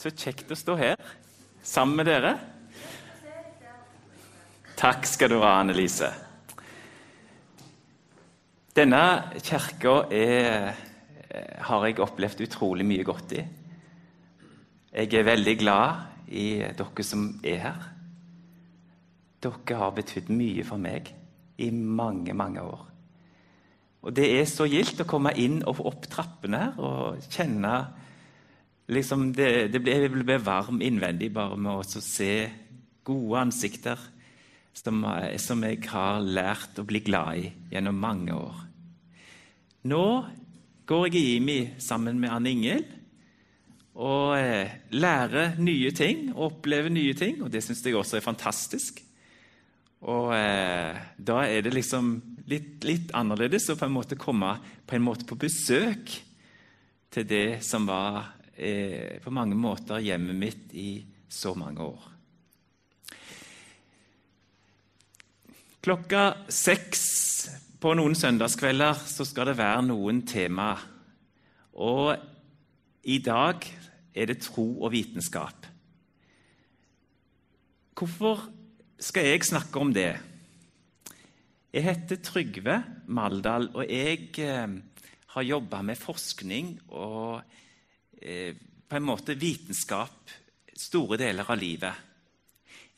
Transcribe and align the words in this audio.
Så 0.00 0.08
kjekt 0.16 0.48
å 0.48 0.56
stå 0.56 0.78
her 0.80 0.96
sammen 1.60 1.98
med 1.98 2.06
dere. 2.08 2.30
Takk 4.80 5.04
skal 5.04 5.28
du 5.28 5.36
ha, 5.42 5.58
Annelise. 5.58 6.08
Denne 8.72 9.02
kirka 9.44 9.98
er, 10.08 10.72
har 11.68 11.84
jeg 11.84 12.00
opplevd 12.00 12.40
utrolig 12.46 12.88
mye 12.88 13.04
godt 13.04 13.36
i. 13.36 13.44
Jeg 14.88 15.12
er 15.20 15.28
veldig 15.28 15.56
glad 15.60 16.32
i 16.32 16.48
dere 16.64 17.04
som 17.04 17.28
er 17.44 17.64
her. 17.68 17.88
Dere 19.44 19.80
har 19.84 19.96
betydd 20.00 20.32
mye 20.32 20.64
for 20.64 20.80
meg 20.80 21.12
i 21.60 21.68
mange, 21.76 22.32
mange 22.32 22.64
år. 22.64 22.86
Og 24.00 24.16
Det 24.16 24.32
er 24.32 24.48
så 24.48 24.64
gildt 24.64 25.04
å 25.04 25.12
komme 25.12 25.36
inn 25.36 25.60
og 25.60 25.84
opp 25.92 26.08
trappene 26.08 26.70
her 26.70 26.86
og 26.88 27.26
kjenne 27.28 27.74
liksom 28.90 29.30
det, 29.36 29.70
det 29.72 29.82
ble, 29.82 29.96
Jeg 30.04 30.12
ble 30.14 30.38
varm 30.42 30.80
innvendig 30.82 31.30
bare 31.34 31.58
med 31.58 31.80
å 31.80 32.02
se 32.02 32.48
gode 33.06 33.44
ansikter 33.46 34.00
som, 34.76 35.02
som, 35.40 35.64
jeg 35.66 35.82
har 35.90 36.20
lært 36.22 36.78
å 36.78 36.86
bli 36.86 37.02
glad 37.04 37.40
i 37.40 37.50
gjennom 37.72 37.98
mange 38.00 38.36
år. 38.36 38.62
Nå 39.90 40.04
går 40.88 41.06
jeg 41.08 41.20
i 41.20 41.36
IMI 41.38 41.60
sammen 41.82 42.18
med 42.20 42.32
Anne 42.34 42.52
Ingel 42.52 42.84
og 44.00 44.36
eh, 44.38 44.70
lærer 44.94 45.58
nye 45.60 45.90
ting 45.96 46.30
og 46.32 46.46
opplever 46.54 46.92
nye 46.92 47.14
ting. 47.18 47.40
Og 47.44 47.50
det 47.52 47.62
syns 47.64 47.82
jeg 47.84 47.96
også 47.98 48.18
er 48.18 48.24
fantastisk. 48.24 49.02
Og 50.08 50.32
eh, 50.32 50.96
da 51.18 51.42
er 51.44 51.64
det 51.66 51.74
liksom 51.74 52.14
litt, 52.50 52.80
litt, 52.86 53.12
annerledes 53.16 53.68
å 53.70 53.78
på 53.78 53.88
en 53.88 53.96
måte 53.96 54.18
komme 54.20 54.54
på, 54.86 54.96
en 54.96 55.04
måte 55.04 55.26
på 55.28 55.38
besøk 55.38 56.14
til 57.10 57.26
det 57.28 57.60
som 57.66 57.88
var 57.90 58.39
eh, 58.60 59.18
på 59.22 59.32
mange 59.32 59.56
måter 59.58 60.02
hjemmet 60.04 60.36
mitt 60.36 60.74
i 60.76 60.90
så 61.30 61.54
mange 61.58 61.84
år. 61.84 62.06
Klokka 65.80 66.24
seks 66.52 67.04
på 67.80 67.94
noen 67.96 68.12
søndagskvelder 68.18 68.98
så 69.08 69.24
skal 69.24 69.48
det 69.48 69.56
være 69.60 69.86
noen 69.88 70.20
tema. 70.28 70.74
Og 71.80 72.12
i 73.08 73.16
dag 73.24 73.64
er 74.12 74.28
det 74.28 74.42
tro 74.44 74.66
og 74.82 74.92
vitenskap. 74.92 75.68
Hvorfor 77.96 78.44
skal 79.00 79.30
jeg 79.30 79.46
snakke 79.48 79.80
om 79.80 79.94
det? 79.96 80.12
Jeg 81.72 81.86
heter 81.86 82.20
Trygve 82.24 82.76
Maldal, 83.06 83.70
og 83.72 83.84
jeg 83.86 84.32
eh, 84.42 84.76
har 85.32 85.46
jobba 85.46 85.80
med 85.86 85.96
forskning 86.00 86.74
og 86.88 87.40
eh, 88.20 88.54
på 88.88 88.96
en 88.96 89.06
måte 89.06 89.38
vitenskap 89.38 90.32
store 90.76 91.18
deler 91.20 91.48
av 91.48 91.58
livet. 91.60 92.06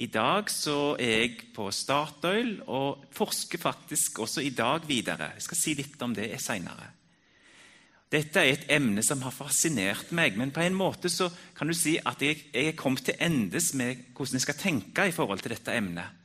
I 0.02 0.08
dag 0.10 0.48
så 0.50 0.94
er 0.96 1.12
jeg 1.20 1.52
på 1.54 1.68
Statoil 1.74 2.56
og 2.72 3.04
forsker 3.14 3.60
faktisk 3.60 4.22
også 4.24 4.42
i 4.42 4.54
dag 4.56 4.86
videre. 4.88 5.34
Jeg 5.36 5.46
skal 5.46 5.60
si 5.60 5.74
litt 5.78 6.00
om 6.02 6.14
det 6.16 6.30
seinere. 6.42 6.88
Dette 8.12 8.42
er 8.42 8.52
et 8.52 8.72
emne 8.74 9.00
som 9.04 9.22
har 9.24 9.32
fascinert 9.32 10.10
meg, 10.12 10.34
men 10.36 10.50
på 10.52 10.60
en 10.60 10.74
måte 10.76 11.08
så 11.08 11.30
kan 11.56 11.70
du 11.70 11.76
si 11.76 11.94
at 11.96 12.20
jeg, 12.20 12.42
jeg 12.52 12.72
er 12.72 12.76
kommet 12.76 13.06
til 13.06 13.16
endes 13.20 13.70
med 13.78 14.02
hvordan 14.12 14.36
jeg 14.36 14.44
skal 14.44 14.58
tenke 14.60 15.06
i 15.08 15.14
forhold 15.16 15.40
til 15.44 15.54
dette 15.54 15.76
emnet. 15.76 16.18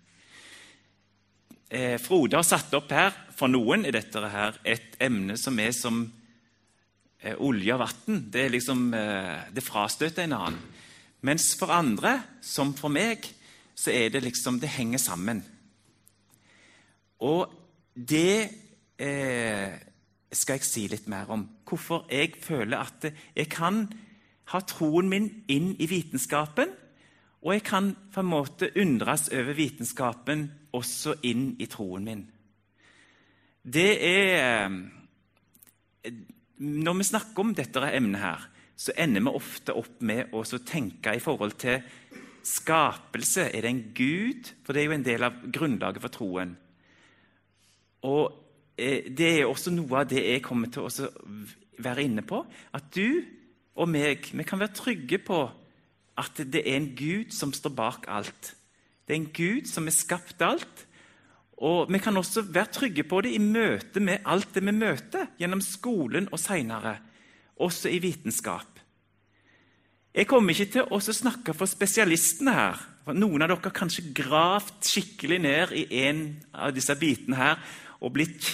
Eh, 1.69 1.95
Frode 1.99 2.39
har 2.39 2.47
satt 2.47 2.71
opp 2.77 2.93
her 2.95 3.11
For 3.35 3.51
noen 3.51 3.81
er 3.83 3.91
dette 3.91 4.21
her 4.31 4.55
et 4.63 4.93
emne 5.03 5.35
som 5.35 5.57
er 5.59 5.73
som 5.75 6.05
olje 7.41 7.73
og 7.73 7.81
vann. 7.81 8.19
Det, 8.31 8.45
er 8.45 8.53
liksom, 8.53 8.93
eh, 8.93 9.47
det 9.53 9.63
frastøter 9.65 10.23
en 10.23 10.37
annen. 10.37 10.59
Mens 11.21 11.55
for 11.59 11.73
andre, 11.73 12.21
som 12.41 12.75
for 12.77 12.93
meg, 12.93 13.25
så 13.75 13.91
er 13.91 14.09
det 14.09 14.23
liksom 14.23 14.59
Det 14.59 14.69
henger 14.69 14.97
sammen. 14.97 15.43
Og 17.19 17.49
det 17.93 18.49
eh, 18.99 19.73
skal 20.31 20.59
jeg 20.59 20.65
si 20.65 20.87
litt 20.87 21.07
mer 21.07 21.29
om. 21.33 21.47
Hvorfor 21.65 22.05
jeg 22.11 22.35
føler 22.41 22.77
at 22.77 23.09
jeg 23.35 23.49
kan 23.49 23.87
ha 24.53 24.61
troen 24.61 25.09
min 25.09 25.29
inn 25.49 25.73
i 25.79 25.87
vitenskapen, 25.89 26.69
og 27.41 27.53
jeg 27.53 27.63
kan 27.63 27.95
på 28.13 28.21
en 28.21 28.29
måte 28.29 28.71
undres 28.75 29.29
over 29.29 29.53
vitenskapen 29.53 30.47
også 30.73 31.17
inn 31.23 31.55
i 31.59 31.67
troen 31.69 32.05
min. 32.05 32.23
Det 33.63 33.91
er 34.03 34.67
eh, 36.05 36.13
Når 36.57 36.97
vi 36.97 37.09
snakker 37.11 37.43
om 37.43 37.53
dette 37.57 37.81
emnet, 37.93 38.21
her, 38.21 38.47
så 38.77 38.93
ender 38.97 39.25
vi 39.25 39.33
ofte 39.39 39.73
opp 39.77 40.01
med 40.05 40.33
å 40.33 40.43
tenke 40.65 41.15
i 41.17 41.21
forhold 41.21 41.57
til 41.61 41.81
skapelse. 42.45 43.49
Er 43.49 43.65
det 43.65 43.71
en 43.71 43.85
gud? 43.97 44.51
For 44.65 44.73
det 44.73 44.81
er 44.81 44.89
jo 44.89 44.97
en 44.97 45.05
del 45.05 45.27
av 45.27 45.39
grunnlaget 45.53 46.03
for 46.03 46.13
troen. 46.13 46.55
Og 48.07 48.23
eh, 48.77 49.09
Det 49.09 49.31
er 49.39 49.45
også 49.45 49.73
noe 49.73 50.01
av 50.01 50.09
det 50.09 50.23
jeg 50.23 50.45
kommer 50.45 50.69
til 50.73 50.85
å 50.85 51.09
være 51.83 52.05
inne 52.05 52.25
på. 52.25 52.43
At 52.73 52.89
du 52.95 53.23
og 53.77 53.89
meg 53.89 54.31
vi 54.33 54.45
kan 54.47 54.61
være 54.61 54.77
trygge 54.77 55.19
på 55.21 55.43
at 56.17 56.39
det 56.49 56.63
er 56.63 56.79
en 56.79 56.93
Gud 56.97 57.33
som 57.33 57.53
står 57.53 57.75
bak 57.77 58.07
alt. 58.09 58.55
Det 59.05 59.13
er 59.13 59.19
en 59.21 59.33
Gud 59.33 59.67
som 59.69 59.85
har 59.85 59.93
skapt 59.93 60.41
alt. 60.41 60.86
Og 61.57 61.91
Vi 61.91 61.97
kan 61.97 62.17
også 62.17 62.41
være 62.41 62.71
trygge 62.71 63.03
på 63.03 63.21
det 63.21 63.33
i 63.33 63.41
møte 63.41 63.99
med 63.99 64.25
alt 64.25 64.53
det 64.53 64.63
vi 64.65 64.71
møter, 64.71 65.31
gjennom 65.39 65.61
skolen 65.61 66.29
og 66.31 66.39
seinere, 66.39 66.97
også 67.57 67.89
i 67.89 67.99
vitenskap. 67.99 68.77
Jeg 70.13 70.27
kommer 70.27 70.53
ikke 70.53 70.71
til 70.71 70.93
å 70.93 70.99
snakke 70.99 71.53
for 71.53 71.69
spesialistene 71.69 72.53
her. 72.53 72.79
For 73.05 73.17
noen 73.17 73.41
av 73.41 73.49
dere 73.49 73.69
har 73.69 73.73
kanskje 73.73 74.09
gravd 74.13 74.85
skikkelig 74.85 75.37
ned 75.39 75.73
i 75.77 75.83
en 76.03 76.21
av 76.53 76.73
disse 76.75 76.95
bitene 76.99 77.37
her 77.37 77.59
og 78.01 78.13
blitt 78.13 78.49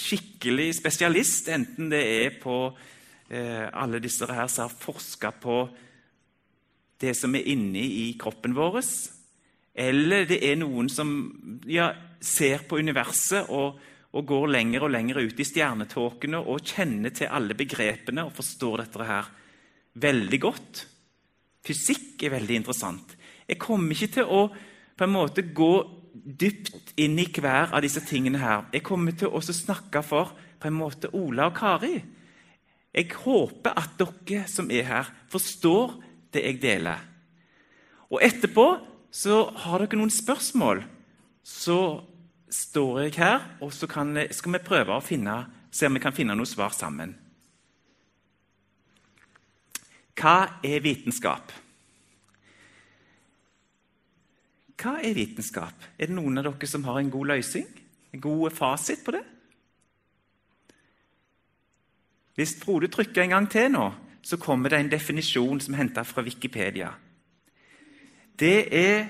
skikkelig 0.00 0.72
spesialist, 0.80 1.50
enten 1.52 1.90
det 1.92 2.00
er 2.00 2.38
på 2.42 2.56
eh, 3.30 3.66
alle 3.70 4.00
disse 4.02 4.26
her 4.26 4.48
som 4.50 4.66
har 4.66 4.74
forska 4.74 5.30
på 5.42 5.58
det 7.00 7.14
som 7.16 7.34
er 7.34 7.46
inni 7.52 7.84
i 8.02 8.06
kroppen 8.18 8.54
vår, 8.56 8.80
eller 9.74 10.26
det 10.28 10.40
er 10.44 10.58
noen 10.60 10.90
som 10.92 11.12
ja, 11.70 11.92
ser 12.20 12.66
på 12.68 12.78
universet 12.78 13.48
og, 13.48 13.78
og, 14.12 14.24
går 14.26 14.50
lenger 14.54 14.84
og 14.84 14.92
lenger 14.92 15.22
ut 15.24 15.40
i 15.40 15.46
stjernetåkene 15.46 16.40
og 16.40 16.64
kjenner 16.66 17.14
til 17.16 17.32
alle 17.32 17.56
begrepene 17.56 18.26
og 18.26 18.34
forstår 18.36 18.84
dette 18.84 19.06
her 19.08 19.30
veldig 20.00 20.40
godt. 20.40 20.82
Fysikk 21.66 22.24
er 22.26 22.36
veldig 22.36 22.60
interessant. 22.60 23.16
Jeg 23.48 23.58
kommer 23.60 23.96
ikke 23.96 24.14
til 24.20 24.28
å 24.28 24.44
på 25.00 25.06
en 25.06 25.14
måte 25.14 25.46
gå 25.56 25.72
dypt 26.12 26.92
inn 27.00 27.18
i 27.18 27.26
hver 27.30 27.72
av 27.72 27.80
disse 27.84 28.02
tingene 28.04 28.40
her. 28.42 28.66
Jeg 28.74 28.84
kommer 28.84 29.16
til 29.16 29.32
å 29.32 29.40
snakke 29.40 30.02
for 30.04 30.34
på 30.60 30.68
en 30.68 30.76
måte 30.76 31.10
Ola 31.16 31.48
og 31.48 31.56
Kari. 31.56 31.94
Jeg 32.90 33.12
håper 33.22 33.76
at 33.78 33.96
dere 34.00 34.46
som 34.50 34.70
er 34.70 34.84
her, 34.88 35.10
forstår 35.30 35.94
det 36.34 36.42
jeg 36.44 36.60
deler. 36.62 37.04
Og 38.10 38.18
etterpå 38.22 38.66
så 39.14 39.44
har 39.64 39.82
dere 39.82 39.98
noen 39.98 40.12
spørsmål. 40.12 40.82
Så 41.50 41.80
står 42.50 43.00
jeg 43.00 43.16
her, 43.18 43.42
og 43.62 43.72
så 43.74 43.88
kan, 43.90 44.14
skal 44.30 44.54
vi 44.54 44.62
prøve 44.64 44.94
å 44.94 45.02
finne, 45.02 45.42
se 45.70 45.88
om 45.88 45.96
vi 45.96 46.02
kan 46.02 46.14
finne 46.14 46.36
noe 46.38 46.48
svar 46.48 46.74
sammen. 46.74 47.16
Hva 50.20 50.60
er 50.66 50.82
vitenskap? 50.84 51.52
Hva 54.80 54.96
er 55.04 55.16
vitenskap? 55.16 55.86
Er 55.98 56.10
det 56.10 56.16
noen 56.16 56.40
av 56.40 56.46
dere 56.46 56.68
som 56.68 56.84
har 56.88 57.00
en 57.00 57.12
god 57.12 57.32
løsning? 57.34 57.68
En 58.14 58.22
god 58.22 58.52
fasit 58.56 59.04
på 59.04 59.14
det? 59.16 59.22
Hvis 62.38 62.56
Frode 62.62 62.88
trykker 62.88 63.24
en 63.24 63.34
gang 63.34 63.48
til 63.52 63.68
nå, 63.74 63.86
så 64.22 64.38
kommer 64.40 64.72
det 64.72 64.80
en 64.80 64.92
definisjon 64.92 65.60
som 65.60 65.74
er 65.74 65.82
henta 65.82 66.04
fra 66.08 66.24
Wikipedia. 66.24 66.92
Det 68.40 68.68
er 68.76 69.08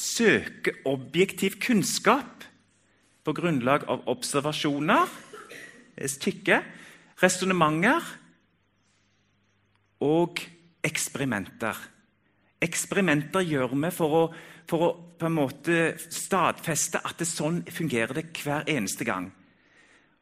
søke 0.00 0.78
objektiv 0.88 1.58
kunnskap 1.62 2.46
på 3.24 3.34
grunnlag 3.36 3.84
av 3.90 4.06
observasjoner, 4.10 5.10
kikke, 6.00 6.60
resonnementer 7.20 8.06
og 10.00 10.40
eksperimenter. 10.86 11.76
Eksperimenter 12.60 13.44
gjør 13.44 13.74
vi 13.76 13.90
for 13.92 14.16
å, 14.16 14.22
for 14.68 14.86
å 14.86 14.90
på 15.20 15.28
en 15.28 15.36
måte 15.36 15.76
stadfeste 16.00 17.02
at 17.04 17.20
det 17.20 17.28
sånn 17.28 17.60
fungerer 17.68 18.16
det 18.16 18.30
hver 18.40 18.64
eneste 18.68 19.04
gang. 19.04 19.28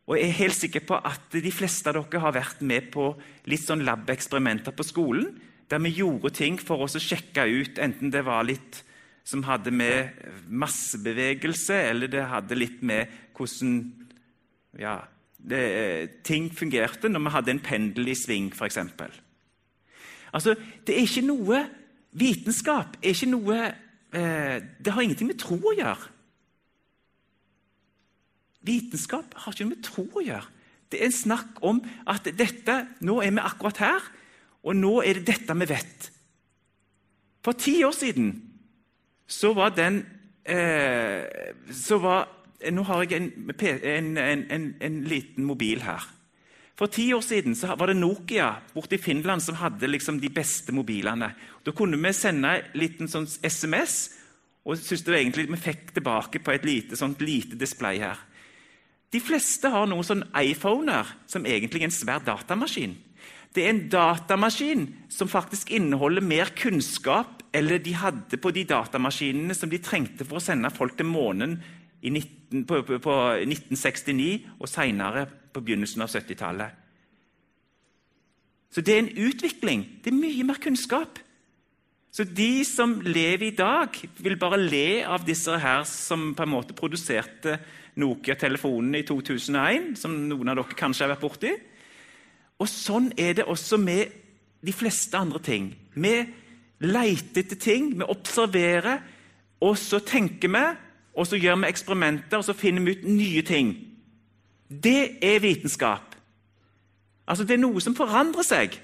Og 0.08 0.16
Jeg 0.16 0.24
er 0.24 0.38
helt 0.38 0.56
sikker 0.56 0.86
på 0.88 0.98
at 1.04 1.34
de 1.34 1.52
fleste 1.52 1.90
av 1.92 1.98
dere 1.98 2.22
har 2.24 2.34
vært 2.34 2.62
med 2.64 2.88
på 2.94 3.10
litt 3.46 3.62
sånn 3.62 3.84
lab-eksperimenter 3.84 4.72
på 4.74 4.86
skolen, 4.86 5.34
der 5.68 5.82
vi 5.84 5.98
gjorde 6.00 6.32
ting 6.32 6.56
for 6.56 6.80
å 6.80 6.88
sjekke 6.88 7.44
ut 7.44 7.78
enten 7.78 8.10
det 8.10 8.24
var 8.24 8.46
litt 8.48 8.80
som 9.28 9.44
hadde 9.44 9.72
med 9.74 10.08
massebevegelse, 10.48 11.76
eller 11.90 12.08
det 12.08 12.24
hadde 12.30 12.56
litt 12.56 12.80
med 12.86 13.10
hvordan 13.36 13.74
ja, 14.80 14.98
det, 15.36 16.22
ting 16.24 16.48
fungerte 16.54 17.10
når 17.10 17.26
vi 17.26 17.34
hadde 17.34 17.52
en 17.54 17.64
pendel 17.64 18.08
i 18.08 18.16
sving, 18.16 18.48
f.eks. 18.56 18.78
Altså, 20.32 20.54
Det 20.86 20.96
er 20.96 21.04
ikke 21.04 21.26
noe 21.28 21.66
Vitenskap 22.18 22.96
er 23.02 23.12
ikke 23.12 23.28
noe 23.28 23.56
eh, 24.16 24.56
Det 24.80 24.92
har 24.94 25.04
ingenting 25.04 25.28
med 25.28 25.38
tro 25.40 25.58
å 25.60 25.74
gjøre. 25.76 26.08
Vitenskap 28.64 29.36
har 29.44 29.52
ikke 29.52 29.66
noe 29.66 29.74
med 29.74 29.84
tro 29.84 30.06
å 30.08 30.24
gjøre. 30.24 30.54
Det 30.88 31.02
er 31.02 31.10
en 31.10 31.18
snakk 31.18 31.60
om 31.68 31.82
at 32.08 32.30
dette, 32.32 32.78
nå 33.04 33.20
er 33.20 33.34
vi 33.36 33.44
akkurat 33.44 33.80
her, 33.84 34.06
og 34.64 34.76
nå 34.76 34.94
er 35.04 35.20
det 35.20 35.28
dette 35.34 35.56
vi 35.60 35.68
vet. 35.68 36.08
For 37.44 37.56
ti 37.60 37.76
år 37.84 37.92
siden 37.96 38.32
så 39.28 39.52
var 39.56 39.74
den 39.76 40.02
eh, 40.48 41.52
så 41.70 42.00
var, 42.02 42.28
Nå 42.72 42.82
har 42.88 43.04
jeg 43.04 43.20
en, 43.22 44.16
en, 44.16 44.16
en, 44.18 44.64
en, 44.82 45.02
liten 45.06 45.44
mobil 45.46 45.84
her. 45.84 46.02
For 46.74 46.90
ti 46.90 47.12
år 47.14 47.22
siden 47.22 47.54
var 47.54 47.86
det 47.86 48.00
Nokia 48.00 48.48
borte 48.74 48.96
i 48.96 49.02
Finland 49.02 49.44
som 49.44 49.60
hadde 49.60 49.86
liksom 49.86 50.18
de 50.18 50.30
beste 50.30 50.74
mobilene. 50.74 51.28
Da 51.62 51.74
kunne 51.74 52.00
vi 52.02 52.12
sende 52.14 52.56
en 52.56 52.74
liten 52.74 53.10
sånn 53.10 53.28
SMS, 53.42 54.16
og 54.66 54.78
synes 54.78 55.04
det 55.06 55.14
egentlig 55.20 55.46
vi 55.52 55.60
fikk 55.68 55.92
tilbake 55.94 56.42
på 56.42 56.54
et 56.54 56.66
lite, 56.66 56.98
sånt 56.98 57.22
lite 57.22 57.58
display 57.58 58.02
her. 58.02 58.18
De 59.14 59.22
fleste 59.22 59.70
har 59.72 59.86
noen 59.88 60.04
sånn 60.04 60.26
iPhoner 60.36 61.14
som 61.30 61.46
egentlig 61.48 61.84
er 61.84 61.88
en 61.88 61.94
svær 61.94 62.24
datamaskin. 62.26 62.98
Det 63.54 63.64
er 63.64 63.70
en 63.72 63.86
datamaskin 63.90 64.88
som 65.14 65.30
faktisk 65.30 65.70
inneholder 65.72 66.26
mer 66.26 66.50
kunnskap 66.58 67.37
eller 67.58 67.82
de 67.82 67.94
hadde 67.98 68.38
på 68.40 68.52
de 68.54 68.64
datamaskinene 68.68 69.56
som 69.56 69.70
de 69.70 69.80
trengte 69.82 70.26
for 70.26 70.38
å 70.38 70.44
sende 70.44 70.70
folk 70.74 70.96
til 70.98 71.08
månen 71.10 71.58
19, 72.02 72.64
på, 72.68 72.82
på, 72.86 72.98
på, 73.02 73.14
1969 73.42 74.58
og 74.58 74.70
senere 74.70 75.26
på 75.52 75.62
begynnelsen 75.64 76.04
av 76.04 76.12
70-tallet. 76.12 76.84
Så 78.70 78.84
det 78.84 78.94
er 78.94 79.02
en 79.02 79.16
utvikling. 79.28 79.86
Det 80.04 80.12
er 80.12 80.20
mye 80.20 80.44
mer 80.46 80.60
kunnskap. 80.62 81.18
Så 82.14 82.24
de 82.24 82.64
som 82.64 82.96
lever 83.04 83.48
i 83.48 83.56
dag, 83.56 83.94
vil 84.18 84.38
bare 84.40 84.60
le 84.60 85.02
av 85.06 85.26
disse 85.26 85.54
her 85.60 85.84
som 85.88 86.32
på 86.36 86.44
en 86.44 86.52
måte 86.52 86.76
produserte 86.76 87.58
Nokia-telefonene 87.98 89.02
i 89.02 89.06
2001, 89.06 89.92
som 89.98 90.14
noen 90.28 90.52
av 90.52 90.60
dere 90.60 90.78
kanskje 90.78 91.04
har 91.04 91.12
vært 91.16 91.24
borti. 91.24 91.52
Og 92.58 92.70
sånn 92.70 93.10
er 93.18 93.38
det 93.38 93.48
også 93.50 93.78
med 93.82 94.14
de 94.64 94.74
fleste 94.74 95.18
andre 95.18 95.40
ting. 95.42 95.72
Vi 95.94 96.14
leter 96.80 97.42
etter 97.42 97.58
ting, 97.58 97.92
vi 97.98 98.06
observerer, 98.06 99.00
og 99.60 99.78
så 99.78 99.98
tenker 99.98 100.52
vi, 100.52 100.64
og 101.18 101.26
så 101.26 101.38
gjør 101.40 101.62
vi 101.62 101.70
eksperimenter, 101.72 102.38
og 102.38 102.44
så 102.46 102.54
finner 102.54 102.84
vi 102.84 102.94
ut 102.96 103.08
nye 103.08 103.42
ting. 103.42 103.72
Det 104.68 105.18
er 105.24 105.40
vitenskap. 105.42 106.14
Altså, 107.26 107.44
Det 107.44 107.54
er 107.54 107.64
noe 107.64 107.80
som 107.80 107.96
forandrer 107.96 108.42
seg. 108.42 108.78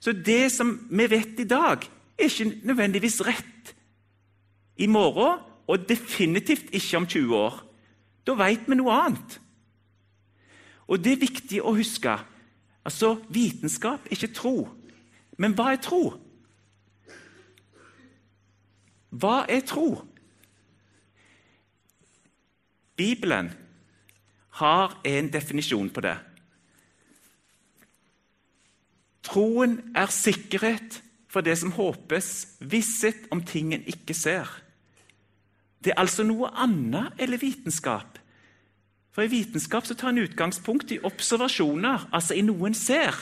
Så 0.00 0.12
det 0.12 0.52
som 0.52 0.76
vi 0.90 1.10
vet 1.10 1.40
i 1.40 1.44
dag, 1.48 1.82
er 2.18 2.24
ikke 2.24 2.52
nødvendigvis 2.62 3.20
rett 3.26 3.74
i 4.76 4.86
morgen, 4.86 5.40
og 5.66 5.88
definitivt 5.88 6.70
ikke 6.72 6.96
om 6.96 7.06
20 7.06 7.36
år. 7.36 7.64
Da 8.26 8.32
vet 8.32 8.68
vi 8.68 8.74
noe 8.74 8.92
annet. 8.92 9.40
Og 10.88 11.04
det 11.04 11.12
er 11.12 11.20
viktig 11.20 11.60
å 11.62 11.74
huske. 11.76 12.14
Altså, 12.84 13.18
Vitenskap 13.28 14.06
er 14.06 14.16
ikke 14.16 14.34
tro. 14.34 14.68
Men 15.38 15.52
hva 15.52 15.72
er 15.72 15.82
tro? 15.82 16.14
Hva 19.10 19.46
er 19.48 19.64
tro? 19.66 19.92
Bibelen 22.98 23.52
har 24.58 24.98
en 25.06 25.30
definisjon 25.32 25.90
på 25.94 26.02
det. 26.04 26.16
Troen 29.28 29.78
er 29.96 30.10
sikkerhet 30.12 31.02
for 31.28 31.44
det 31.44 31.58
som 31.60 31.74
håpes, 31.76 32.58
visshet 32.58 33.28
om 33.34 33.42
ting 33.44 33.74
en 33.76 33.84
ikke 33.86 34.16
ser. 34.16 34.48
Det 35.84 35.92
er 35.92 36.00
altså 36.00 36.24
noe 36.26 36.50
annet 36.58 37.20
eller 37.20 37.40
vitenskap. 37.40 38.18
For 39.14 39.26
I 39.26 39.32
vitenskap 39.32 39.86
så 39.86 39.96
tar 39.98 40.14
en 40.14 40.24
utgangspunkt 40.24 40.92
i 40.94 41.00
observasjoner, 41.04 42.08
altså 42.14 42.36
i 42.38 42.44
noe 42.46 42.70
en 42.70 42.76
ser. 42.78 43.14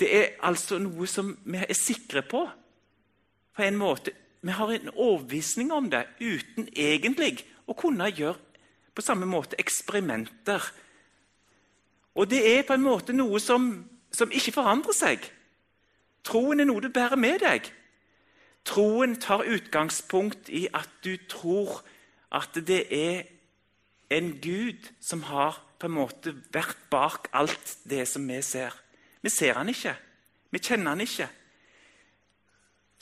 Det 0.00 0.10
er 0.10 0.30
altså 0.42 0.80
noe 0.82 1.06
som 1.08 1.30
vi 1.44 1.62
er 1.62 1.78
sikre 1.78 2.24
på. 2.26 2.42
På 3.54 3.62
en 3.62 3.76
måte. 3.78 4.12
Vi 4.44 4.52
har 4.52 4.72
en 4.72 4.90
overbevisning 4.94 5.72
om 5.72 5.86
det 5.90 6.04
uten 6.20 6.68
egentlig 6.76 7.44
å 7.66 7.76
kunne 7.78 8.10
gjøre 8.12 8.36
på 8.94 9.02
samme 9.02 9.26
måte 9.26 9.58
eksperimenter. 9.58 10.62
Og 12.14 12.28
det 12.30 12.42
er 12.46 12.66
på 12.66 12.76
en 12.76 12.84
måte 12.84 13.14
noe 13.16 13.40
som, 13.42 13.70
som 14.12 14.30
ikke 14.30 14.54
forandrer 14.54 14.96
seg. 14.96 15.24
Troen 16.24 16.60
er 16.60 16.68
noe 16.68 16.82
du 16.84 16.90
bærer 16.92 17.18
med 17.20 17.42
deg. 17.42 17.70
Troen 18.64 19.16
tar 19.20 19.44
utgangspunkt 19.44 20.48
i 20.48 20.66
at 20.72 20.88
du 21.04 21.16
tror 21.28 21.82
at 22.34 22.54
det 22.66 22.84
er 22.94 23.26
en 24.14 24.32
Gud 24.40 24.88
som 25.00 25.24
har 25.28 25.58
på 25.78 25.88
en 25.90 25.96
måte 25.98 26.32
vært 26.54 26.78
bak 26.90 27.28
alt 27.36 27.78
det 27.88 28.06
som 28.08 28.24
vi 28.28 28.40
ser. 28.42 28.72
Vi 29.20 29.32
ser 29.32 29.58
han 29.58 29.68
ikke. 29.68 29.94
Vi 30.52 30.60
kjenner 30.62 30.94
han 30.94 31.04
ikke. 31.04 31.28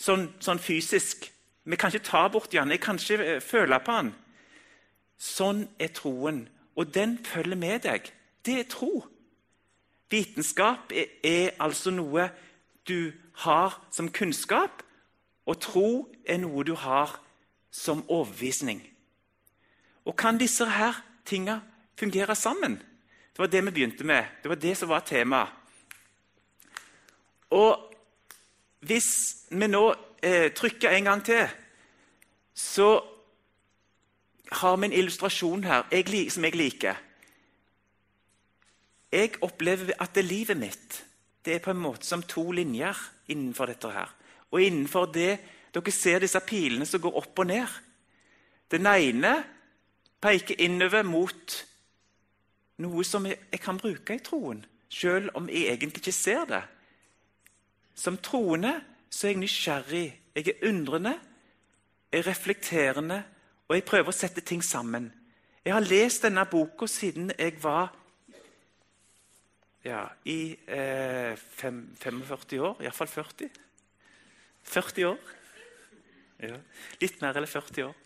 Sånn, 0.03 0.27
sånn 0.43 0.59
fysisk. 0.59 1.29
Vi 1.63 1.79
kan 1.79 1.93
ikke 1.93 2.09
ta 2.09 2.25
bort 2.33 2.55
han, 2.59 2.73
jeg 2.75 2.83
kan 2.83 2.99
ikke 2.99 3.37
eh, 3.37 3.41
føle 3.43 3.79
på 3.79 3.95
han. 3.95 4.11
Sånn 5.23 5.67
er 5.79 5.93
troen, 5.95 6.49
og 6.75 6.91
den 6.95 7.19
følger 7.23 7.59
med 7.59 7.85
deg. 7.87 8.09
Det 8.43 8.57
er 8.59 8.71
tro. 8.71 9.05
Vitenskap 10.11 10.91
er, 10.91 11.13
er 11.23 11.53
altså 11.63 11.93
noe 11.95 12.27
du 12.89 13.13
har 13.45 13.79
som 13.95 14.11
kunnskap, 14.11 14.83
og 15.47 15.61
tro 15.63 15.87
er 16.27 16.43
noe 16.43 16.65
du 16.67 16.75
har 16.79 17.15
som 17.71 18.03
overbevisning. 18.09 18.83
Og 20.05 20.17
kan 20.19 20.39
disse 20.39 20.67
her 20.67 20.99
tinga 21.25 21.61
fungere 21.99 22.35
sammen? 22.35 22.77
Det 23.33 23.39
var 23.39 23.47
det 23.47 23.65
vi 23.65 23.71
begynte 23.71 24.05
med. 24.05 24.27
Det 24.43 24.51
var 24.51 24.59
det 24.61 24.77
som 24.77 24.91
var 24.91 25.07
temaet. 25.07 25.49
Og 27.51 27.92
hvis 28.83 29.11
vi 29.51 29.69
nå 29.71 29.85
eh, 30.23 30.51
trykker 30.55 30.91
en 30.91 31.09
gang 31.11 31.23
til, 31.25 31.47
så 32.55 32.91
har 34.53 34.77
vi 34.77 34.89
en 34.89 34.99
illustrasjon 34.99 35.65
her 35.65 35.87
jeg, 35.93 36.31
som 36.33 36.45
jeg 36.45 36.59
liker. 36.59 36.99
Jeg 39.13 39.39
opplever 39.45 39.95
at 40.01 40.15
det 40.15 40.25
livet 40.25 40.59
mitt 40.59 41.03
det 41.43 41.57
er 41.57 41.65
på 41.65 41.73
en 41.73 41.83
måte 41.83 42.07
som 42.07 42.23
to 42.23 42.53
linjer 42.55 42.97
innenfor 43.29 43.67
dette. 43.67 43.91
her. 43.91 44.11
Og 44.51 44.63
innenfor 44.63 45.07
det 45.07 45.39
Dere 45.73 45.91
ser 45.91 46.19
disse 46.21 46.41
pilene 46.45 46.85
som 46.85 47.01
går 47.01 47.15
opp 47.17 47.39
og 47.39 47.47
ned. 47.49 47.69
Den 48.71 48.87
ene 48.87 49.31
peker 50.21 50.61
innover 50.61 51.03
mot 51.03 51.55
noe 52.85 53.05
som 53.09 53.25
jeg, 53.25 53.39
jeg 53.53 53.61
kan 53.61 53.79
bruke 53.81 54.15
i 54.15 54.21
troen, 54.21 54.61
selv 54.93 55.31
om 55.35 55.49
jeg 55.49 55.73
egentlig 55.73 56.03
ikke 56.03 56.13
ser 56.13 56.45
det. 56.45 56.61
Som 57.95 58.19
troende 58.19 58.75
så 59.13 59.27
er 59.27 59.35
jeg 59.35 59.43
nysgjerrig, 59.43 60.07
jeg 60.35 60.49
er 60.49 60.69
undrende, 60.69 61.17
jeg 62.13 62.23
er 62.23 62.29
reflekterende, 62.29 63.23
og 63.69 63.77
jeg 63.77 63.85
prøver 63.89 64.13
å 64.13 64.17
sette 64.17 64.45
ting 64.45 64.63
sammen. 64.65 65.11
Jeg 65.65 65.75
har 65.77 65.85
lest 65.85 66.25
denne 66.25 66.45
boka 66.51 66.89
siden 66.91 67.31
jeg 67.39 67.59
var 67.63 67.93
ja, 69.85 70.07
i 70.29 70.55
eh, 70.67 71.35
fem, 71.37 71.85
45 71.99 72.61
år. 72.63 72.83
Iallfall 72.85 73.11
40. 73.11 73.51
40 74.73 75.09
år. 75.11 75.31
Ja, 76.43 76.59
litt 77.03 77.21
mer 77.23 77.39
eller 77.39 77.51
40 77.51 77.87
år. 77.87 77.97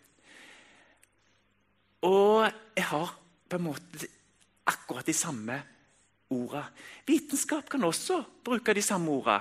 Og 2.07 2.45
jeg 2.77 2.87
har 2.91 3.13
på 3.49 3.59
en 3.59 3.67
måte 3.67 4.09
akkurat 4.69 5.07
de 5.09 5.15
samme 5.17 5.57
orda. 6.33 6.67
Vitenskap 7.09 7.69
kan 7.71 7.85
også 7.87 8.21
bruke 8.45 8.75
de 8.77 8.85
samme 8.85 9.13
orda. 9.13 9.41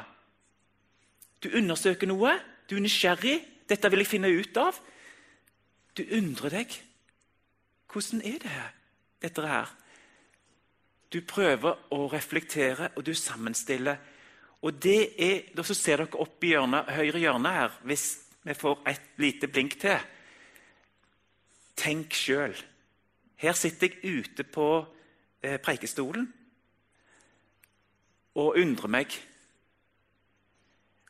Du 1.45 1.51
undersøker 1.53 2.09
noe, 2.09 2.31
du 2.69 2.75
er 2.75 2.81
nysgjerrig. 2.81 3.37
'Dette 3.69 3.89
vil 3.89 4.01
jeg 4.01 4.07
finne 4.07 4.29
ut 4.33 4.57
av.' 4.57 4.79
Du 5.97 6.01
undrer 6.17 6.49
deg. 6.49 6.73
Hvordan 7.91 8.21
er 8.25 8.39
det 8.41 8.63
dette 9.21 9.45
her? 9.47 9.69
Du 11.13 11.21
prøver 11.21 11.77
å 11.93 12.07
reflektere, 12.11 12.89
og 12.95 13.05
du 13.05 13.13
sammenstiller. 13.13 13.97
Og 14.61 14.83
det 14.83 15.13
er, 15.21 15.63
Så 15.63 15.73
ser 15.73 15.97
dere 15.97 16.19
opp 16.19 16.43
i 16.43 16.47
hjørnet, 16.47 16.89
høyre 16.89 17.19
hjørne 17.19 17.49
her, 17.49 17.79
hvis 17.83 18.25
vi 18.43 18.53
får 18.53 18.81
et 18.87 19.01
lite 19.17 19.47
blink 19.47 19.79
til. 19.79 19.99
Tenk 21.75 22.13
sjøl. 22.13 22.55
Her 23.35 23.53
sitter 23.53 23.87
jeg 23.87 24.19
ute 24.19 24.43
på 24.43 24.85
eh, 25.43 25.59
preikestolen 25.59 26.33
og 28.35 28.57
undrer 28.57 28.87
meg. 28.87 29.34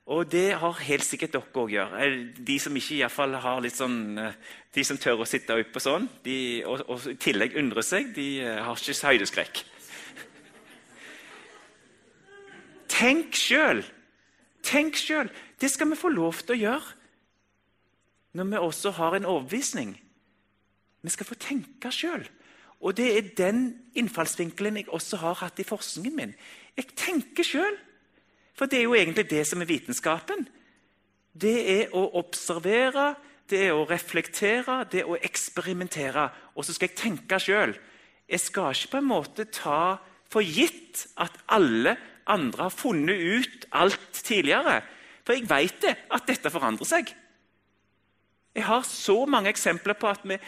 Og 0.06 0.28
det 0.30 0.52
har 0.62 0.82
helt 0.86 1.06
sikkert 1.06 1.34
dere 1.34 1.62
òg 1.62 1.72
gjør. 1.74 1.94
Eh, 1.98 2.18
de 2.38 2.60
som 2.62 2.76
ikke 2.78 2.94
i 2.94 3.02
hvert 3.02 3.14
fall 3.14 3.34
har 3.42 3.62
litt 3.64 3.78
sånn, 3.78 4.18
eh, 4.22 4.36
de 4.78 4.84
som 4.86 5.00
tør 5.02 5.24
å 5.24 5.26
sitte 5.26 5.58
oppe 5.58 5.82
sånn, 5.82 6.06
de, 6.24 6.62
og, 6.70 6.84
og, 6.86 7.08
i 7.10 7.16
tillegg 7.18 7.58
undre 7.58 7.82
seg, 7.84 8.12
de 8.14 8.28
eh, 8.44 8.60
har 8.62 8.78
ikke 8.78 9.10
høydeskrekk. 9.10 9.64
Tenk 12.96 13.34
sjøl! 13.36 13.82
Tenk 14.66 14.96
sjøl! 15.00 15.32
Det 15.60 15.72
skal 15.74 15.90
vi 15.90 15.98
få 15.98 16.14
lov 16.14 16.38
til 16.44 16.54
å 16.56 16.62
gjøre 16.62 17.02
når 18.36 18.50
vi 18.52 18.62
også 18.62 18.92
har 19.00 19.16
en 19.16 19.28
overbevisning. 19.32 19.96
Vi 21.02 21.12
skal 21.14 21.28
få 21.28 21.38
tenke 21.40 21.90
sjøl. 21.94 22.26
Og 22.84 22.94
det 22.98 23.08
er 23.10 23.34
den 23.38 23.62
innfallsvinkelen 23.98 24.82
jeg 24.82 24.90
også 24.94 25.18
har 25.24 25.40
hatt 25.40 25.60
i 25.64 25.66
forskningen 25.66 26.16
min. 26.18 26.34
Jeg 26.78 26.92
tenker 27.00 27.48
sjøl. 27.48 27.78
For 28.56 28.72
det 28.72 28.80
er 28.80 28.88
jo 28.88 28.96
egentlig 28.96 29.28
det 29.30 29.44
som 29.48 29.62
er 29.62 29.70
vitenskapen. 29.70 30.46
Det 31.36 31.56
er 31.74 31.96
å 31.96 32.06
observere, 32.22 33.14
det 33.52 33.66
er 33.68 33.76
å 33.76 33.86
reflektere, 33.90 34.86
det 34.92 35.04
er 35.04 35.12
å 35.12 35.20
eksperimentere. 35.20 36.30
Og 36.56 36.66
så 36.66 36.76
skal 36.76 36.90
jeg 36.90 37.00
tenke 37.02 37.40
sjøl. 37.42 37.76
Jeg 38.26 38.42
skal 38.42 38.72
ikke 38.74 38.96
på 38.96 39.02
en 39.02 39.10
måte 39.12 39.46
ta 39.54 39.98
for 40.32 40.42
gitt 40.42 41.06
at 41.22 41.36
alle 41.54 41.98
andre 42.32 42.70
har 42.70 42.74
funnet 42.74 43.20
ut 43.20 43.68
alt 43.76 44.24
tidligere. 44.24 44.80
For 45.26 45.36
jeg 45.36 45.50
vet 45.50 45.82
det, 45.84 45.94
at 46.14 46.28
dette 46.30 46.52
forandrer 46.54 46.90
seg. 46.90 47.12
Jeg 48.56 48.66
har 48.66 48.88
så 48.88 49.18
mange 49.28 49.52
eksempler 49.52 49.98
på 50.00 50.08
at 50.08 50.26
med, 50.26 50.40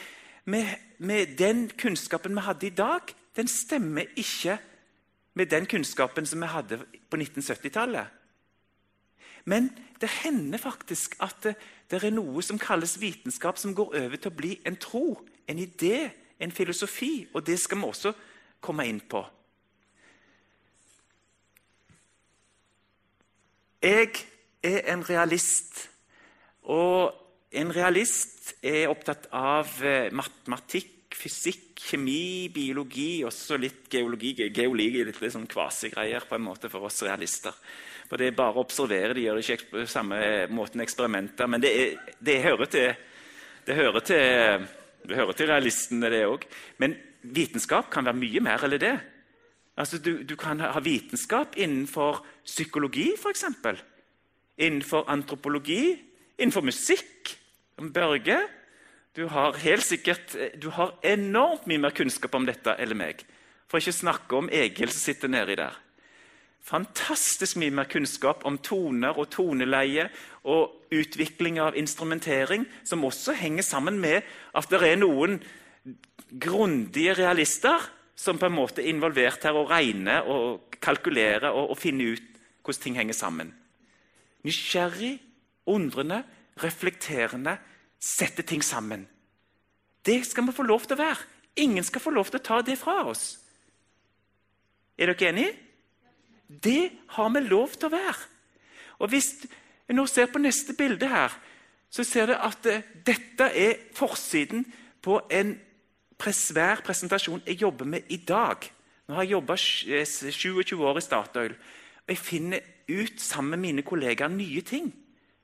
med, 0.45 0.69
med 0.97 1.35
den 1.37 1.67
kunnskapen 1.77 2.37
vi 2.37 2.45
hadde 2.45 2.69
i 2.69 2.75
dag, 2.77 3.13
den 3.35 3.49
stemmer 3.51 4.07
ikke 4.15 4.57
med 5.38 5.51
den 5.53 5.67
kunnskapen 5.70 6.25
som 6.25 6.41
vi 6.41 6.50
hadde 6.50 6.79
på 7.10 7.17
1970-tallet. 7.17 8.08
Men 9.48 9.70
det 10.01 10.10
hender 10.10 10.60
faktisk 10.60 11.15
at 11.24 11.38
det, 11.44 11.53
det, 11.91 12.01
er 12.03 12.12
noe 12.12 12.41
som 12.44 12.60
kalles 12.60 12.98
vitenskap, 13.00 13.58
som 13.58 13.75
går 13.75 13.94
over 14.01 14.20
til 14.20 14.32
å 14.32 14.38
bli 14.38 14.58
en 14.67 14.75
tro, 14.75 15.22
en 15.48 15.62
idé, 15.62 16.10
en 16.39 16.51
filosofi. 16.51 17.27
Og 17.34 17.46
det 17.48 17.56
skal 17.62 17.79
vi 17.79 17.88
også 17.88 18.12
komme 18.60 18.88
inn 18.89 19.00
på. 19.00 19.24
Jeg 23.82 24.10
er 24.65 24.82
en 24.91 25.06
realist. 25.08 25.86
Og 26.67 27.13
en 27.56 27.72
realist 27.72 28.56
er 28.65 28.89
opptatt 28.91 29.29
av 29.32 29.70
eh, 29.86 30.12
matematikk, 30.12 30.96
fysikk, 31.17 31.81
kjemi, 31.89 32.50
biologi, 32.53 33.24
også 33.25 33.57
litt 33.59 33.88
geologi. 33.91 34.36
Geologi 34.53 35.01
er 35.01 35.09
litt, 35.09 35.19
litt 35.24 35.33
sånn 35.33 35.50
kvasigreier 35.50 36.27
på 36.29 36.38
en 36.38 36.45
måte 36.45 36.69
for 36.71 36.88
oss 36.88 37.01
realister. 37.05 37.55
For 38.07 38.19
Det 38.19 38.29
er 38.29 38.38
bare 38.38 38.55
å 38.55 38.63
observere, 38.63 39.15
de 39.17 39.25
gjør 39.25 39.41
ikke 39.41 39.71
på 39.71 39.86
samme 39.89 40.19
måten 40.53 40.83
eksperimenter. 40.83 41.50
Men 41.51 41.63
det, 41.63 41.74
er, 41.74 42.15
det, 42.24 42.38
hører 42.45 42.71
til, 42.71 42.93
det, 43.67 43.75
hører 43.75 44.05
til, 44.07 44.67
det 45.09 45.19
hører 45.19 45.38
til 45.38 45.51
realistene, 45.51 46.12
det 46.13 46.24
òg. 46.29 46.47
Men 46.81 46.95
vitenskap 47.21 47.89
kan 47.91 48.07
være 48.07 48.21
mye 48.21 48.43
mer 48.45 48.63
eller 48.67 48.81
det. 48.81 48.95
Altså, 49.77 50.00
du, 50.01 50.24
du 50.25 50.36
kan 50.39 50.62
ha 50.63 50.79
vitenskap 50.81 51.57
innenfor 51.59 52.24
psykologi, 52.45 53.12
f.eks. 53.17 53.45
Innenfor 54.57 55.09
antropologi, 55.13 55.97
innenfor 56.38 56.65
musikk. 56.65 57.36
Børge, 57.77 58.39
du 59.17 59.25
har 59.25 59.57
helt 59.63 59.86
sikkert 59.86 60.36
du 60.62 60.69
har 60.75 60.93
enormt 61.01 61.65
mye 61.65 61.81
mer 61.81 61.95
kunnskap 61.97 62.36
om 62.38 62.45
dette 62.45 62.75
enn 62.77 62.93
meg. 62.97 63.24
For 63.67 63.81
ikke 63.81 63.95
snakke 63.95 64.38
om 64.38 64.50
Egil 64.53 64.91
som 64.93 65.01
sitter 65.01 65.31
nedi 65.31 65.55
der. 65.57 65.74
Fantastisk 66.67 67.57
mye 67.57 67.74
mer 67.74 67.88
kunnskap 67.89 68.45
om 68.45 68.59
toner 68.62 69.17
og 69.17 69.29
toneleie 69.33 70.09
og 70.47 70.93
utvikling 70.93 71.57
av 71.63 71.77
instrumentering, 71.79 72.65
som 72.83 73.05
også 73.07 73.33
henger 73.39 73.65
sammen 73.65 73.97
med 74.03 74.21
at 74.53 74.69
det 74.69 74.81
er 74.86 75.00
noen 75.00 75.39
grundige 76.29 77.15
realister 77.17 77.88
som 78.17 78.38
på 78.38 78.50
en 78.50 78.57
måte 78.57 78.83
er 78.83 78.91
involvert 78.91 79.47
her 79.47 79.57
og 79.57 79.71
regner 79.71 80.27
og 80.27 80.75
kalkulerer 80.83 81.50
og, 81.50 81.71
og 81.71 81.79
finner 81.79 82.13
ut 82.13 82.33
hvordan 82.62 82.83
ting 82.83 83.00
henger 83.00 83.15
sammen. 83.15 83.53
Nysgjerrig, 84.43 85.15
undrende, 85.71 86.21
reflekterende, 86.62 87.55
setter 87.99 88.43
ting 88.43 88.63
sammen. 88.63 89.07
Det 90.05 90.21
skal 90.25 90.45
vi 90.47 90.55
få 90.55 90.63
lov 90.63 90.85
til 90.85 90.95
å 90.97 91.01
være. 91.01 91.25
Ingen 91.57 91.83
skal 91.83 92.01
få 92.01 92.13
lov 92.13 92.29
til 92.29 92.39
å 92.39 92.45
ta 92.45 92.61
det 92.61 92.77
fra 92.79 93.01
oss. 93.09 93.37
Er 94.97 95.11
dere 95.11 95.31
enige? 95.31 95.53
Det 96.47 96.91
har 97.17 97.29
vi 97.33 97.43
lov 97.43 97.75
til 97.75 97.89
å 97.89 97.95
være. 97.97 98.27
Og 98.99 99.09
Hvis 99.09 99.33
vi 99.87 99.95
nå 99.95 100.05
ser 100.07 100.29
på 100.31 100.41
neste 100.41 100.73
bilde 100.73 101.07
her, 101.07 101.33
så 101.89 102.03
ser 102.03 102.27
dere 102.27 102.45
at 102.47 102.65
uh, 102.67 102.83
dette 103.05 103.49
er 103.55 103.79
forsiden 103.95 104.65
på 105.03 105.19
en 105.31 105.55
svær 106.33 106.81
presentasjon 106.83 107.43
jeg 107.45 107.61
jobber 107.61 107.85
med 107.85 108.09
i 108.09 108.17
dag. 108.17 108.65
Nå 109.07 109.15
har 109.15 109.23
jeg 109.23 109.37
jobba 109.37 109.55
27 109.55 110.47
eh, 110.59 110.79
år 110.81 110.97
i 110.97 111.03
Statoil. 111.05 111.53
og 111.53 112.09
Jeg 112.09 112.17
finner 112.17 112.59
ut 112.89 113.21
sammen 113.21 113.51
med 113.51 113.59
mine 113.59 113.85
kollegaer 113.85 114.27
nye 114.27 114.61
ting. 114.61 114.89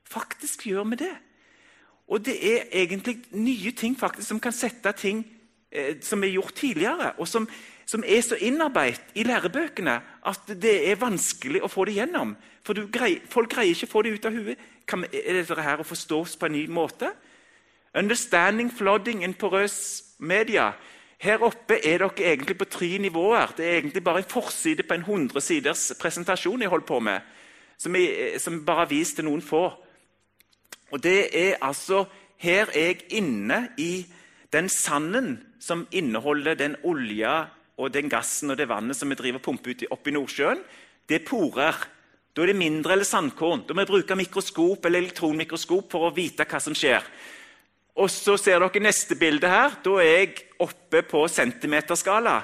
Faktisk 0.04 0.66
gjør 0.66 0.84
vi 0.90 0.96
det. 1.06 1.14
Og 2.08 2.24
det 2.24 2.34
er 2.36 2.66
egentlig 2.72 3.18
nye 3.32 3.72
ting 3.72 3.96
faktisk 3.98 4.28
som 4.28 4.40
kan 4.40 4.52
sette 4.52 4.92
ting 4.98 5.24
eh, 5.72 5.96
som 6.04 6.24
er 6.24 6.34
gjort 6.34 6.54
tidligere, 6.54 7.12
og 7.18 7.28
som, 7.28 7.48
som 7.86 8.04
er 8.06 8.20
så 8.20 8.36
innarbeidet 8.40 9.14
i 9.14 9.24
lærebøkene 9.24 10.00
at 10.26 10.54
det 10.62 10.76
er 10.90 11.00
vanskelig 11.00 11.62
å 11.64 11.70
få 11.72 11.86
det 11.88 11.96
gjennom. 11.98 12.34
For 12.64 12.86
greier, 12.92 13.24
folk 13.28 13.52
greier 13.52 13.72
ikke 13.72 13.88
å 13.88 13.94
få 13.94 14.02
det 14.04 14.16
ut 14.16 14.28
av 14.28 14.36
huet. 14.36 14.66
Kan, 14.88 15.06
er 15.08 15.40
dette 15.40 15.64
her 15.64 15.80
å 15.80 15.86
forstås 15.86 16.36
på 16.36 16.48
en 16.48 16.56
ny 16.56 16.66
måte? 16.68 17.12
Understanding 17.94 18.72
flooding 18.72 19.22
in 19.24 19.36
porøs 19.38 19.76
media. 20.18 20.72
Her 21.24 21.44
oppe 21.46 21.78
er 21.78 22.02
dere 22.02 22.32
egentlig 22.32 22.56
på 22.58 22.66
tre 22.68 22.98
nivåer. 22.98 23.54
Det 23.56 23.64
er 23.64 23.78
egentlig 23.78 24.04
bare 24.04 24.20
en 24.20 24.28
forside 24.28 24.82
på 24.82 24.96
en 24.96 25.06
100 25.06 25.40
siders 25.40 25.92
presentasjon 26.00 26.60
jeg 26.60 26.72
holder 26.72 26.88
på 26.88 26.98
med, 27.00 27.20
som, 27.78 27.94
jeg, 27.96 28.40
som 28.42 28.58
bare 28.66 28.84
har 28.84 28.90
vist 28.90 29.16
til 29.16 29.28
noen 29.28 29.42
få. 29.42 29.68
Og 30.94 31.02
det 31.02 31.34
er 31.34 31.58
altså 31.62 32.04
Her 32.38 32.70
er 32.74 32.92
jeg 32.92 33.04
inne 33.18 33.70
i 33.78 34.04
den 34.52 34.68
sanden 34.68 35.38
som 35.62 35.86
inneholder 35.90 36.54
den 36.58 36.74
olja 36.84 37.46
og 37.80 37.92
den 37.94 38.10
gassen 38.10 38.52
og 38.52 38.58
det 38.58 38.68
vannet 38.68 38.98
som 38.98 39.08
vi 39.08 39.16
driver 39.16 39.40
pumper 39.42 39.72
ut 39.72 39.84
opp 39.90 40.10
i 40.10 40.12
Nordsjøen. 40.12 40.60
Det 41.08 41.16
er 41.16 41.24
porer. 41.24 41.78
Da 42.34 42.42
er 42.42 42.52
det 42.52 42.58
mindre 42.58 42.92
eller 42.92 43.08
sandkorn. 43.08 43.64
Da 43.64 43.72
må 43.72 43.86
vi 43.86 43.94
bruke 43.94 44.18
mikroskop 44.18 44.84
eller 44.84 45.06
elektronmikroskop 45.06 45.88
for 45.94 46.08
å 46.10 46.12
vite 46.14 46.44
hva 46.44 46.60
som 46.60 46.76
skjer. 46.76 47.06
Og 47.96 48.10
så 48.12 48.36
ser 48.36 48.60
dere 48.60 48.84
neste 48.84 49.16
bilde 49.16 49.48
her. 49.48 49.78
Da 49.82 49.96
er 50.02 50.10
jeg 50.10 50.44
oppe 50.60 51.04
på 51.06 51.24
centimeterskala. 51.30 52.38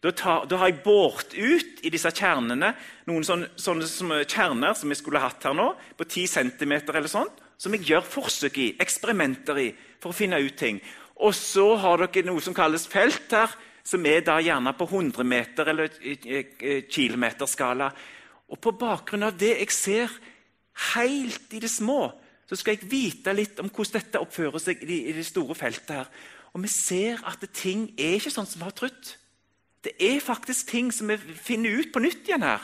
Da, 0.00 0.12
tar, 0.12 0.48
da 0.48 0.62
har 0.62 0.72
jeg 0.72 0.82
båret 0.86 1.36
ut 1.36 1.84
i 1.84 1.92
disse 1.92 2.10
kjernene 2.14 2.72
noen 3.10 3.26
sånne, 3.26 3.50
sånne 3.60 4.24
kjerner 4.24 4.78
som 4.78 4.88
vi 4.88 4.98
skulle 4.98 5.22
hatt 5.22 5.44
her 5.44 5.56
nå, 5.56 5.72
på 5.98 6.06
10 6.08 6.32
cm 6.38 6.78
eller 6.80 7.10
sånt 7.12 7.43
som 7.64 7.74
jeg 7.74 7.88
gjør 7.88 8.04
forsøk 8.06 8.58
i, 8.60 8.72
eksperimenter 8.82 9.60
i, 9.62 9.70
for 10.02 10.12
å 10.12 10.16
finne 10.16 10.40
ut 10.44 10.56
ting. 10.60 10.80
Og 11.24 11.32
så 11.36 11.66
har 11.80 12.04
dere 12.04 12.26
noe 12.28 12.42
som 12.44 12.56
kalles 12.56 12.86
felt 12.90 13.32
her, 13.32 13.52
som 13.84 14.04
er 14.08 14.22
da 14.24 14.38
gjerne 14.40 14.72
på 14.76 14.86
100 14.88 15.26
meter 15.28 15.68
eller 15.72 15.92
kilometerskala. 16.92 17.90
Og 18.52 18.60
på 18.60 18.72
bakgrunn 18.80 19.26
av 19.26 19.36
det 19.40 19.54
jeg 19.58 19.74
ser 19.76 20.14
helt 20.94 21.52
i 21.52 21.60
det 21.62 21.70
små, 21.72 22.08
så 22.48 22.56
skal 22.60 22.76
jeg 22.76 22.90
vite 22.90 23.32
litt 23.36 23.60
om 23.60 23.70
hvordan 23.72 24.00
dette 24.00 24.20
oppfører 24.20 24.60
seg 24.60 24.84
i 24.84 25.12
det 25.16 25.24
store 25.26 25.56
feltet. 25.56 25.94
her. 25.96 26.08
Og 26.54 26.62
vi 26.62 26.70
ser 26.70 27.22
at 27.26 27.44
ting 27.56 27.88
er 27.98 28.18
ikke 28.18 28.32
sånn 28.32 28.48
som 28.48 28.60
vi 28.60 28.68
har 28.68 28.76
trodd. 28.76 29.14
Det 29.84 29.94
er 30.00 30.20
faktisk 30.22 30.70
ting 30.70 30.92
som 30.92 31.10
vi 31.10 31.16
finner 31.18 31.80
ut 31.80 31.92
på 31.92 32.02
nytt 32.04 32.28
igjen 32.28 32.46
her. 32.46 32.62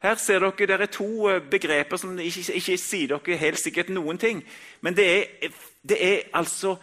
Her 0.00 0.16
ser 0.16 0.40
dere 0.40 0.66
det 0.66 0.76
er 0.80 0.92
to 0.92 1.28
eh, 1.28 1.42
begreper 1.44 2.00
som 2.00 2.16
ikke, 2.18 2.46
ikke 2.56 2.78
sier 2.80 3.12
dere 3.12 3.40
helt 3.42 3.60
sikkert 3.60 3.90
noen 3.92 4.18
ting. 4.20 4.40
Men 4.80 4.96
det 4.96 5.06
er, 5.10 5.58
det 5.84 5.98
er, 6.00 6.22
altså 6.32 6.78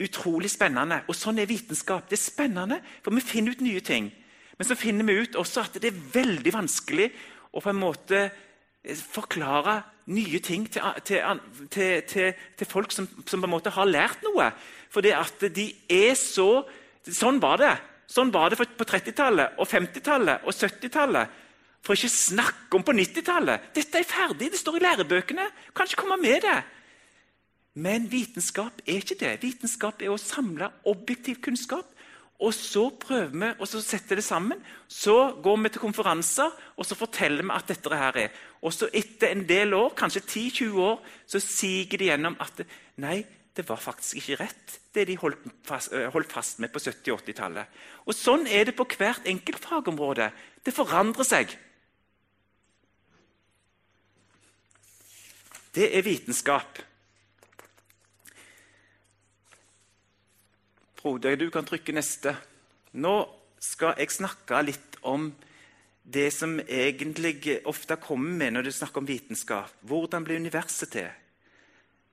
utrolig 0.00 0.52
spennende. 0.52 1.02
Og 1.10 1.18
sånn 1.18 1.42
er 1.42 1.50
vitenskap. 1.50 2.06
Det 2.08 2.16
er 2.16 2.22
spennende, 2.22 2.78
for 3.02 3.14
vi 3.16 3.24
finner 3.26 3.56
ut 3.56 3.64
nye 3.66 3.82
ting. 3.84 4.06
Men 4.56 4.68
så 4.68 4.78
finner 4.78 5.08
vi 5.08 5.18
ut 5.18 5.38
også 5.40 5.64
at 5.66 5.80
det 5.82 5.90
er 5.90 6.04
veldig 6.14 6.54
vanskelig 6.54 7.10
å 7.50 7.62
på 7.64 7.72
en 7.72 7.82
måte 7.82 8.22
eh, 8.22 9.02
forklare 9.02 9.80
nye 10.14 10.40
ting 10.42 10.68
til, 10.70 10.86
til, 11.06 11.42
til, 11.70 12.32
til 12.58 12.68
folk 12.70 12.94
som, 12.94 13.06
som, 13.26 13.42
på 13.42 13.46
en 13.46 13.54
måte 13.56 13.74
har 13.74 13.90
lært 13.90 14.22
noe. 14.26 14.50
For 14.90 15.02
det 15.02 15.16
at 15.18 15.50
de 15.54 15.72
er 15.90 16.14
så 16.18 16.52
Sånn 17.00 17.38
var 17.40 17.56
det. 17.56 17.70
Sånn 18.12 18.28
var 18.28 18.52
det 18.52 18.58
på 18.60 18.84
30-tallet, 18.84 19.54
og 19.56 19.64
50-tallet 19.66 20.42
og 20.44 20.52
70-tallet. 20.52 21.30
For 21.84 21.96
ikke 21.96 22.12
snakke 22.12 22.76
om 22.76 22.84
på 22.84 22.94
90-tallet! 22.96 23.70
Dette 23.76 24.00
er 24.00 24.08
ferdig, 24.08 24.50
det 24.52 24.60
står 24.60 24.76
i 24.78 24.84
lærebøkene. 24.84 25.46
Kan 25.74 25.88
ikke 25.88 26.02
komme 26.02 26.20
med 26.20 26.44
det. 26.44 26.58
Men 27.80 28.08
vitenskap 28.10 28.82
er 28.84 29.00
ikke 29.00 29.16
det. 29.20 29.38
Vitenskap 29.44 30.02
er 30.02 30.12
å 30.12 30.20
samle 30.20 30.68
objektiv 30.90 31.40
kunnskap. 31.44 31.88
Og 32.40 32.54
så 32.56 32.86
prøver 32.96 33.32
vi 33.34 33.48
og 33.60 33.68
så 33.68 33.82
setter 33.84 34.16
det 34.16 34.24
sammen. 34.24 34.60
Så 34.88 35.36
går 35.44 35.58
vi 35.64 35.72
til 35.72 35.82
konferanser 35.82 36.54
og 36.76 36.86
så 36.88 36.96
forteller 36.96 37.44
vi 37.44 37.56
at 37.56 37.68
dette 37.68 38.00
her 38.02 38.20
er. 38.26 38.38
Og 38.64 38.72
så 38.76 38.88
etter 38.92 39.32
en 39.32 39.44
del 39.48 39.76
år, 39.76 39.92
kanskje 39.96 40.24
10-20 40.24 40.80
år, 40.84 40.98
så 41.28 41.40
siger 41.40 42.00
de 42.00 42.08
gjennom 42.08 42.36
at 42.40 42.64
nei, 43.00 43.22
det 43.56 43.66
var 43.68 43.80
faktisk 43.82 44.20
ikke 44.20 44.38
rett, 44.44 44.76
det 44.94 45.06
de 45.08 45.16
holdt 45.20 45.42
fast, 45.66 45.92
holdt 46.14 46.32
fast 46.32 46.60
med 46.62 46.70
på 46.72 46.80
70- 46.80 47.12
og 47.12 47.24
80-tallet. 47.24 47.80
Og 48.06 48.16
Sånn 48.16 48.46
er 48.48 48.68
det 48.68 48.76
på 48.78 48.86
hvert 48.88 49.26
enkelt 49.28 49.60
fagområde. 49.64 50.30
Det 50.64 50.76
forandrer 50.76 51.26
seg. 51.26 51.56
Det 55.70 55.86
er 55.94 56.02
vitenskap. 56.02 56.80
Frode, 60.98 61.36
du 61.38 61.46
kan 61.54 61.64
trykke 61.64 61.94
neste. 61.94 62.34
Nå 62.98 63.14
skal 63.62 63.94
jeg 64.00 64.10
snakke 64.12 64.58
litt 64.66 64.98
om 65.06 65.30
det 66.02 66.26
som 66.34 66.58
egentlig 66.60 67.60
ofte 67.70 68.00
kommer 68.02 68.34
med 68.42 68.56
når 68.56 68.66
du 68.66 68.72
snakker 68.74 69.00
om 69.00 69.08
vitenskap. 69.08 69.70
Hvordan 69.86 70.26
blir 70.26 70.42
universet 70.42 70.90
til? 70.96 71.08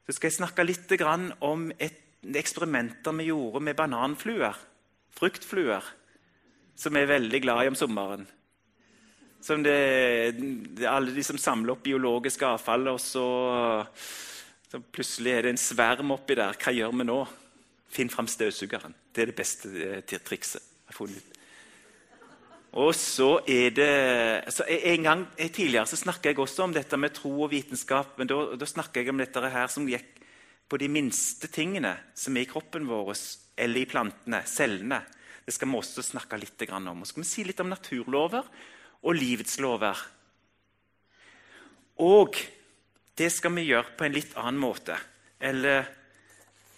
Så 0.06 0.16
skal 0.16 0.30
jeg 0.30 0.38
snakke 0.38 0.68
litt 0.68 0.94
om 1.42 1.72
et 1.80 2.04
eksperimenter 2.38 3.16
vi 3.18 3.32
gjorde 3.32 3.64
med 3.66 3.76
bananfluer. 3.76 4.56
Fruktfluer. 5.18 5.84
Som 6.78 6.94
vi 6.94 7.02
er 7.02 7.10
veldig 7.10 7.42
glad 7.42 7.66
i 7.66 7.72
om 7.74 7.76
sommeren. 7.76 8.28
Som 9.42 9.64
det, 9.64 9.78
alle 10.90 11.14
de 11.14 11.24
som 11.24 11.38
samler 11.40 11.76
opp 11.76 11.84
biologisk 11.86 12.44
avfall, 12.48 12.90
og 12.92 13.00
så, 13.02 13.26
så 14.68 14.82
plutselig 14.82 15.34
er 15.34 15.46
det 15.46 15.54
en 15.56 15.62
sverm 15.62 16.16
oppi 16.16 16.38
der. 16.40 16.58
Hva 16.58 16.74
gjør 16.74 16.96
vi 16.98 17.08
nå? 17.08 17.20
Finn 17.94 18.12
fram 18.12 18.28
støvsugeren. 18.28 18.96
Det 19.14 19.24
er 19.24 19.32
det 19.32 19.38
beste 19.38 19.72
det, 19.72 20.22
trikset 20.26 20.62
jeg 20.62 20.92
har 20.92 20.98
funnet. 20.98 21.34
Og 22.78 22.92
så 22.94 23.40
er 23.48 23.72
det 23.74 24.54
så 24.54 24.66
En 24.68 25.04
gang 25.04 25.24
tidligere 25.40 25.88
så 25.88 25.98
snakka 25.98 26.30
jeg 26.30 26.40
også 26.44 26.66
om 26.68 26.74
dette 26.76 26.98
med 27.00 27.16
tro 27.16 27.32
og 27.46 27.52
vitenskap. 27.52 28.18
men 28.18 28.28
Da, 28.28 28.56
da 28.56 28.66
snakka 28.66 29.00
jeg 29.00 29.10
om 29.10 29.18
dette 29.18 29.50
her 29.50 29.68
som 29.68 29.88
gikk 29.88 30.18
på 30.68 30.78
de 30.78 30.90
minste 30.92 31.48
tingene 31.48 31.96
som 32.14 32.36
er 32.36 32.44
i 32.44 32.50
kroppen 32.50 32.86
vår, 32.90 33.14
eller 33.58 33.82
i 33.82 33.88
plantene, 33.88 34.44
cellene. 34.46 35.00
Det 35.46 35.56
skal 35.56 35.70
vi 35.72 35.80
også 35.80 36.04
snakke 36.04 36.38
litt 36.38 36.70
om. 36.70 36.90
Og 36.92 37.08
så 37.08 37.14
skal 37.14 37.24
vi 37.24 37.30
si 37.30 37.44
litt 37.48 37.62
om 37.64 37.72
naturlover 37.72 38.44
og 39.04 39.16
livets 39.16 39.60
lover. 39.60 40.00
Og 41.98 42.38
det 43.18 43.32
skal 43.34 43.56
vi 43.56 43.70
gjøre 43.70 43.96
på 43.98 44.06
en 44.06 44.16
litt 44.16 44.36
annen 44.38 44.62
måte 44.62 44.98
eller 45.42 45.86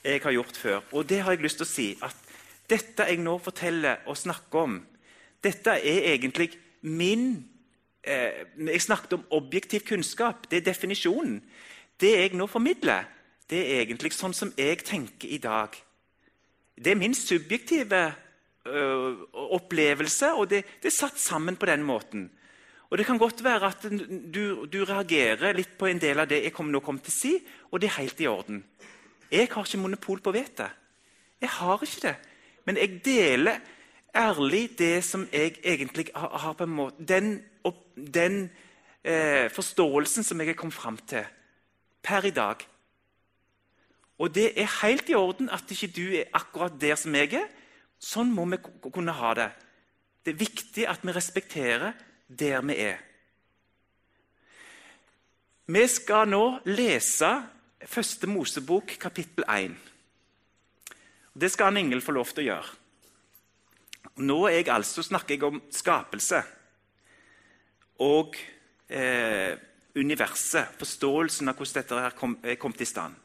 jeg 0.04 0.22
har 0.24 0.32
gjort 0.32 0.58
før. 0.58 0.82
Og 0.92 1.10
det 1.10 1.22
har 1.24 1.36
jeg 1.36 1.44
lyst 1.44 1.60
til 1.60 1.68
å 1.68 1.70
si 1.70 1.88
at 2.04 2.16
dette 2.70 3.08
jeg 3.08 3.20
nå 3.24 3.38
forteller 3.44 4.06
og 4.08 4.18
snakker 4.18 4.60
om, 4.64 4.80
dette 5.44 5.72
er 5.80 6.12
egentlig 6.14 6.52
min 6.82 7.46
eh, 8.04 8.46
Jeg 8.58 8.82
snakket 8.82 9.14
om 9.14 9.26
objektiv 9.32 9.86
kunnskap. 9.88 10.50
Det 10.52 10.58
er 10.58 10.72
definisjonen. 10.72 11.42
Det 12.00 12.12
jeg 12.12 12.34
nå 12.36 12.48
formidler, 12.48 13.08
det 13.50 13.60
er 13.60 13.82
egentlig 13.84 14.14
sånn 14.14 14.34
som 14.34 14.52
jeg 14.58 14.84
tenker 14.84 15.28
i 15.28 15.38
dag. 15.38 15.76
Det 16.76 16.92
er 16.92 17.00
min 17.00 17.16
subjektive 17.16 18.14
opplevelse, 18.66 20.34
og 20.36 20.50
det, 20.52 20.64
det, 20.82 20.92
er 20.92 20.96
satt 20.96 21.20
sammen 21.20 21.56
på 21.56 21.66
den 21.70 21.84
måten. 21.84 22.30
Og 22.90 22.98
Det 22.98 23.06
kan 23.06 23.18
godt 23.18 23.44
være 23.44 23.68
at 23.70 23.86
du, 24.34 24.66
du 24.66 24.80
reagerer 24.86 25.54
litt 25.54 25.78
på 25.78 25.86
en 25.86 26.02
del 26.02 26.20
av 26.20 26.28
det 26.30 26.42
jeg 26.44 26.54
kom, 26.54 26.72
nå 26.72 26.82
kom 26.82 27.00
til 27.00 27.14
å 27.14 27.18
si, 27.18 27.34
og 27.70 27.80
det 27.80 27.90
er 27.90 28.00
helt 28.02 28.22
i 28.22 28.28
orden. 28.28 28.64
Jeg 29.30 29.50
har 29.52 29.66
ikke 29.66 29.82
monopol 29.82 30.22
på 30.26 30.32
å 30.32 30.38
vite. 30.38 30.70
Jeg 31.40 31.54
har 31.60 31.84
ikke 31.86 32.08
det. 32.08 32.16
Men 32.66 32.80
jeg 32.82 33.02
deler 33.06 33.62
ærlig 34.18 34.64
det 34.78 35.04
som 35.06 35.28
jeg 35.32 35.60
egentlig 35.64 36.10
har, 36.16 36.34
har 36.44 36.58
på 36.58 36.66
en 36.66 36.74
måte 36.74 37.06
Den, 37.06 37.44
den 37.96 38.50
eh, 39.04 39.52
forståelsen 39.54 40.26
som 40.26 40.42
jeg 40.42 40.50
er 40.50 40.58
kommet 40.58 40.74
fram 40.74 40.98
til 40.98 41.26
per 42.04 42.26
i 42.26 42.34
dag. 42.34 42.66
Og 44.20 44.34
det 44.36 44.52
er 44.60 44.80
helt 44.82 45.10
i 45.10 45.16
orden 45.16 45.50
at 45.50 45.70
ikke 45.72 45.94
du 45.96 46.06
er 46.18 46.32
akkurat 46.34 46.74
der 46.82 46.96
som 46.96 47.16
jeg 47.16 47.34
er. 47.34 47.48
Sånn 48.00 48.32
må 48.32 48.46
vi 48.48 48.60
kunne 48.90 49.16
ha 49.16 49.34
det. 49.36 49.50
Det 50.24 50.34
er 50.34 50.40
viktig 50.40 50.88
at 50.88 51.04
vi 51.04 51.16
respekterer 51.16 51.96
der 52.28 52.64
vi 52.64 52.76
er. 52.80 53.00
Vi 55.70 55.86
skal 55.88 56.30
nå 56.32 56.44
lese 56.66 57.30
Første 57.80 58.28
Mosebok, 58.28 58.98
kapittel 59.00 59.46
1. 59.48 59.76
Det 61.32 61.48
skal 61.52 61.70
han 61.70 61.80
engel 61.80 62.02
få 62.04 62.12
lov 62.12 62.34
til 62.34 62.44
å 62.44 62.48
gjøre. 62.50 62.74
Nå 64.28 64.40
jeg 64.52 64.68
altså, 64.74 65.04
snakker 65.06 65.38
jeg 65.38 65.46
om 65.48 65.62
skapelse 65.72 66.42
og 68.04 68.36
eh, 68.92 69.56
universet. 69.96 70.76
Forståelsen 70.82 71.48
av 71.48 71.56
hvordan 71.56 71.80
dette 71.80 72.04
her 72.04 72.20
er 72.52 72.60
kommet 72.60 72.84
i 72.84 72.90
stand. 72.90 73.16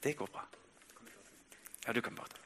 Det 0.00 0.16
går 0.16 0.32
bra. 0.32 0.47
Ja, 1.88 1.92
du 1.92 2.00
kan 2.00 2.14
bare 2.14 2.28
ta. 2.28 2.36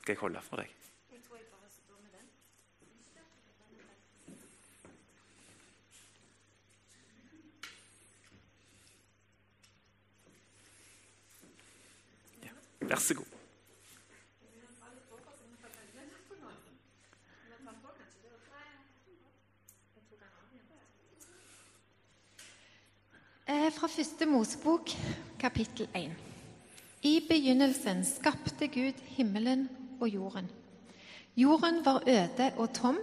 Skal 0.00 0.12
jeg 0.12 0.18
holde 0.18 0.40
for 0.42 0.58
deg? 0.58 0.72
Vær 12.80 12.98
så 12.98 13.14
god. 13.14 13.39
Fra 23.50 23.88
første 23.90 24.26
Mosebok, 24.30 24.92
kapittel 25.40 25.88
1. 25.96 26.12
I 27.02 27.12
begynnelsen 27.26 28.04
skapte 28.06 28.68
Gud 28.70 28.98
himmelen 29.16 29.64
og 29.98 30.06
jorden. 30.06 30.46
Jorden 31.34 31.80
var 31.82 32.04
øde 32.06 32.52
og 32.62 32.68
tom, 32.74 32.98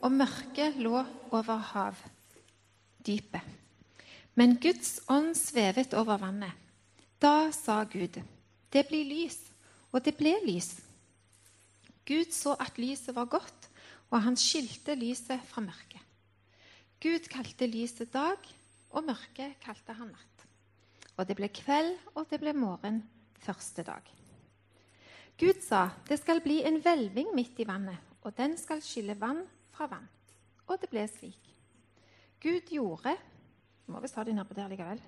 og 0.00 0.12
mørket 0.12 0.78
lå 0.80 1.02
over 1.30 1.56
hav, 1.72 1.98
dypet. 3.06 3.44
Men 4.34 4.56
Guds 4.56 5.02
ånd 5.08 5.34
svevet 5.36 5.92
over 5.92 6.16
vannet. 6.16 6.54
Da 7.20 7.50
sa 7.52 7.82
Gud, 7.84 8.16
det 8.72 8.86
blir 8.88 9.04
lys, 9.04 9.36
og 9.92 10.00
det 10.04 10.14
ble 10.16 10.32
lys. 10.46 10.78
Gud 12.08 12.32
så 12.32 12.56
at 12.56 12.80
lyset 12.80 13.12
var 13.14 13.28
godt, 13.28 13.68
og 14.08 14.22
han 14.22 14.40
skilte 14.40 14.96
lyset 14.96 15.44
fra 15.50 15.60
mørket. 15.60 16.00
Gud 17.04 17.28
kalte 17.28 17.68
lyset 17.68 18.08
dag, 18.16 18.40
og 18.90 19.06
mørket 19.06 19.58
kalte 19.62 19.94
han 19.96 20.12
natt. 20.12 20.46
Og 21.18 21.26
det 21.28 21.36
ble 21.38 21.50
kveld, 21.52 21.96
og 22.16 22.26
det 22.30 22.40
ble 22.42 22.54
morgen 22.56 23.02
første 23.44 23.84
dag. 23.86 24.06
Gud 25.40 25.60
sa, 25.64 25.88
det 26.08 26.20
skal 26.20 26.42
bli 26.44 26.60
en 26.68 26.80
hvelving 26.82 27.32
midt 27.36 27.60
i 27.62 27.68
vannet, 27.68 28.00
og 28.24 28.34
den 28.36 28.56
skal 28.60 28.82
skille 28.84 29.16
vann 29.20 29.42
fra 29.72 29.88
vann. 29.88 30.08
Og 30.68 30.80
det 30.80 30.90
ble 30.92 31.06
slik. 31.08 31.54
Gud 32.40 32.68
gjorde 32.72 33.16
må 33.90 34.00
visst 34.02 34.16
ha 34.18 34.24
de 34.24 34.34
der 34.36 34.68
likevel. 34.70 35.00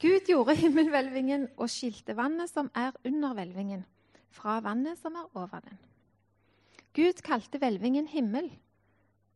Gud 0.00 0.28
gjorde 0.28 0.56
himmelhvelvingen 0.58 1.48
og 1.56 1.70
skilte 1.70 2.16
vannet 2.16 2.50
som 2.50 2.70
er 2.74 2.94
under 3.06 3.34
hvelvingen, 3.34 3.84
fra 4.30 4.60
vannet 4.60 4.98
som 4.98 5.16
er 5.18 5.28
over 5.34 5.60
den. 5.60 5.78
Gud 6.94 7.22
kalte 7.24 7.58
hvelvingen 7.58 8.06
himmel, 8.06 8.50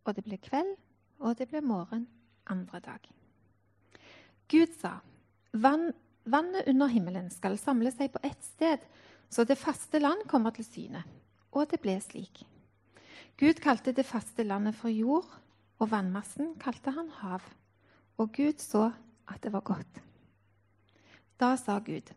og 0.05 0.17
det 0.17 0.25
ble 0.25 0.39
kveld, 0.43 0.75
og 1.19 1.39
det 1.39 1.49
ble 1.49 1.63
morgen 1.65 2.07
andre 2.47 2.81
dag. 2.85 3.16
Gud 4.49 4.73
sa, 4.81 5.01
Vann, 5.53 5.91
vannet 6.25 6.69
under 6.69 6.91
himmelen 6.93 7.31
skal 7.33 7.57
samle 7.59 7.91
seg 7.95 8.13
på 8.15 8.21
ett 8.27 8.43
sted, 8.45 8.83
så 9.31 9.45
det 9.45 9.59
faste 9.59 9.99
land 9.99 10.27
kommer 10.31 10.55
til 10.55 10.67
syne. 10.67 11.03
Og 11.57 11.67
det 11.71 11.81
ble 11.83 11.97
slik. 12.05 12.45
Gud 13.41 13.61
kalte 13.65 13.95
det 13.97 14.07
faste 14.07 14.45
landet 14.45 14.77
for 14.77 14.93
jord, 14.93 15.27
og 15.81 15.91
vannmassen 15.91 16.55
kalte 16.61 16.93
han 16.95 17.09
hav. 17.21 17.45
Og 18.21 18.31
Gud 18.37 18.63
så 18.63 18.91
at 19.29 19.43
det 19.45 19.53
var 19.53 19.65
godt. 19.67 20.01
Da 21.41 21.57
sa 21.61 21.79
Gud, 21.85 22.13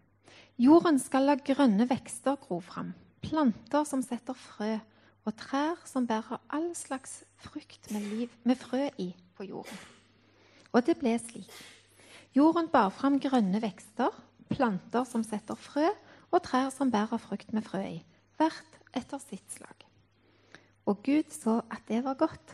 jorden 0.56 1.00
skal 1.00 1.28
la 1.28 1.36
grønne 1.36 1.90
vekster 1.90 2.38
gro 2.40 2.60
fram, 2.64 2.94
planter 3.26 3.88
som 3.88 4.04
setter 4.06 4.38
frø, 4.38 4.78
og 5.28 5.36
trær 5.36 5.82
som 5.86 6.08
bærer 6.08 6.40
all 6.50 6.72
slags 6.76 7.24
frukt 7.44 7.92
med, 7.92 8.06
liv, 8.14 8.30
med 8.44 8.56
frø 8.56 8.88
i 8.98 9.12
på 9.36 9.50
jorden. 9.50 9.84
Og 10.72 10.86
det 10.86 10.96
ble 11.02 11.18
slik. 11.20 11.52
Jorden 12.38 12.68
bar 12.70 12.92
fram 12.94 13.18
grønne 13.18 13.58
vekster, 13.64 14.14
planter 14.54 15.06
som 15.10 15.24
setter 15.26 15.58
frø, 15.58 15.88
og 16.30 16.44
trær 16.46 16.70
som 16.70 16.92
bærer 16.94 17.18
frukt 17.18 17.56
med 17.58 17.66
frø 17.66 17.82
i, 17.82 18.02
hvert 18.38 18.76
etter 18.94 19.22
sitt 19.24 19.56
slag. 19.56 19.86
Og 20.86 21.02
Gud 21.06 21.34
så 21.34 21.60
at 21.74 21.88
det 21.90 22.04
var 22.06 22.20
godt, 22.22 22.54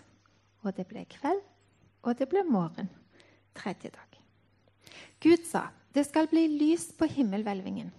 og 0.64 0.78
det 0.78 0.88
ble 0.88 1.04
kveld, 1.12 1.44
og 2.08 2.16
det 2.16 2.30
ble 2.32 2.46
morgen, 2.48 2.88
tredje 3.56 3.92
dag. 3.92 4.22
Gud 5.20 5.44
sa, 5.44 5.68
det 5.92 6.06
skal 6.08 6.32
bli 6.32 6.48
lys 6.56 6.88
på 6.96 7.10
himmelhvelvingen. 7.12 7.92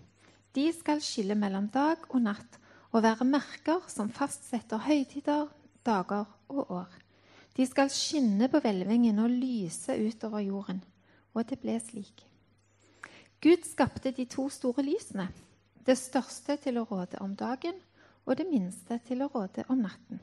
De 0.56 0.70
skal 0.72 1.04
skille 1.04 1.36
mellom 1.36 1.68
dag 1.68 2.00
og 2.08 2.22
natt 2.24 2.56
og 2.94 3.02
være 3.04 3.28
merker 3.28 3.84
som 3.92 4.08
fastsetter 4.08 4.80
høytider, 4.80 5.48
dager 5.84 6.24
og 6.48 6.70
år. 6.72 6.92
De 7.56 7.68
skal 7.68 7.92
skinne 7.92 8.48
på 8.48 8.64
hvelvingen 8.64 9.20
og 9.20 9.32
lyse 9.32 9.92
utover 9.92 10.40
jorden 10.44 10.80
og 11.36 11.44
det 11.50 11.60
ble 11.60 11.76
slik. 11.84 12.24
Gud 13.44 13.66
skapte 13.68 14.14
de 14.16 14.24
to 14.32 14.48
store 14.50 14.82
lysene, 14.82 15.28
det 15.86 15.98
største 16.00 16.56
til 16.58 16.80
å 16.80 16.86
råde 16.88 17.20
om 17.22 17.36
dagen 17.36 17.76
og 18.24 18.38
det 18.40 18.48
minste 18.48 18.98
til 19.06 19.22
å 19.22 19.28
råde 19.30 19.66
om 19.70 19.84
natten, 19.84 20.18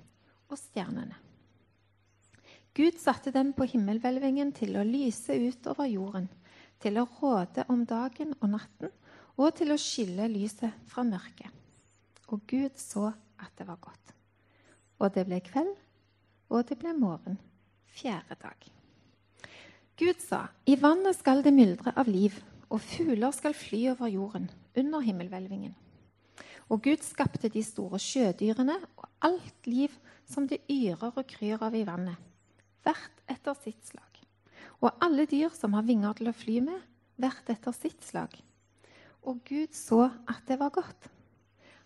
og 0.49 0.57
stjernene. 0.59 1.15
Gud 2.73 2.97
satte 2.97 3.31
dem 3.31 3.53
på 3.53 3.67
himmelhvelvingen 3.69 4.51
til 4.57 4.75
å 4.75 4.87
lyse 4.87 5.37
ut 5.37 5.69
over 5.69 5.87
jorden, 5.87 6.27
til 6.81 6.97
å 6.99 7.07
råde 7.21 7.67
om 7.69 7.85
dagen 7.87 8.33
og 8.41 8.49
natten 8.57 8.91
og 9.37 9.53
til 9.57 9.73
å 9.73 9.79
skille 9.79 10.27
lyset 10.29 10.83
fra 10.89 11.05
mørket. 11.05 11.49
Og 12.33 12.41
Gud 12.49 12.81
så 12.81 13.11
at 13.39 13.53
det 13.57 13.69
var 13.69 13.79
godt. 13.81 14.13
Og 14.99 15.13
det 15.13 15.25
ble 15.29 15.39
kveld, 15.45 15.73
og 16.49 16.65
det 16.69 16.77
ble 16.81 16.93
morgen, 16.97 17.37
fjerde 17.93 18.37
dag. 18.41 18.73
Gud 19.93 20.17
sa, 20.25 20.47
i 20.65 20.73
vannet 20.79 21.13
skal 21.19 21.43
det 21.45 21.53
myldre 21.53 21.91
av 21.93 22.07
liv, 22.09 22.39
og 22.73 22.81
fugler 22.81 23.33
skal 23.35 23.53
fly 23.53 23.83
over 23.91 24.09
jorden, 24.09 24.47
under 24.73 25.03
himmelhvelvingen. 25.05 25.75
Og 26.73 26.81
Gud 26.81 27.03
skapte 27.05 27.51
de 27.53 27.61
store 27.61 27.99
sjødyrene 28.01 28.79
og 28.97 29.05
alt 29.21 29.69
liv 29.69 29.93
som 30.25 30.47
det 30.49 30.63
yrer 30.71 31.11
og 31.11 31.27
kryr 31.29 31.61
av 31.61 31.77
i 31.77 31.83
vannet, 31.85 32.17
hvert 32.81 33.21
etter 33.29 33.57
sitt 33.61 33.85
slag. 33.85 34.17
Og 34.81 34.89
alle 35.03 35.27
dyr 35.29 35.53
som 35.53 35.77
har 35.77 35.85
vinger 35.85 36.17
til 36.17 36.31
å 36.31 36.35
fly 36.35 36.57
med, 36.65 36.79
hvert 37.21 37.53
etter 37.53 37.75
sitt 37.77 38.01
slag. 38.01 38.33
Og 39.29 39.43
Gud 39.45 39.77
så 39.77 40.07
at 40.09 40.41
det 40.49 40.57
var 40.59 40.73
godt. 40.73 41.11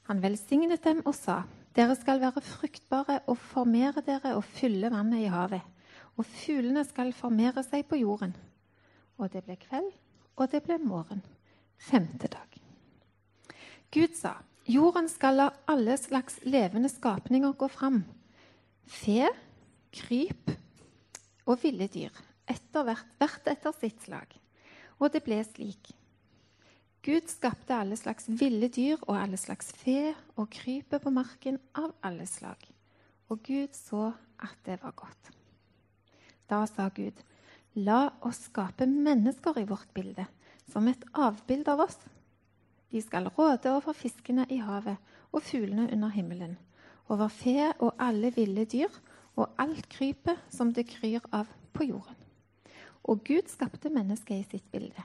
Han 0.07 0.23
velsignet 0.23 0.85
dem 0.85 1.03
og 1.03 1.11
sa, 1.17 1.41
dere 1.75 1.97
skal 1.99 2.21
være 2.23 2.41
fruktbare 2.41 3.19
og 3.27 3.35
formere 3.51 4.01
dere 4.05 4.37
og 4.37 4.47
fylle 4.47 4.89
vannet 4.93 5.27
i 5.27 5.33
havet. 5.33 5.65
Og 6.17 6.25
fuglene 6.25 6.83
skal 6.87 7.13
formere 7.13 7.63
seg 7.65 7.85
på 7.89 7.99
jorden. 8.01 8.33
Og 9.17 9.31
det 9.33 9.43
ble 9.45 9.57
kveld, 9.61 9.89
og 10.37 10.51
det 10.51 10.63
ble 10.65 10.79
morgen. 10.81 11.23
Femte 11.77 12.29
dag. 12.33 12.55
Gud 13.93 14.15
sa, 14.17 14.33
Jorden 14.67 15.05
skal 15.07 15.37
la 15.39 15.51
alle 15.71 15.93
slags 15.95 16.41
levende 16.43 16.89
skapninger 16.91 17.53
gå 17.55 17.69
fram. 17.71 18.01
Fe, 18.83 19.29
kryp 19.95 20.51
og 21.47 21.61
ville 21.61 21.87
dyr, 21.87 22.11
etter 22.51 22.83
hvert, 22.83 23.13
hvert 23.21 23.47
etter 23.47 23.77
sitt 23.77 24.03
slag. 24.03 24.35
Og 24.99 25.13
det 25.13 25.23
ble 25.23 25.39
slik. 25.47 25.93
Gud 27.05 27.31
skapte 27.31 27.77
alle 27.77 27.95
slags 27.95 28.27
ville 28.27 28.67
dyr 28.67 28.99
og 29.05 29.15
alle 29.15 29.39
slags 29.39 29.71
fe 29.71 30.11
og 30.35 30.49
krypet 30.51 30.99
på 30.99 31.13
marken 31.15 31.61
av 31.77 31.93
alle 32.03 32.27
slag. 32.27 32.59
Og 33.31 33.39
Gud 33.47 33.71
så 33.77 34.09
at 34.43 34.59
det 34.67 34.81
var 34.83 34.97
godt. 34.99 35.36
Da 36.47 36.65
sa 36.69 36.89
Gud, 36.95 37.15
la 37.75 38.11
oss 38.25 38.47
skape 38.47 38.87
mennesker 38.87 39.59
i 39.59 39.67
vårt 39.67 39.89
bilde, 39.93 40.25
som 40.71 40.87
et 40.87 41.03
avbilde 41.13 41.71
av 41.73 41.85
oss 41.87 41.99
de 42.91 43.01
skal 43.03 43.27
råde 43.35 43.71
over 43.75 43.95
fiskene 43.95 44.45
i 44.53 44.61
havet 44.63 44.95
og 45.35 45.43
fuglene 45.43 45.89
under 45.91 46.11
himmelen, 46.13 46.55
over 47.11 47.31
fe 47.31 47.71
og 47.83 47.97
alle 47.99 48.31
ville 48.35 48.63
dyr 48.69 48.91
og 49.37 49.51
alt 49.59 49.89
krypet 49.91 50.39
som 50.53 50.71
det 50.73 50.87
kryr 50.89 51.25
av 51.35 51.49
på 51.75 51.89
jorden. 51.89 52.15
Og 53.07 53.23
Gud 53.27 53.51
skapte 53.51 53.91
mennesket 53.93 54.39
i 54.39 54.47
sitt 54.55 54.71
bilde. 54.71 55.03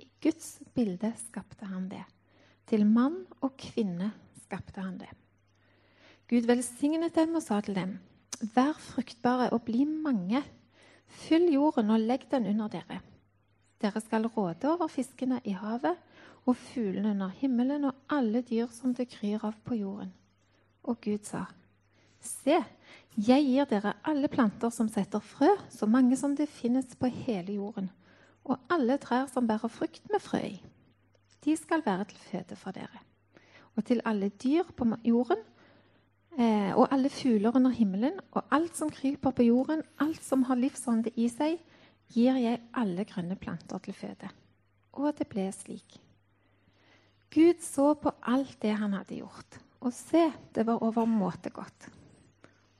I 0.00 0.06
Guds 0.22 0.58
bilde 0.76 1.12
skapte 1.26 1.66
han 1.68 1.88
det. 1.90 2.04
Til 2.68 2.86
mann 2.88 3.24
og 3.44 3.56
kvinne 3.60 4.12
skapte 4.44 4.80
han 4.80 4.96
det. 5.00 5.10
Gud 6.28 6.46
velsignet 6.48 7.16
dem 7.16 7.36
og 7.36 7.44
sa 7.44 7.60
til 7.60 7.76
dem.: 7.76 7.98
Vær 8.54 8.72
fruktbare 8.80 9.50
og 9.52 9.62
bli 9.66 9.84
mange. 9.84 10.40
Fyll 11.14 11.48
jorden 11.52 11.92
og 11.94 12.02
legg 12.02 12.26
den 12.30 12.48
under 12.50 12.70
dere. 12.72 13.00
Dere 13.82 14.00
skal 14.00 14.26
råde 14.32 14.70
over 14.70 14.88
fiskene 14.88 15.40
i 15.44 15.54
havet 15.56 15.98
og 16.44 16.56
fuglene 16.56 17.14
under 17.14 17.32
himmelen 17.40 17.86
og 17.88 17.94
alle 18.12 18.42
dyr 18.44 18.70
som 18.72 18.94
det 18.96 19.08
kryr 19.12 19.44
av 19.44 19.56
på 19.64 19.78
jorden. 19.78 20.12
Og 20.84 21.00
Gud 21.04 21.24
sa, 21.24 21.46
Se, 22.24 22.56
jeg 23.14 23.44
gir 23.44 23.66
dere 23.68 23.94
alle 24.08 24.28
planter 24.32 24.72
som 24.72 24.88
setter 24.88 25.20
frø, 25.20 25.50
så 25.70 25.86
mange 25.86 26.16
som 26.16 26.34
det 26.36 26.48
finnes 26.48 26.96
på 26.96 27.10
hele 27.12 27.58
jorden, 27.58 27.90
og 28.44 28.60
alle 28.72 28.96
trær 29.00 29.28
som 29.32 29.48
bærer 29.48 29.72
frukt 29.72 30.08
med 30.12 30.22
frø 30.24 30.40
i. 30.40 30.56
De 31.44 31.56
skal 31.56 31.84
være 31.84 32.08
til 32.08 32.22
føde 32.24 32.56
for 32.56 32.72
dere. 32.72 33.02
Og 33.76 33.84
til 33.84 34.00
alle 34.08 34.30
dyr 34.30 34.64
på 34.76 34.88
jorden, 35.04 35.42
eh, 36.38 36.72
og 36.74 36.88
alle 36.94 37.10
fugler 37.12 37.54
under 37.56 37.74
himmelen, 37.74 38.18
og 38.32 38.44
alt 38.54 38.76
som 38.76 38.90
kryper 38.92 39.34
på 39.34 39.46
jorden, 39.46 39.82
alt 40.00 40.22
som 40.24 40.44
har 40.48 40.60
livsånde 40.60 41.12
i 41.20 41.28
seg, 41.32 41.58
gir 42.14 42.38
jeg 42.38 42.62
alle 42.76 43.06
grønne 43.08 43.36
planter 43.40 43.82
til 43.84 43.96
føde. 43.96 44.30
Og 45.00 45.14
det 45.18 45.26
ble 45.30 45.48
slik. 45.54 45.98
Gud 47.34 47.62
så 47.64 47.94
på 47.98 48.12
alt 48.30 48.60
det 48.62 48.76
han 48.78 48.94
hadde 48.94 49.18
gjort, 49.18 49.58
og 49.82 49.92
se, 49.92 50.28
det 50.54 50.66
var 50.66 50.82
overmåte 50.86 51.50
godt. 51.50 51.88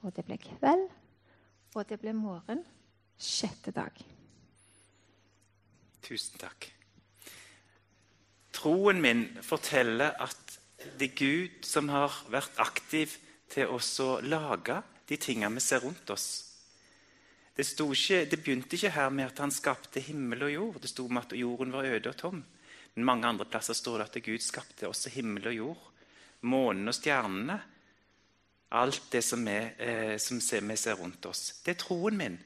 Og 0.05 0.15
det 0.15 0.25
ble 0.29 0.39
kveld, 0.39 0.87
og 1.75 1.89
det 1.89 1.99
ble 1.99 2.13
morgen, 2.15 2.63
sjette 3.19 3.73
dag. 3.75 3.99
Tusen 6.05 6.39
takk. 6.39 6.69
Troen 8.55 9.01
min 9.03 9.27
forteller 9.43 10.15
at 10.23 10.59
det 11.01 11.11
er 11.11 11.17
Gud 11.19 11.65
som 11.67 11.89
har 11.91 12.15
vært 12.31 12.61
aktiv 12.63 13.17
til 13.55 13.71
å 13.71 14.11
lage 14.27 14.81
de 15.09 15.19
tingene 15.21 15.55
vi 15.55 15.63
ser 15.63 15.85
rundt 15.85 16.11
oss. 16.11 16.29
Det, 17.55 17.69
ikke, 17.79 18.25
det, 18.27 18.41
begynte 18.43 18.75
ikke 18.75 18.91
her 18.97 19.13
med 19.15 19.29
at 19.31 19.39
han 19.39 19.53
skapte 19.55 20.03
himmel 20.03 20.49
og 20.49 20.53
jord. 20.53 20.79
Det 20.83 20.91
sto 20.91 21.07
med 21.07 21.23
at 21.23 21.37
jorden 21.39 21.75
var 21.75 21.87
øde 21.87 22.11
og 22.11 22.17
tom. 22.19 22.41
Men 22.95 23.07
mange 23.07 23.29
andre 23.29 23.47
plasser 23.47 23.77
står 23.79 24.01
det 24.01 24.09
at 24.09 24.25
Gud 24.27 24.43
skapte 24.43 24.89
også 24.89 25.13
himmel 25.15 25.47
og 25.51 25.55
jord, 25.55 25.85
månen 26.51 26.91
og 26.91 26.97
stjernene. 26.97 27.61
Alt 28.75 29.07
det 29.13 29.23
som, 29.23 29.47
er, 29.47 29.71
eh, 29.79 30.17
som 30.19 30.41
vi 30.41 30.77
ser 30.77 30.99
rundt 30.99 31.27
oss. 31.31 31.61
Det 31.63 31.77
er 31.77 31.79
troen 31.79 32.19
min. 32.19 32.39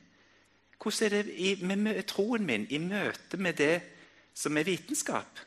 Hvordan 0.79 1.07
er 1.07 1.23
det 1.23 1.35
i, 1.41 1.55
med 1.65 2.03
troen 2.07 2.45
min 2.47 2.67
i 2.71 2.79
møte 2.79 3.41
med 3.41 3.57
det 3.57 3.81
som 4.37 4.57
er 4.57 4.69
vitenskap? 4.69 5.41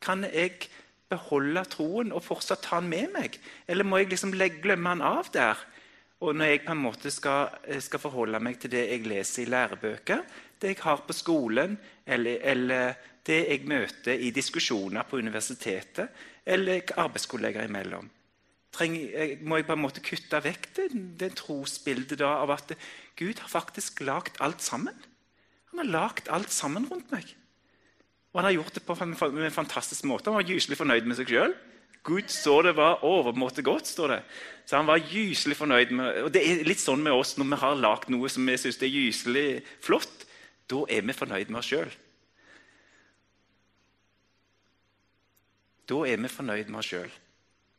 Kan 0.00 0.24
jeg 0.24 0.70
beholde 1.08 1.64
troen 1.72 2.12
og 2.12 2.24
fortsatt 2.24 2.62
ta 2.66 2.80
den 2.82 2.90
med 2.92 3.12
meg? 3.14 3.38
Eller 3.66 3.86
må 3.86 4.00
jeg 4.00 4.12
liksom 4.12 4.34
glemme 4.34 4.94
den 4.94 5.04
av 5.04 5.30
der? 5.32 5.60
Og 6.20 6.34
når 6.34 6.50
jeg 6.50 6.64
på 6.64 6.74
en 6.74 6.82
måte 6.82 7.10
skal, 7.14 7.52
eh, 7.64 7.80
skal 7.80 8.02
forholde 8.02 8.40
meg 8.42 8.58
til 8.58 8.70
det 8.70 8.88
jeg 8.88 9.06
leser 9.06 9.42
i 9.44 9.50
lærebøker, 9.50 10.24
det 10.58 10.74
jeg 10.74 10.82
har 10.82 11.04
på 11.06 11.14
skolen, 11.14 11.78
eller, 12.06 12.40
eller 12.42 12.94
det 13.26 13.38
jeg 13.46 13.66
møter 13.68 14.18
i 14.18 14.30
diskusjoner 14.34 15.06
på 15.06 15.20
universitetet 15.20 16.08
eller 16.48 16.94
arbeidskolleger 16.96 17.68
imellom. 17.68 18.08
Trenger, 18.72 19.36
må 19.42 19.56
jeg 19.56 19.66
på 19.68 19.76
en 19.76 19.82
måte 19.82 20.02
kutte 20.04 20.40
vekk 20.44 20.68
det, 20.76 20.88
det 21.20 21.30
trosbildet 21.38 22.18
da, 22.20 22.34
av 22.42 22.52
at 22.56 22.74
Gud 23.16 23.40
har 23.40 23.48
faktisk 23.48 24.02
lagd 24.04 24.40
alt 24.44 24.64
sammen? 24.64 24.96
Han 25.70 25.82
har 25.82 25.92
lagd 25.92 26.28
alt 26.32 26.52
sammen 26.52 26.88
rundt 26.90 27.10
meg. 27.12 27.30
Og 28.38 28.44
han 28.44 28.52
har 28.52 28.60
gjort 28.60 28.76
det 28.76 28.84
på 28.86 28.94
en, 29.02 29.50
fantastisk 29.50 30.04
måte. 30.06 30.30
Han 30.30 30.38
var 30.38 30.46
gyselig 30.46 30.76
fornøyd 30.78 31.08
med 31.10 31.16
seg 31.18 31.32
sjøl. 31.32 31.54
Gud 32.06 32.28
så 32.30 32.60
det 32.62 32.76
var 32.78 33.00
overmåte 33.02 33.64
godt. 33.66 33.88
står 33.90 34.12
det. 34.12 34.18
Så 34.62 34.76
han 34.76 34.86
var 34.86 35.02
gyselig 35.02 35.56
fornøyd 35.58 35.90
med 35.90 36.20
Og 36.22 36.30
det 36.30 36.44
er 36.46 36.62
litt 36.62 36.78
sånn 36.78 37.02
med 37.02 37.18
oss 37.18 37.34
når 37.34 37.48
vi 37.50 37.58
har 37.58 37.80
lagd 37.82 38.12
noe 38.14 38.30
som 38.30 38.46
vi 38.46 38.54
syns 38.54 38.78
er 38.78 38.94
gyselig 38.94 39.64
flott. 39.82 40.22
Da 40.70 40.84
er 40.86 41.02
vi 41.02 41.16
fornøyd 41.18 41.50
med 41.50 41.58
oss 41.58 41.72
sjøl. 41.72 41.90
Da 45.90 45.98
er 46.06 46.22
vi 46.22 46.30
fornøyd 46.30 46.70
med 46.70 46.78
oss 46.78 46.92
sjøl. 46.92 47.10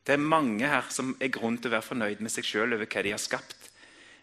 Det 0.04 0.18
er 0.18 0.28
mange 0.36 0.68
her 0.68 0.92
som 0.92 1.16
er 1.24 1.32
grunn 1.32 1.56
til 1.56 1.72
å 1.72 1.78
være 1.78 1.88
fornøyd 1.88 2.20
med 2.20 2.36
seg 2.36 2.44
sjøl 2.44 2.76
over 2.76 2.84
hva 2.84 3.06
de 3.08 3.16
har 3.16 3.24
skapt. 3.24 3.72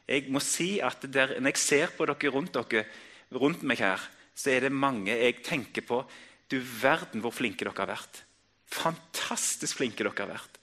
Jeg 0.04 0.28
må 0.28 0.44
si 0.44 0.82
at 0.84 1.00
der, 1.08 1.40
Når 1.40 1.56
jeg 1.56 1.64
ser 1.64 1.96
på 1.96 2.04
dere 2.04 2.28
rundt, 2.28 2.52
dere 2.52 2.84
rundt 3.32 3.62
meg 3.62 3.80
her, 3.80 4.04
så 4.36 4.52
er 4.52 4.66
det 4.66 4.72
mange 4.72 5.16
jeg 5.16 5.40
tenker 5.40 5.80
på 5.80 6.04
Du 6.50 6.58
verden 6.60 7.22
hvor 7.24 7.34
flinke 7.34 7.64
dere 7.64 7.74
har 7.76 7.90
vært. 7.90 8.22
Fantastisk 8.70 9.80
flinke 9.80 10.04
dere 10.04 10.14
har 10.18 10.30
vært. 10.30 10.60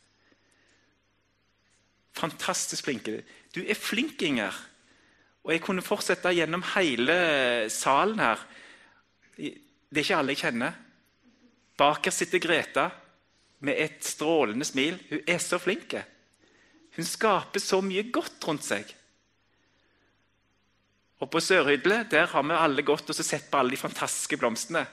Fantastisk 2.14 2.86
flinke. 2.86 3.24
Du 3.54 3.64
er 3.64 3.78
flink, 3.78 4.22
Inger. 4.22 4.56
Og 5.44 5.52
jeg 5.52 5.64
kunne 5.66 5.84
fortsette 5.84 6.32
gjennom 6.32 6.64
hele 6.76 7.16
salen 7.74 8.22
her. 8.22 8.42
Det 9.36 10.00
er 10.00 10.06
ikke 10.06 10.20
alle 10.20 10.36
jeg 10.36 10.44
kjenner. 10.46 10.78
Bak 11.80 12.06
her 12.06 12.16
sitter 12.16 12.40
Greta 12.40 12.88
med 13.66 13.80
et 13.82 14.04
strålende 14.06 14.68
smil. 14.68 15.00
Hun 15.10 15.24
er 15.28 15.42
så 15.42 15.60
flink. 15.60 15.96
Hun 16.96 17.08
skaper 17.08 17.60
så 17.60 17.82
mye 17.84 18.06
godt 18.14 18.46
rundt 18.48 18.68
seg. 18.68 18.88
Og 21.24 21.30
På 21.32 21.40
Sørhydle 21.42 22.04
der 22.12 22.28
har 22.30 22.44
vi 22.44 22.56
alle 22.56 22.84
gått 22.86 23.10
og 23.10 23.18
sett 23.18 23.50
på 23.50 23.60
alle 23.60 23.74
de 23.74 23.80
fantastiske 23.80 24.38
blomstene. 24.38 24.84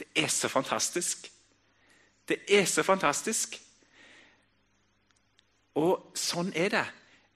Det 0.00 0.08
er 0.16 0.30
så 0.32 0.48
fantastisk. 0.48 1.28
Det 2.28 2.38
er 2.48 2.64
så 2.64 2.82
fantastisk. 2.86 3.58
Og 5.76 6.16
sånn 6.18 6.52
er 6.56 6.72
det 6.72 6.86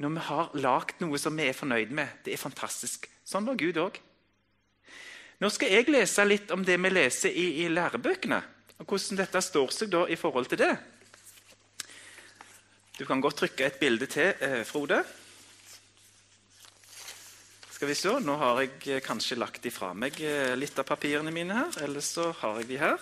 når 0.03 0.15
vi 0.17 0.23
har 0.27 0.57
lagd 0.59 1.03
noe 1.05 1.19
som 1.21 1.37
vi 1.39 1.47
er 1.47 1.57
fornøyd 1.57 1.93
med. 1.95 2.23
Det 2.25 2.35
er 2.35 2.41
fantastisk. 2.41 3.07
Sånn 3.25 3.47
var 3.47 3.59
Gud 3.61 3.79
òg. 3.81 4.01
Nå 5.43 5.51
skal 5.53 5.71
jeg 5.75 5.91
lese 5.93 6.25
litt 6.27 6.51
om 6.55 6.65
det 6.67 6.79
vi 6.81 6.91
leser 6.93 7.31
i, 7.31 7.47
i 7.65 7.69
lærebøkene. 7.71 8.41
Og 8.81 8.89
Hvordan 8.89 9.21
dette 9.21 9.43
står 9.45 9.75
seg 9.75 9.93
da 9.93 10.05
i 10.11 10.19
forhold 10.19 10.49
til 10.51 10.63
det? 10.65 10.73
Du 12.99 13.05
kan 13.07 13.23
godt 13.23 13.43
trykke 13.43 13.67
et 13.67 13.79
bilde 13.81 14.07
til, 14.11 14.35
eh, 14.41 14.65
Frode. 14.67 15.03
Skal 17.75 17.89
vi 17.91 17.95
se, 17.99 18.11
Nå 18.23 18.37
har 18.39 18.61
jeg 18.63 18.75
eh, 18.87 19.01
kanskje 19.03 19.35
lagt 19.35 19.65
ifra 19.67 19.89
meg 19.99 20.15
eh, 20.23 20.53
litt 20.55 20.77
av 20.79 20.87
papirene 20.87 21.33
mine 21.35 21.57
her. 21.57 21.79
Eller 21.83 22.05
så 22.07 22.29
har 22.39 22.61
jeg 22.61 22.69
de 22.69 22.77
her. 22.79 23.01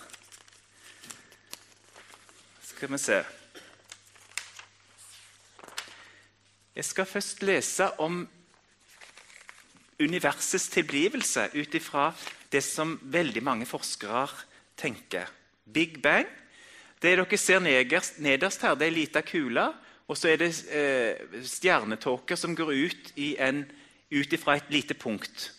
Skal 2.65 2.89
vi 2.95 3.01
se 3.03 3.19
Jeg 6.73 6.87
skal 6.89 7.11
først 7.11 7.45
lese 7.45 7.91
om 8.01 8.23
universets 10.01 10.71
tilblivelse 10.73 11.51
ut 11.53 11.77
ifra 11.77 12.07
det 12.49 12.65
som 12.65 12.97
veldig 13.03 13.45
mange 13.45 13.69
forskere 13.69 14.25
tenker. 14.81 15.29
Big 15.69 16.01
Bang. 16.01 16.33
Det 16.97 17.13
dere 17.13 17.37
ser 17.37 17.61
nederst 17.61 18.65
her, 18.65 18.73
det 18.73 18.89
er 18.89 18.95
ei 18.95 18.99
lita 19.03 19.21
kule. 19.21 19.69
Og 20.09 20.17
så 20.17 20.33
er 20.33 20.41
det 20.41 20.51
eh, 20.73 21.39
stjernetåker 21.45 22.41
som 22.41 22.57
går 22.57 22.73
ut 22.73 23.15
i 23.21 23.35
en 23.37 23.67
ut 24.12 24.33
ifra 24.33 24.57
et 24.59 24.70
lite 24.72 24.94
punkt. 24.94 25.51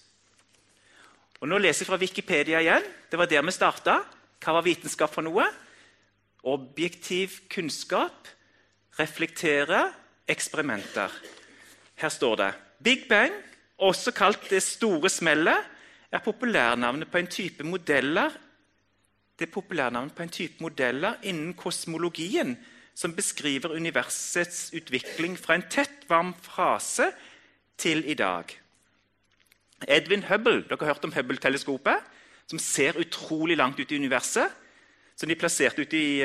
Og 1.42 1.50
Nå 1.50 1.60
leser 1.60 1.84
jeg 1.84 1.90
fra 1.90 2.00
Wikipedia 2.00 2.62
igjen. 2.64 2.86
Det 3.12 3.20
var 3.20 3.28
der 3.28 3.44
vi 3.44 3.52
starta. 3.52 3.98
Hva 4.44 4.56
var 4.58 4.66
vitenskap 4.66 5.12
for 5.12 5.26
noe? 5.26 5.46
Objektiv 6.48 7.42
kunnskap. 7.52 8.30
Reflektere. 9.00 9.90
Eksperimenter. 10.28 11.12
Her 12.00 12.10
står 12.10 12.40
det 12.40 12.52
Big 12.84 13.08
Bang, 13.10 13.34
også 13.78 14.12
kalt 14.16 14.50
det 14.50 14.62
store 14.64 15.10
smellet, 15.12 15.70
er 16.12 16.22
populærnavnet 16.24 17.10
på 17.12 17.20
en 17.20 17.28
type 17.28 17.64
modeller 17.64 18.32
det 19.40 19.48
er 19.48 19.54
populærnavnet 19.54 20.14
på 20.16 20.24
en 20.24 20.30
type 20.30 20.62
modeller 20.62 21.18
innen 21.26 21.54
kosmologien 21.58 22.54
som 22.96 23.16
beskriver 23.18 23.74
universets 23.74 24.70
utvikling 24.78 25.34
fra 25.40 25.58
en 25.58 25.66
tett, 25.70 26.06
varm 26.08 26.36
frase 26.46 27.10
til 27.78 28.04
i 28.10 28.16
dag. 28.18 28.52
Edwin 29.88 30.26
Hubble, 30.30 30.64
dere 30.68 30.80
har 30.80 30.94
hørt 30.94 31.06
om 31.06 31.14
Hubble-teleskopet, 31.14 32.12
som 32.48 32.60
ser 32.60 33.00
utrolig 33.00 33.58
langt 33.58 33.80
ut 33.80 33.92
i 33.92 34.00
universet. 34.00 34.60
Som 35.16 35.30
de 35.30 35.38
plasserte 35.38 35.84
ute 35.86 35.98
i, 35.98 36.24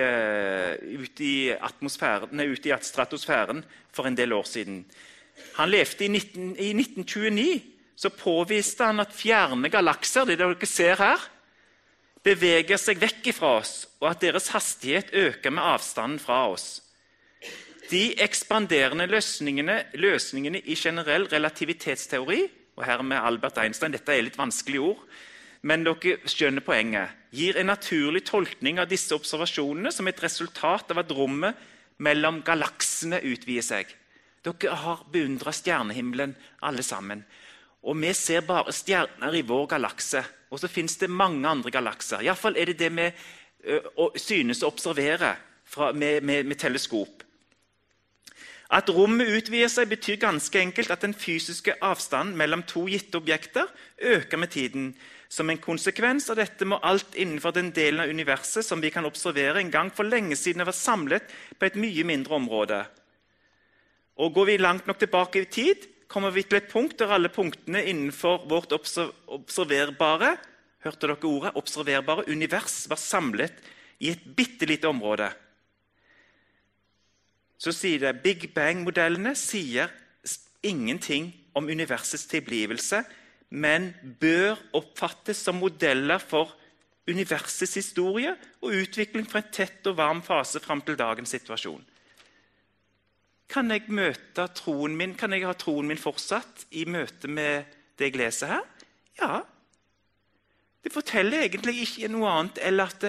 ut 0.96 1.20
i, 1.20 1.52
nei, 2.32 2.46
ut 2.48 2.66
i 2.66 2.72
stratosfæren 2.80 3.60
for 3.92 4.08
en 4.08 4.16
del 4.16 4.32
år 4.32 4.46
siden. 4.48 4.78
Han 5.58 5.68
levde 5.68 6.06
i, 6.06 6.08
19, 6.08 6.54
i 6.56 6.70
1929. 6.72 7.48
Så 7.98 8.08
påviste 8.14 8.86
han 8.86 9.02
at 9.02 9.12
fjerne 9.12 9.68
galakser 9.68 10.24
det 10.24 10.38
dere 10.38 10.66
ser 10.70 10.96
her, 11.02 11.22
beveger 12.22 12.78
seg 12.78 13.00
vekk 13.02 13.32
fra 13.34 13.56
oss, 13.58 13.88
og 13.98 14.12
at 14.12 14.22
deres 14.22 14.52
hastighet 14.54 15.10
øker 15.12 15.50
med 15.50 15.66
avstanden 15.74 16.20
fra 16.22 16.44
oss. 16.52 16.78
De 17.88 18.12
ekspanderende 18.20 19.06
løsningene, 19.08 19.78
løsningene, 19.96 20.60
i 20.60 20.74
generell 20.76 21.24
relativitetsteori 21.30 22.42
og 22.76 22.84
her 22.84 23.02
med 23.02 23.16
Albert 23.16 23.58
Einstein, 23.62 23.94
Dette 23.94 24.12
er 24.12 24.26
litt 24.26 24.36
vanskelige 24.36 24.82
ord, 24.90 25.00
men 25.64 25.86
dere 25.86 26.18
skjønner 26.28 26.64
poenget. 26.64 27.14
Gir 27.32 27.56
en 27.56 27.70
naturlig 27.72 28.26
tolkning 28.28 28.78
av 28.78 28.90
disse 28.90 29.16
observasjonene 29.16 29.92
som 29.92 30.08
et 30.08 30.20
resultat 30.22 30.92
av 30.92 31.00
at 31.00 31.14
rommet 31.16 31.56
mellom 32.04 32.42
galaksene 32.44 33.22
utvider 33.24 33.64
seg. 33.64 33.94
Dere 34.44 34.76
har 34.84 35.06
beundra 35.12 35.52
stjernehimmelen, 35.56 36.34
alle 36.60 36.84
sammen. 36.84 37.24
Og 37.88 37.96
vi 38.02 38.12
ser 38.12 38.44
bare 38.44 38.74
stjerner 38.74 39.34
i 39.34 39.46
vår 39.48 39.64
galakse. 39.72 40.22
Og 40.52 40.60
så 40.60 40.68
fins 40.68 40.96
det 41.00 41.08
mange 41.08 41.48
andre 41.48 41.72
galakser. 41.72 42.20
Iallfall 42.20 42.56
er 42.60 42.68
det 42.68 42.78
det 42.84 42.92
vi 42.92 43.08
synes 44.20 44.62
å 44.62 44.70
observere 44.70 45.32
fra, 45.64 45.90
med, 45.92 46.20
med, 46.22 46.46
med 46.46 46.60
teleskop. 46.60 47.24
At 48.68 48.90
rommet 48.92 49.30
utvider 49.32 49.70
seg, 49.72 49.88
betyr 49.88 50.18
ganske 50.20 50.60
enkelt 50.60 50.90
at 50.92 51.04
den 51.04 51.14
fysiske 51.16 51.72
avstanden 51.80 52.36
mellom 52.36 52.66
to 52.68 52.84
gitte 52.90 53.16
objekter 53.16 53.70
øker 53.96 54.36
med 54.36 54.52
tiden. 54.52 54.90
Som 55.28 55.48
en 55.48 55.60
konsekvens 55.60 56.28
av 56.28 56.36
dette 56.36 56.68
må 56.68 56.76
alt 56.84 57.16
innenfor 57.16 57.54
den 57.56 57.70
delen 57.72 58.02
av 58.04 58.12
universet 58.12 58.66
som 58.66 58.80
vi 58.84 58.92
kan 58.92 59.08
observere, 59.08 59.60
en 59.60 59.72
gang 59.72 59.88
for 59.92 60.04
lenge 60.04 60.36
siden 60.36 60.64
være 60.64 60.76
samlet 60.76 61.32
på 61.56 61.68
et 61.68 61.80
mye 61.80 62.04
mindre 62.04 62.36
område. 62.36 62.82
Og 64.20 64.34
Går 64.34 64.50
vi 64.50 64.60
langt 64.60 64.86
nok 64.86 65.00
tilbake 65.00 65.42
i 65.42 65.48
tid, 65.48 65.88
kommer 66.08 66.32
vi 66.32 66.44
til 66.44 66.60
et 66.60 66.68
punkt 66.68 66.98
der 67.00 67.12
alle 67.16 67.32
punktene 67.32 67.84
innenfor 67.88 68.44
vårt 68.48 68.72
observerbare 68.72 70.36
hørte 70.84 71.08
dere 71.08 71.28
ordet, 71.28 71.56
observerbare 71.56 72.28
univers 72.28 72.84
var 72.88 73.00
samlet 73.00 73.52
i 74.00 74.12
et 74.12 74.24
bitte 74.36 74.68
lite 74.68 74.88
område 74.88 75.28
så 77.58 77.74
sier 77.74 78.00
det 78.02 78.20
Big 78.22 78.46
Bang-modellene 78.54 79.34
sier 79.38 79.90
ingenting 80.62 81.32
om 81.58 81.68
universets 81.70 82.26
tilblivelse, 82.30 83.02
men 83.50 83.92
bør 84.20 84.58
oppfattes 84.76 85.40
som 85.46 85.58
modeller 85.58 86.22
for 86.22 86.54
universets 87.08 87.74
historie 87.78 88.34
og 88.60 88.74
utvikling 88.82 89.26
fra 89.28 89.40
en 89.42 89.52
tett 89.54 89.86
og 89.88 89.96
varm 89.98 90.20
fase 90.24 90.60
fram 90.60 90.82
til 90.84 90.98
dagens 90.98 91.32
situasjon. 91.34 91.84
Kan 93.48 93.72
jeg 93.72 93.88
møte 93.88 94.44
troen 94.52 94.96
min, 94.96 95.14
kan 95.16 95.32
jeg 95.32 95.46
ha 95.48 95.54
troen 95.56 95.88
min 95.88 96.00
fortsatt 96.00 96.66
i 96.76 96.84
møte 96.84 97.30
med 97.32 97.64
det 97.96 98.10
jeg 98.10 98.20
leser 98.20 98.52
her? 98.52 98.66
Ja. 99.18 99.38
Det 100.84 100.92
forteller 100.92 101.46
egentlig 101.46 101.80
ikke 101.86 102.10
noe 102.12 102.28
annet 102.28 102.60
enn 102.68 102.84
at 102.84 103.08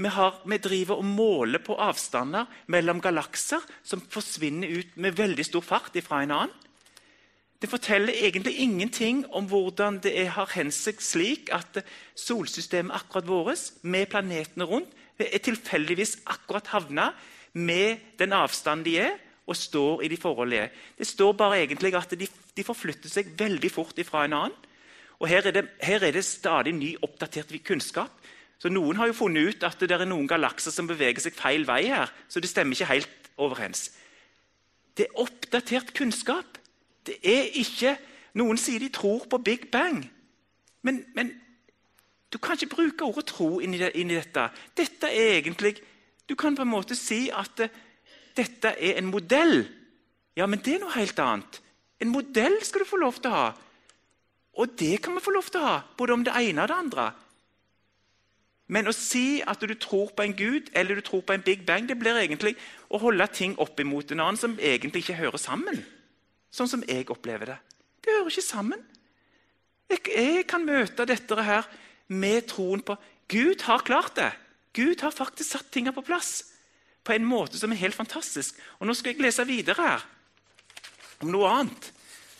vi, 0.00 0.08
har, 0.08 0.40
vi, 0.48 0.56
driver 0.56 1.00
og 1.00 1.04
måler 1.04 1.60
på 1.64 1.76
avstander 1.76 2.48
mellom 2.72 3.02
galakser 3.04 3.64
som 3.84 4.00
forsvinner 4.00 4.80
ut 4.80 4.96
med 4.96 5.18
veldig 5.18 5.44
stor 5.44 5.64
fart 5.64 5.96
fra 6.04 6.22
en 6.24 6.34
annen. 6.36 6.54
Det 7.60 7.68
forteller 7.68 8.16
egentlig 8.16 8.54
ingenting 8.64 9.26
om 9.36 9.44
hvordan 9.44 9.98
det 10.00 10.14
er, 10.16 10.30
har 10.32 10.48
seg 10.72 11.02
slik 11.04 11.50
at 11.52 11.82
solsystemet 12.16 12.94
akkurat 12.96 13.28
vårt, 13.28 13.66
med 13.82 14.08
planetene 14.08 14.64
rundt, 14.64 14.88
er 15.20 15.42
tilfeldigvis 15.44 16.22
akkurat 16.24 16.70
havna 16.72 17.10
med 17.52 18.00
den 18.16 18.32
avstanden 18.32 18.86
de 18.86 18.96
er, 19.02 19.18
og 19.44 19.56
står 19.56 20.04
i 20.06 20.08
de 20.08 20.16
forholdene 20.16 20.62
de. 20.62 20.80
Det 20.96 21.06
står 21.10 21.32
bare 21.36 21.60
egentlig 21.60 21.92
at 21.98 22.14
de, 22.16 22.28
de 22.56 22.64
forflytter 22.64 23.12
seg 23.12 23.34
veldig 23.36 23.70
fort 23.70 24.00
fra 24.08 24.24
en 24.24 24.38
annen. 24.38 24.56
Og 25.20 25.28
her 25.28 25.44
er, 25.44 25.52
det, 25.52 25.66
her 25.84 26.00
er 26.06 26.14
det 26.16 26.24
stadig 26.24 26.72
ny, 26.72 26.94
oppdatert 27.04 27.52
kunnskap 27.66 28.14
så 28.60 28.68
Noen 28.68 28.98
har 29.00 29.08
jo 29.08 29.16
funnet 29.16 29.54
ut 29.54 29.64
at 29.64 29.80
det 29.80 29.96
er 29.96 30.04
noen 30.08 30.28
galakser 30.28 30.72
som 30.74 30.88
beveger 30.88 31.22
seg 31.24 31.36
feil 31.36 31.64
vei 31.68 31.86
her. 31.88 32.12
så 32.28 32.40
det 32.40 32.50
stemmer 32.50 32.76
ikke 32.76 32.92
helt 32.92 33.30
overens. 33.40 33.90
Det 34.96 35.06
er 35.06 35.20
oppdatert 35.22 35.94
kunnskap. 35.96 36.58
Det 37.06 37.16
er 37.24 37.48
ikke 37.56 37.96
Noen 38.38 38.60
sier 38.60 38.78
de 38.78 38.86
tror 38.94 39.24
på 39.26 39.40
Big 39.42 39.70
Bang. 39.72 40.04
Men, 40.86 41.00
men 41.16 41.32
du 42.30 42.38
kan 42.38 42.54
ikke 42.54 42.76
bruke 42.76 43.08
ordet 43.08 43.26
tro 43.26 43.58
inn 43.58 43.74
i, 43.74 43.80
inn 43.98 44.12
i, 44.12 44.18
dette. 44.20 44.44
Dette 44.76 45.10
er 45.10 45.40
egentlig 45.40 45.80
Du 46.28 46.36
kan 46.38 46.54
på 46.54 46.62
en 46.62 46.70
måte 46.70 46.94
si 46.94 47.24
at 47.34 47.58
uh, 47.58 47.72
dette 48.38 48.70
er 48.78 49.00
en 49.00 49.08
modell. 49.10 49.64
Ja, 50.38 50.46
men 50.46 50.60
det 50.62 50.76
er 50.76 50.84
noe 50.84 50.94
helt 50.94 51.18
annet. 51.18 51.58
En 51.98 52.12
modell 52.12 52.60
skal 52.62 52.84
du 52.84 52.86
få 52.86 53.00
lov 53.02 53.18
til 53.18 53.32
å 53.32 53.34
ha. 53.34 53.48
Og 54.62 54.76
det 54.78 55.00
kan 55.02 55.16
vi 55.16 55.24
få 55.24 55.34
lov 55.34 55.50
til 55.50 55.58
å 55.58 55.66
ha, 55.66 55.74
både 55.98 56.14
om 56.14 56.22
det 56.22 56.36
ene 56.38 56.62
og 56.62 56.70
det 56.70 56.76
andre. 56.76 57.08
Men 58.70 58.86
å 58.86 58.94
si 58.94 59.40
at 59.42 59.62
du 59.66 59.74
tror 59.74 60.12
på 60.14 60.22
en 60.22 60.36
gud 60.36 60.70
eller 60.78 60.98
du 60.98 61.02
tror 61.04 61.24
på 61.26 61.34
en 61.34 61.42
big 61.42 61.64
bang, 61.66 61.88
det 61.88 61.98
blir 61.98 62.20
egentlig 62.20 62.54
å 62.88 63.00
holde 63.02 63.26
ting 63.34 63.56
opp 63.58 63.80
imot 63.82 64.12
en 64.14 64.22
annen 64.22 64.38
som 64.38 64.54
egentlig 64.62 65.02
ikke 65.02 65.18
hører 65.18 65.42
sammen. 65.42 65.80
Sånn 66.54 66.70
som 66.70 66.84
jeg 66.86 67.08
opplever 67.10 67.50
det. 67.50 67.58
Det 68.00 68.14
hører 68.14 68.30
ikke 68.30 68.46
sammen. 68.46 68.84
Jeg, 69.90 70.04
jeg 70.14 70.46
kan 70.50 70.62
møte 70.66 71.06
dette 71.08 71.46
her 71.46 71.66
med 72.14 72.46
troen 72.50 72.82
på 72.82 72.94
Gud 73.30 73.66
har 73.66 73.82
klart 73.86 74.14
det. 74.18 74.30
Gud 74.74 75.02
har 75.02 75.14
faktisk 75.14 75.50
satt 75.50 75.70
tingene 75.74 75.94
på 75.94 76.06
plass 76.06 76.40
på 77.06 77.14
en 77.14 77.26
måte 77.26 77.58
som 77.58 77.72
er 77.72 77.82
helt 77.82 77.98
fantastisk. 77.98 78.58
Og 78.78 78.86
Nå 78.86 78.94
skal 78.94 79.14
jeg 79.14 79.24
lese 79.24 79.46
videre 79.48 79.86
her 79.86 80.06
om 81.20 81.30
noe 81.34 81.50
annet. 81.50 81.90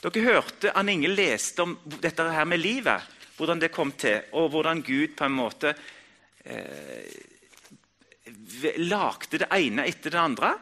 Dere 0.00 0.24
hørte 0.24 0.72
Anne 0.78 0.94
Inge 0.94 1.10
leste 1.12 1.66
om 1.66 1.74
dette 2.00 2.24
her 2.24 2.46
med 2.48 2.62
livet, 2.62 3.02
hvordan 3.36 3.60
det 3.60 3.72
kom 3.74 3.92
til, 3.92 4.22
og 4.32 4.52
hvordan 4.54 4.80
Gud 4.84 5.16
på 5.18 5.26
en 5.26 5.36
måte 5.36 5.74
lagde 8.80 9.40
det 9.42 9.48
ene 9.52 9.86
etter 9.88 10.14
det 10.14 10.20
andre. 10.20 10.54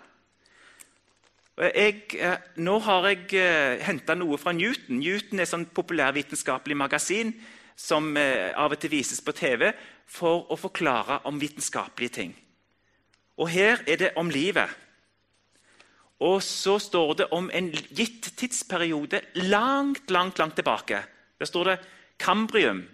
Jeg, 1.58 2.04
eh, 2.14 2.38
nå 2.62 2.76
har 2.86 3.06
jeg 3.10 3.32
eh, 3.34 3.80
henta 3.82 4.14
noe 4.14 4.38
fra 4.38 4.52
Newton. 4.54 5.00
Newton 5.02 5.40
er 5.40 5.46
et 5.46 5.50
sånn 5.50 5.66
populærvitenskapelig 5.74 6.76
magasin 6.78 7.32
som 7.74 8.12
eh, 8.14 8.52
av 8.54 8.76
og 8.76 8.78
til 8.78 8.92
vises 8.92 9.18
på 9.24 9.34
TV 9.34 9.72
for 10.06 10.46
å 10.52 10.58
forklare 10.58 11.18
om 11.26 11.40
vitenskapelige 11.42 12.14
ting. 12.14 12.36
Og 13.42 13.50
her 13.50 13.82
er 13.90 13.98
det 13.98 14.12
om 14.18 14.30
livet. 14.30 14.70
Og 16.22 16.38
så 16.42 16.76
står 16.82 17.12
det 17.18 17.28
om 17.34 17.50
en 17.54 17.72
gitt 17.74 18.30
tidsperiode 18.38 19.20
langt, 19.50 20.10
langt, 20.10 20.38
langt 20.38 20.54
tilbake. 20.58 21.02
Der 21.38 21.50
står 21.50 21.72
det 21.72 21.76
Kambrium. 22.22 22.84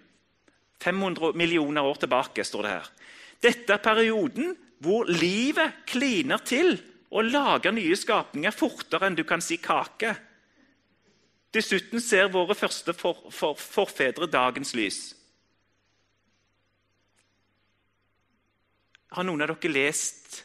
500 0.83 1.33
millioner 1.35 1.83
år 1.83 1.95
tilbake. 1.95 2.45
står 2.45 2.63
det 2.63 2.71
her. 2.71 2.91
Dette 3.43 3.73
er 3.73 3.83
perioden 3.83 4.57
hvor 4.79 5.05
livet 5.05 5.85
kliner 5.87 6.39
til 6.39 6.81
og 7.11 7.25
lager 7.25 7.73
nye 7.73 7.97
skapninger 7.97 8.51
fortere 8.51 9.07
enn 9.07 9.17
du 9.17 9.25
kan 9.25 9.43
si 9.45 9.57
kake. 9.63 10.15
Dessuten 11.55 12.03
ser 12.03 12.33
våre 12.33 12.57
første 12.59 12.93
for, 12.93 13.29
for, 13.31 13.55
forfedre 13.55 14.27
dagens 14.27 14.75
lys. 14.75 15.03
Har 19.15 19.23
noen 19.23 19.45
av 19.45 19.53
dere 19.55 19.71
lest 19.71 20.41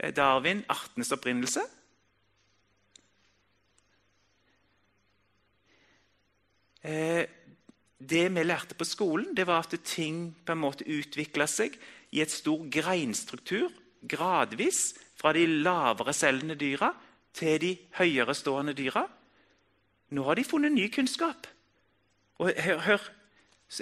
eh, 0.00 0.14
Darwin, 0.16 0.64
'Artenes 0.64 1.12
opprinnelse'? 1.12 1.66
Eh, 6.80 7.28
det 8.00 8.26
vi 8.32 8.42
lærte 8.42 8.74
på 8.74 8.84
skolen, 8.88 9.34
det 9.36 9.46
var 9.46 9.60
at 9.60 9.76
ting 9.84 10.32
på 10.44 10.52
en 10.52 10.62
måte 10.62 10.88
utvikla 10.88 11.46
seg 11.46 11.76
i 12.12 12.22
et 12.24 12.32
stor 12.32 12.64
greinstruktur 12.72 13.68
gradvis 14.08 14.94
fra 15.20 15.34
de 15.36 15.44
lavere 15.46 16.14
cellene 16.16 16.56
dyra 16.56 16.94
til 17.36 17.60
de 17.60 17.72
høyere 17.98 18.34
stående 18.34 18.74
dyra. 18.74 19.04
Nå 20.10 20.24
har 20.26 20.38
de 20.38 20.44
funnet 20.44 20.72
ny 20.72 20.88
kunnskap. 20.90 21.46
Og 22.40 22.52
hør, 22.56 22.80
hør, 22.86 23.10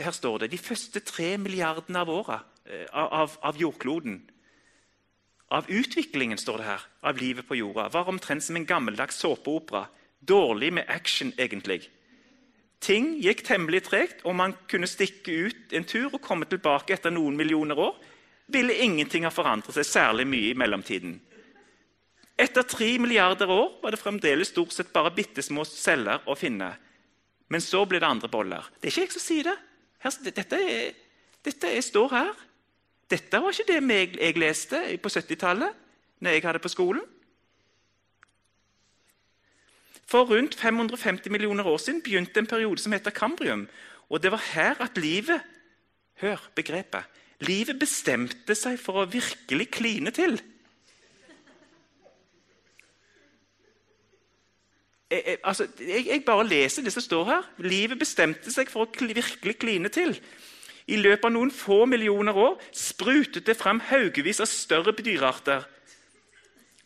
her 0.03 0.13
står 0.13 0.43
det 0.43 0.51
de 0.53 0.59
første 0.61 1.01
tre 1.01 1.37
milliardene 1.39 2.03
av 2.03 2.11
åra 2.11 2.41
eh, 2.67 2.89
av, 2.93 3.39
av, 3.41 3.57
jordkloden 3.57 4.21
Av 5.49 5.65
utviklingen, 5.71 6.37
står 6.37 6.59
det 6.59 6.65
her, 6.67 6.83
av 7.09 7.17
livet 7.17 7.47
på 7.49 7.57
jorda, 7.57 7.87
var 7.89 8.09
omtrent 8.11 8.45
som 8.45 8.57
en 8.57 8.67
gammeldags 8.69 9.17
såpeopera. 9.17 9.87
Dårlig 10.21 10.75
med 10.77 10.85
action, 10.93 11.33
egentlig. 11.39 11.87
Ting 12.81 13.17
gikk 13.19 13.43
temmelig 13.47 13.83
tregt, 13.89 14.21
og 14.25 14.37
man 14.39 14.55
kunne 14.71 14.87
stikke 14.87 15.35
ut 15.49 15.75
en 15.75 15.87
tur 15.89 16.13
og 16.13 16.23
komme 16.23 16.47
tilbake 16.47 16.95
etter 16.95 17.11
noen 17.15 17.37
millioner 17.39 17.79
år. 17.89 17.97
Ville 18.55 18.77
ingenting 18.85 19.27
ha 19.27 19.33
forandret 19.35 19.75
seg 19.77 19.87
særlig 19.89 20.29
mye 20.31 20.53
i 20.53 20.59
mellomtiden. 20.59 21.19
Etter 22.39 22.63
tre 22.63 22.93
milliarder 23.03 23.51
år 23.51 23.81
var 23.83 23.93
det 23.93 23.99
fremdeles 23.99 24.53
stort 24.53 24.73
sett 24.73 24.93
bare 24.95 25.11
bitte 25.15 25.43
små 25.43 25.65
celler 25.67 26.23
å 26.31 26.37
finne. 26.39 26.71
Men 27.51 27.65
så 27.65 27.83
ble 27.89 27.99
det 27.99 28.07
andre 28.07 28.31
boller. 28.31 28.69
Det 28.79 28.89
er 28.89 28.95
ikke 28.95 29.07
jeg 29.09 29.15
som 29.17 29.25
sier 29.25 29.49
det. 29.51 29.57
Her, 30.05 30.19
dette, 30.23 30.61
er, 30.63 30.95
dette 31.43 31.71
er, 31.75 31.83
står 31.83 32.13
her. 32.15 32.31
Dette 33.11 33.41
var 33.43 33.57
ikke 33.57 33.81
det 33.81 34.01
jeg 34.21 34.39
leste 34.39 34.83
på 35.03 35.11
70-tallet, 35.11 35.75
når 36.23 36.37
jeg 36.37 36.45
hadde 36.47 36.63
på 36.63 36.71
skolen. 36.71 37.03
For 40.09 40.25
rundt 40.25 40.55
550 40.57 41.31
millioner 41.31 41.67
år 41.67 41.77
siden 41.77 42.03
begynte 42.03 42.41
en 42.41 42.47
periode 42.49 42.81
som 42.81 42.93
heter 42.93 43.11
kambrium. 43.11 43.69
Og 44.09 44.23
det 44.23 44.33
var 44.33 44.43
her 44.55 44.81
at 44.81 44.99
livet 44.99 45.41
Hør 46.19 46.51
begrepet. 46.55 47.05
Livet 47.41 47.79
bestemte 47.79 48.55
seg 48.59 48.81
for 48.83 48.99
å 48.99 49.07
virkelig 49.07 49.69
kline 49.71 50.11
til. 50.11 50.41
jeg, 55.11 55.23
jeg, 55.27 55.39
altså, 55.45 55.67
jeg, 55.79 56.07
jeg, 56.07 56.25
bare 56.27 56.47
leser 56.47 56.83
det 56.83 56.93
som 56.93 57.05
står 57.05 57.25
her. 57.25 57.49
Livet 57.65 58.01
bestemte 58.01 58.53
seg 58.53 58.71
for 58.73 58.85
å 58.85 59.07
virkelig 59.15 59.57
kline 59.61 59.89
til. 59.89 60.17
I 60.89 60.97
løpet 60.97 61.29
av 61.29 61.33
noen 61.33 61.53
få 61.53 61.85
millioner 61.87 62.37
år 62.37 62.57
sprutet 62.73 63.47
det 63.47 63.57
fram 63.61 63.81
haugevis 63.91 64.41
av 64.41 64.49
større 64.51 64.93
dyrearter. 64.97 65.67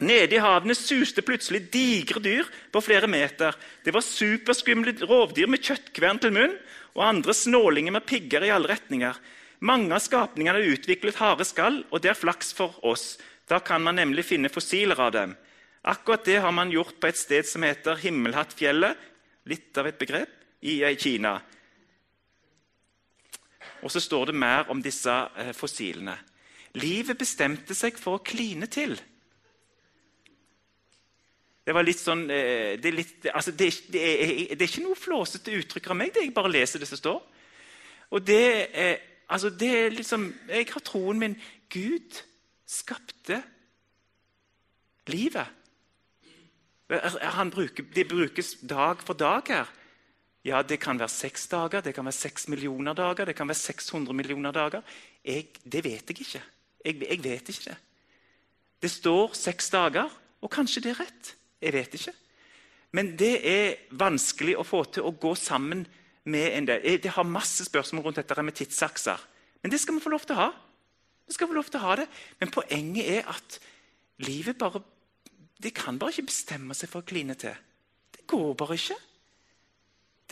Nede 0.03 0.35
i 0.35 0.43
havene 0.43 0.75
suste 0.75 1.23
plutselig 1.23 1.69
digre 1.71 2.21
dyr 2.23 2.49
på 2.75 2.83
flere 2.83 3.07
meter. 3.11 3.55
Det 3.85 3.95
var 3.95 4.03
superskumle 4.03 4.97
rovdyr 5.07 5.51
med 5.51 5.63
kjøttkvern 5.63 6.19
til 6.23 6.35
munn 6.35 6.57
og 6.97 7.05
andre 7.07 7.35
snålinger 7.37 7.95
med 7.95 8.07
pigger 8.09 8.45
i 8.45 8.51
alle 8.53 8.73
retninger. 8.73 9.15
Mange 9.63 9.95
av 9.95 10.03
skapningene 10.03 10.65
utviklet 10.73 11.21
harde 11.23 11.47
skall, 11.47 11.85
og 11.95 12.03
det 12.03 12.11
er 12.11 12.19
flaks 12.19 12.51
for 12.57 12.75
oss. 12.83 13.15
Da 13.47 13.61
kan 13.63 13.85
man 13.85 14.01
nemlig 14.01 14.27
finne 14.27 14.51
fossiler 14.51 14.99
av 14.99 15.13
dem. 15.15 15.37
Akkurat 15.87 16.25
det 16.27 16.41
har 16.43 16.53
man 16.55 16.71
gjort 16.71 16.99
på 16.99 17.09
et 17.11 17.19
sted 17.19 17.47
som 17.47 17.63
heter 17.67 17.99
Himmelhattfjellet, 18.03 18.99
litt 19.51 19.79
av 19.79 19.87
et 19.87 19.99
begrep, 19.99 20.35
i 20.63 20.83
Kina. 20.99 21.37
Og 23.83 23.91
så 23.91 24.03
står 24.03 24.31
det 24.31 24.39
mer 24.39 24.69
om 24.71 24.83
disse 24.83 25.11
eh, 25.11 25.51
fossilene. 25.55 26.15
Livet 26.79 27.19
bestemte 27.19 27.75
seg 27.75 27.99
for 27.99 28.19
å 28.19 28.23
kline 28.23 28.69
til. 28.71 28.95
Det 31.63 31.75
var 31.77 31.87
litt 31.87 32.01
sånn 32.01 32.25
eh, 32.31 32.75
Det 32.81 32.91
er, 32.91 32.97
litt, 32.97 33.29
altså 33.31 33.55
det, 33.55 33.69
det 33.95 34.03
er, 34.03 34.33
det 34.57 34.65
er 34.65 34.71
ikke 34.71 34.85
noe 34.87 34.99
flåsete 34.99 35.55
uttrykk 35.61 35.93
av 35.93 35.99
meg. 36.01 36.13
det 36.15 36.27
Jeg 36.27 36.35
bare 36.35 36.51
leser 36.51 36.83
det 36.83 36.91
som 36.91 36.99
står. 36.99 37.21
Og 38.13 38.27
det, 38.27 38.43
altså 39.31 39.51
det 39.51 39.71
er 39.79 39.95
liksom 39.95 40.27
Jeg 40.51 40.69
har 40.73 40.85
troen 40.85 41.23
min. 41.23 41.39
Gud 41.73 42.19
skapte 42.69 43.43
livet. 45.09 45.47
Bruker, 46.89 47.85
det 47.95 48.09
brukes 48.09 48.57
dag 48.61 49.01
for 49.01 49.15
dag 49.15 49.49
her. 49.49 49.71
Ja, 50.45 50.63
Det 50.63 50.81
kan 50.81 50.99
være 50.99 51.09
seks 51.09 51.47
dager, 51.49 51.81
det 51.81 51.95
kan 51.95 52.05
være 52.05 52.13
seks 52.13 52.49
millioner 52.49 52.93
dager, 52.93 53.25
det 53.25 53.37
kan 53.37 53.49
være 53.49 53.55
600 53.55 54.13
millioner 54.13 54.51
dager. 54.51 54.83
Jeg, 55.25 55.47
det 55.65 55.85
vet 55.85 56.11
jeg 56.11 56.21
ikke. 56.21 56.43
Jeg, 56.85 57.03
jeg, 57.11 57.25
vet 57.25 57.49
ikke 57.49 57.71
det. 57.71 57.77
Det 58.83 58.91
står 58.91 59.33
seks 59.39 59.71
dager, 59.71 60.11
og 60.41 60.51
kanskje 60.51 60.83
det 60.83 60.91
er 60.91 61.01
rett. 61.01 61.37
Jeg 61.63 61.75
vet 61.77 61.95
ikke. 61.99 62.15
Men 62.93 63.15
det 63.17 63.35
er 63.49 63.77
vanskelig 63.97 64.57
å 64.59 64.67
få 64.67 64.83
til 64.93 65.07
å 65.09 65.15
gå 65.17 65.33
sammen 65.39 65.87
med 66.29 66.57
en 66.57 66.69
del. 66.69 66.85
Det 67.03 67.15
har 67.15 67.29
masse 67.29 67.65
spørsmål 67.65 68.09
rundt 68.09 68.21
dette 68.21 68.45
med 68.45 68.57
tidsakser. 68.59 69.21
Men 69.63 69.73
det 69.73 69.81
skal 69.81 69.97
vi 69.97 70.05
få 70.05 70.13
lov 70.13 70.27
til 70.27 70.37
å 70.37 70.43
ha. 70.43 70.51
Vi 71.27 71.37
skal 71.37 71.49
få 71.49 71.57
lov 71.57 71.71
til 71.71 71.81
å 71.81 71.87
ha 71.87 71.97
det. 72.03 72.09
Men 72.41 72.53
poenget 72.53 73.09
er 73.17 73.31
at 73.33 73.59
livet 74.27 74.59
bare 74.59 74.83
de 75.63 75.71
kan 75.71 75.99
bare 75.99 76.11
ikke 76.11 76.27
bestemme 76.27 76.75
seg 76.75 76.91
for 76.91 77.03
å 77.03 77.07
kline 77.07 77.37
til. 77.39 77.55
Det 78.13 78.27
går 78.31 78.55
bare 78.59 78.77
ikke. 78.77 78.99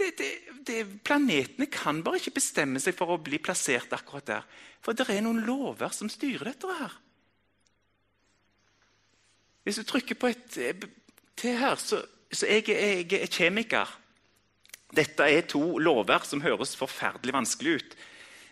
Det, 0.01 0.09
det, 0.19 0.31
det, 0.67 0.79
planetene 1.07 1.69
kan 1.71 2.01
bare 2.03 2.19
ikke 2.19 2.39
bestemme 2.39 2.81
seg 2.83 2.97
for 2.97 3.15
å 3.15 3.21
bli 3.23 3.39
plassert 3.43 3.93
akkurat 3.95 4.27
der. 4.27 4.49
For 4.83 4.97
det 4.97 5.07
er 5.13 5.23
noen 5.23 5.45
lover 5.47 5.93
som 5.95 6.11
styrer 6.11 6.51
dette 6.51 6.77
her. 6.81 6.97
Hvis 9.63 9.79
du 9.79 9.85
trykker 9.87 10.17
på 10.19 10.31
et 10.33 10.57
til 11.41 11.57
her, 11.59 11.81
så, 11.81 12.03
så 12.33 12.47
jeg, 12.47 12.69
jeg, 12.69 13.23
er 13.23 13.33
kjemiker. 13.33 13.97
Dette 14.97 15.27
er 15.27 15.47
to 15.49 15.79
lover 15.79 16.25
som 16.27 16.43
høres 16.45 16.77
forferdelig 16.79 17.35
vanskelig 17.35 17.77
ut. 17.81 17.99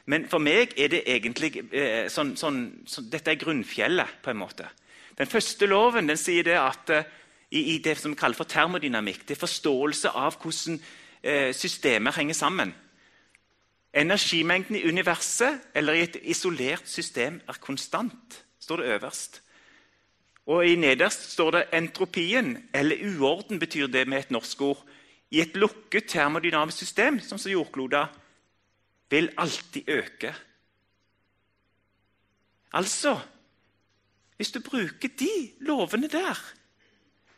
Men 0.08 0.24
for 0.30 0.40
meg 0.40 0.72
er 0.80 0.92
det 0.92 1.02
egentlig 1.10 1.50
eh, 1.68 2.06
sånn, 2.12 2.32
sånn, 2.38 2.60
sånn, 2.88 3.08
Dette 3.12 3.34
er 3.34 3.40
grunnfjellet, 3.40 4.20
på 4.24 4.32
en 4.32 4.40
måte. 4.40 4.68
Den 5.18 5.28
første 5.28 5.66
loven 5.68 6.08
den 6.08 6.20
sier 6.20 6.46
det 6.46 6.56
at 6.56 6.92
eh, 6.94 7.08
i, 7.50 7.74
i, 7.74 7.78
det 7.84 7.96
som 7.98 8.14
vi 8.14 8.20
kaller 8.20 8.38
for 8.38 8.48
termodynamikk, 8.48 9.26
det 9.26 9.36
er 9.36 9.42
forståelse 9.42 10.12
av 10.16 10.38
hvordan 10.40 10.78
eh, 10.78 11.50
systemer 11.56 12.16
henger 12.16 12.38
sammen. 12.38 12.72
Energimengden 13.98 14.78
i 14.78 14.84
universet 14.88 15.72
eller 15.76 15.96
i 15.96 16.06
et 16.06 16.18
isolert 16.28 16.88
system 16.88 17.40
er 17.48 17.60
konstant, 17.60 18.42
står 18.60 18.82
det 18.82 18.90
øverst. 18.96 19.40
Og 20.48 20.64
i 20.64 20.76
Nederst 20.80 21.30
står 21.34 21.50
det 21.54 21.64
entropien, 21.76 22.54
eller 22.74 23.02
uorden, 23.04 23.58
betyr 23.60 23.86
det 23.86 24.06
med 24.08 24.24
et 24.24 24.30
norsk 24.32 24.60
ord. 24.64 24.84
I 25.30 25.42
et 25.44 25.56
lukket 25.56 26.08
termodynamisk 26.08 26.78
system, 26.86 27.20
som 27.20 27.38
så 27.38 27.52
jordkloda, 27.52 28.06
vil 29.10 29.28
alltid 29.36 29.88
øke. 29.88 30.32
Altså 32.72 33.18
hvis 34.38 34.54
du 34.54 34.60
bruker 34.62 35.10
de 35.18 35.50
lovene 35.66 36.08
der 36.08 36.38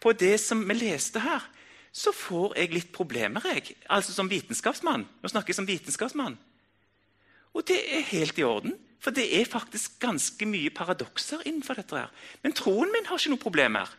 på 0.00 0.12
det 0.12 0.36
som 0.40 0.60
vi 0.68 0.74
leste 0.74 1.20
her, 1.20 1.46
så 1.92 2.12
får 2.12 2.58
jeg 2.58 2.74
litt 2.74 2.92
problemer, 2.92 3.44
jeg. 3.54 3.74
Altså 3.88 4.12
som 4.12 4.28
vitenskapsmann. 4.30 5.06
Nå 5.22 5.28
snakker 5.28 5.50
jeg 5.50 5.58
som 5.58 5.68
vitenskapsmann. 5.68 6.36
Og 7.56 7.64
det 7.66 7.80
er 7.96 8.06
helt 8.12 8.38
i 8.38 8.44
orden, 8.44 8.76
for 9.00 9.16
det 9.16 9.24
er 9.40 9.48
faktisk 9.48 9.98
ganske 10.00 10.46
mye 10.46 10.70
paradokser 10.70 11.42
innenfor 11.48 11.80
dette. 11.80 11.96
her. 11.96 12.10
Men 12.42 12.52
troen 12.52 12.92
min 12.92 13.06
har 13.06 13.18
ikke 13.18 13.32
noen 13.32 13.42
problemer. 13.42 13.96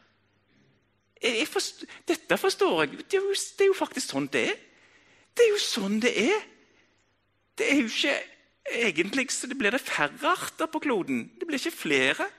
Forstår, 1.49 1.87
dette 2.07 2.37
forstår 2.37 2.83
jeg. 2.83 2.91
Det 2.97 3.17
er, 3.17 3.25
jo, 3.25 3.33
det 3.33 3.65
er, 3.65 3.69
jo, 3.69 3.77
faktisk 3.77 4.13
sånn 4.13 4.29
det 4.33 4.43
er. 4.49 4.59
Det 5.37 5.45
er 5.45 5.49
jo 5.49 5.61
sånn 5.61 5.99
det 6.01 6.13
er. 6.17 6.45
Det 7.57 7.71
er 7.71 7.81
jo 7.81 7.89
ikke 7.89 8.15
egentlig 8.71 9.27
så 9.33 9.49
det 9.49 9.57
blir 9.57 9.73
det 9.73 9.81
færre 9.81 10.35
arter 10.35 10.69
på 10.69 10.79
kloden. 10.79 11.31
Det 11.39 11.47
blir 11.47 11.59
ikke 11.59 11.77
flere. 11.77 12.29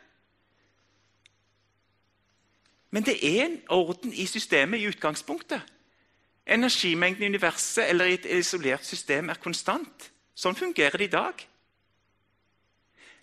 Men 2.91 3.07
det 3.07 3.19
er 3.27 3.45
en 3.47 3.61
orden 3.69 4.13
i 4.13 4.27
systemet 4.27 4.81
i 4.81 4.91
utgangspunktet. 4.91 5.63
Energimengden 6.47 7.23
i 7.23 7.31
universet 7.31 7.89
eller 7.89 8.11
i 8.11 8.19
et 8.19 8.27
isolert 8.39 8.87
system 8.87 9.31
er 9.31 9.41
konstant. 9.41 10.11
Sånn 10.35 10.59
fungerer 10.59 10.99
det 10.99 11.11
i 11.11 11.15
dag. 11.15 11.47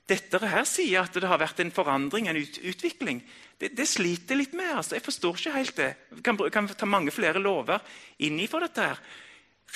Dette 0.10 0.40
her 0.42 0.66
sier 0.66 1.04
at 1.04 1.14
det 1.14 1.30
har 1.30 1.42
vært 1.42 1.62
en 1.62 1.74
forandring, 1.74 2.28
en 2.28 2.40
ut 2.40 2.60
utvikling. 2.66 3.22
Det, 3.60 3.74
det, 3.78 3.86
sliter 3.88 4.40
litt 4.40 4.56
med. 4.58 4.72
altså. 4.74 4.96
Jeg 4.98 5.06
forstår 5.06 5.38
ikke 5.38 5.58
helt 5.58 5.76
det. 5.78 5.90
Vi 6.16 6.24
kan, 6.26 6.40
kan 6.54 6.70
ta 6.74 6.88
mange 6.90 7.14
flere 7.14 7.42
lover 7.42 7.84
inni 8.26 8.48
for 8.50 8.66
dette. 8.66 8.88
her. 8.92 9.02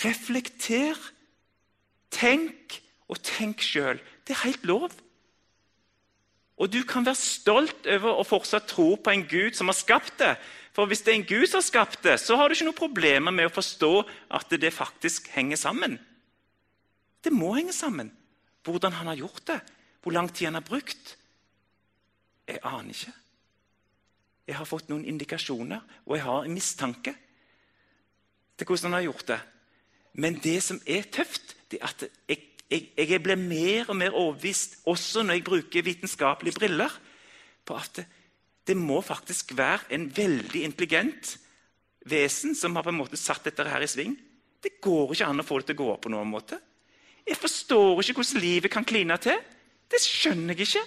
Reflekter, 0.01 0.97
tenk 2.13 2.79
og 3.11 3.21
tenk 3.21 3.61
sjøl. 3.61 4.01
Det 4.25 4.33
er 4.33 4.45
helt 4.47 4.65
lov. 4.65 4.95
Og 6.61 6.69
du 6.71 6.83
kan 6.87 7.05
være 7.05 7.19
stolt 7.19 7.87
over 7.89 8.19
å 8.21 8.25
fortsatt 8.25 8.69
tro 8.69 8.93
på 8.95 9.13
en 9.13 9.25
Gud 9.29 9.57
som 9.57 9.69
har 9.69 9.77
skapt 9.77 10.17
det. 10.21 10.33
For 10.73 10.89
hvis 10.89 11.03
det 11.05 11.13
er 11.13 11.19
en 11.19 11.29
Gud 11.29 11.45
som 11.49 11.59
har 11.59 11.67
skapt 11.67 12.01
det, 12.05 12.17
så 12.21 12.37
har 12.37 12.49
du 12.49 12.55
ikke 12.55 12.69
noen 12.69 12.77
problemer 12.77 13.33
med 13.35 13.49
å 13.49 13.53
forstå 13.53 13.93
at 14.37 14.53
det 14.61 14.73
faktisk 14.73 15.29
henger 15.35 15.59
sammen. 15.59 15.99
Det 17.23 17.33
må 17.33 17.53
henge 17.57 17.75
sammen. 17.75 18.11
Hvordan 18.63 18.95
han 18.95 19.09
har 19.11 19.19
gjort 19.19 19.43
det, 19.49 19.59
hvor 20.03 20.15
lang 20.15 20.29
tid 20.29 20.49
han 20.49 20.59
har 20.59 20.67
brukt. 20.67 21.15
Jeg 22.47 22.59
aner 22.67 22.91
ikke. 22.91 23.13
Jeg 24.47 24.57
har 24.59 24.67
fått 24.67 24.89
noen 24.91 25.05
indikasjoner, 25.07 25.83
og 26.03 26.17
jeg 26.17 26.25
har 26.25 26.43
en 26.43 26.55
mistanke 26.55 27.13
til 28.57 28.67
hvordan 28.67 28.91
han 28.91 28.97
har 28.99 29.05
gjort 29.07 29.29
det. 29.31 29.39
Men 30.19 30.35
det 30.43 30.57
som 30.65 30.81
er 30.85 31.07
tøft, 31.09 31.55
det 31.71 31.79
er 31.79 31.87
at 31.87 32.03
jeg, 32.29 32.41
jeg, 32.69 32.89
jeg 32.97 33.21
blir 33.23 33.39
mer 33.39 33.89
og 33.89 33.97
mer 33.97 34.17
overbevist, 34.19 34.81
også 34.85 35.23
når 35.23 35.39
jeg 35.39 35.45
bruker 35.47 35.87
vitenskapelige 35.87 36.59
briller, 36.59 36.91
på 37.63 37.77
at 37.79 38.01
det, 38.01 38.05
det 38.67 38.75
må 38.79 39.01
faktisk 39.03 39.55
være 39.57 39.95
en 39.95 40.09
veldig 40.15 40.63
intelligent 40.63 41.37
vesen 42.07 42.55
som 42.55 42.75
har 42.75 42.83
på 42.85 42.91
en 42.91 42.99
måte 42.99 43.19
satt 43.19 43.47
dette 43.47 43.65
her 43.67 43.83
i 43.83 43.89
sving. 43.89 44.13
Det 44.63 44.77
går 44.83 45.15
ikke 45.15 45.27
an 45.27 45.43
å 45.43 45.47
få 45.47 45.59
det 45.59 45.71
til 45.71 45.77
å 45.77 45.81
gå 45.81 45.89
opp 45.95 46.05
på 46.05 46.11
noen 46.11 46.31
måte. 46.31 46.59
Jeg 47.23 47.39
forstår 47.39 48.03
ikke 48.03 48.19
hvordan 48.19 48.43
livet 48.43 48.71
kan 48.71 48.87
kline 48.87 49.17
til. 49.23 49.39
Det 49.93 50.01
skjønner 50.01 50.57
jeg 50.57 50.67
ikke. 50.67 50.83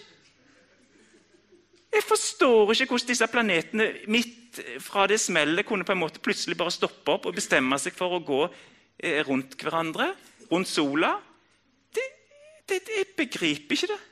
Jeg 1.96 2.04
forstår 2.04 2.72
ikke 2.74 2.88
hvordan 2.90 3.08
disse 3.08 3.28
planetene 3.30 3.86
midt 4.12 4.58
fra 4.82 5.06
det 5.08 5.20
smellet 5.22 5.66
kunne 5.68 5.86
på 5.86 5.94
en 5.94 6.02
måte 6.02 6.20
plutselig 6.24 6.56
bare 6.58 6.74
stoppe 6.74 7.14
opp 7.14 7.28
og 7.28 7.36
bestemme 7.36 7.78
seg 7.80 7.94
for 7.96 8.16
å 8.16 8.24
gå 8.24 8.42
eh, 8.98 9.22
rundt 9.28 9.56
hverandre, 9.60 10.10
rundt 10.50 10.68
sola. 10.68 11.14
Det, 11.94 12.04
det, 12.68 12.82
jeg 12.98 13.08
begriper 13.16 13.78
ikke 13.78 13.92
det. 13.94 14.02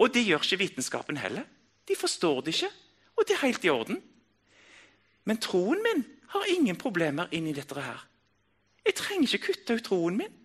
Og 0.00 0.12
det 0.12 0.26
gjør 0.26 0.44
ikke 0.44 0.62
vitenskapen 0.64 1.20
heller. 1.20 1.46
De 1.88 1.96
forstår 1.96 2.42
det 2.44 2.56
ikke, 2.56 2.70
og 3.16 3.26
det 3.28 3.36
er 3.36 3.44
helt 3.46 3.64
i 3.64 3.72
orden. 3.72 4.00
Men 5.28 5.40
troen 5.42 5.82
min 5.84 6.04
har 6.34 6.52
ingen 6.52 6.78
problemer 6.80 7.30
inni 7.36 7.52
dette 7.56 7.80
her. 7.80 8.06
Jeg 8.86 8.96
trenger 8.96 9.28
ikke 9.28 9.52
kutte 9.52 9.76
ut 9.76 9.86
troen 9.86 10.16
min. 10.20 10.36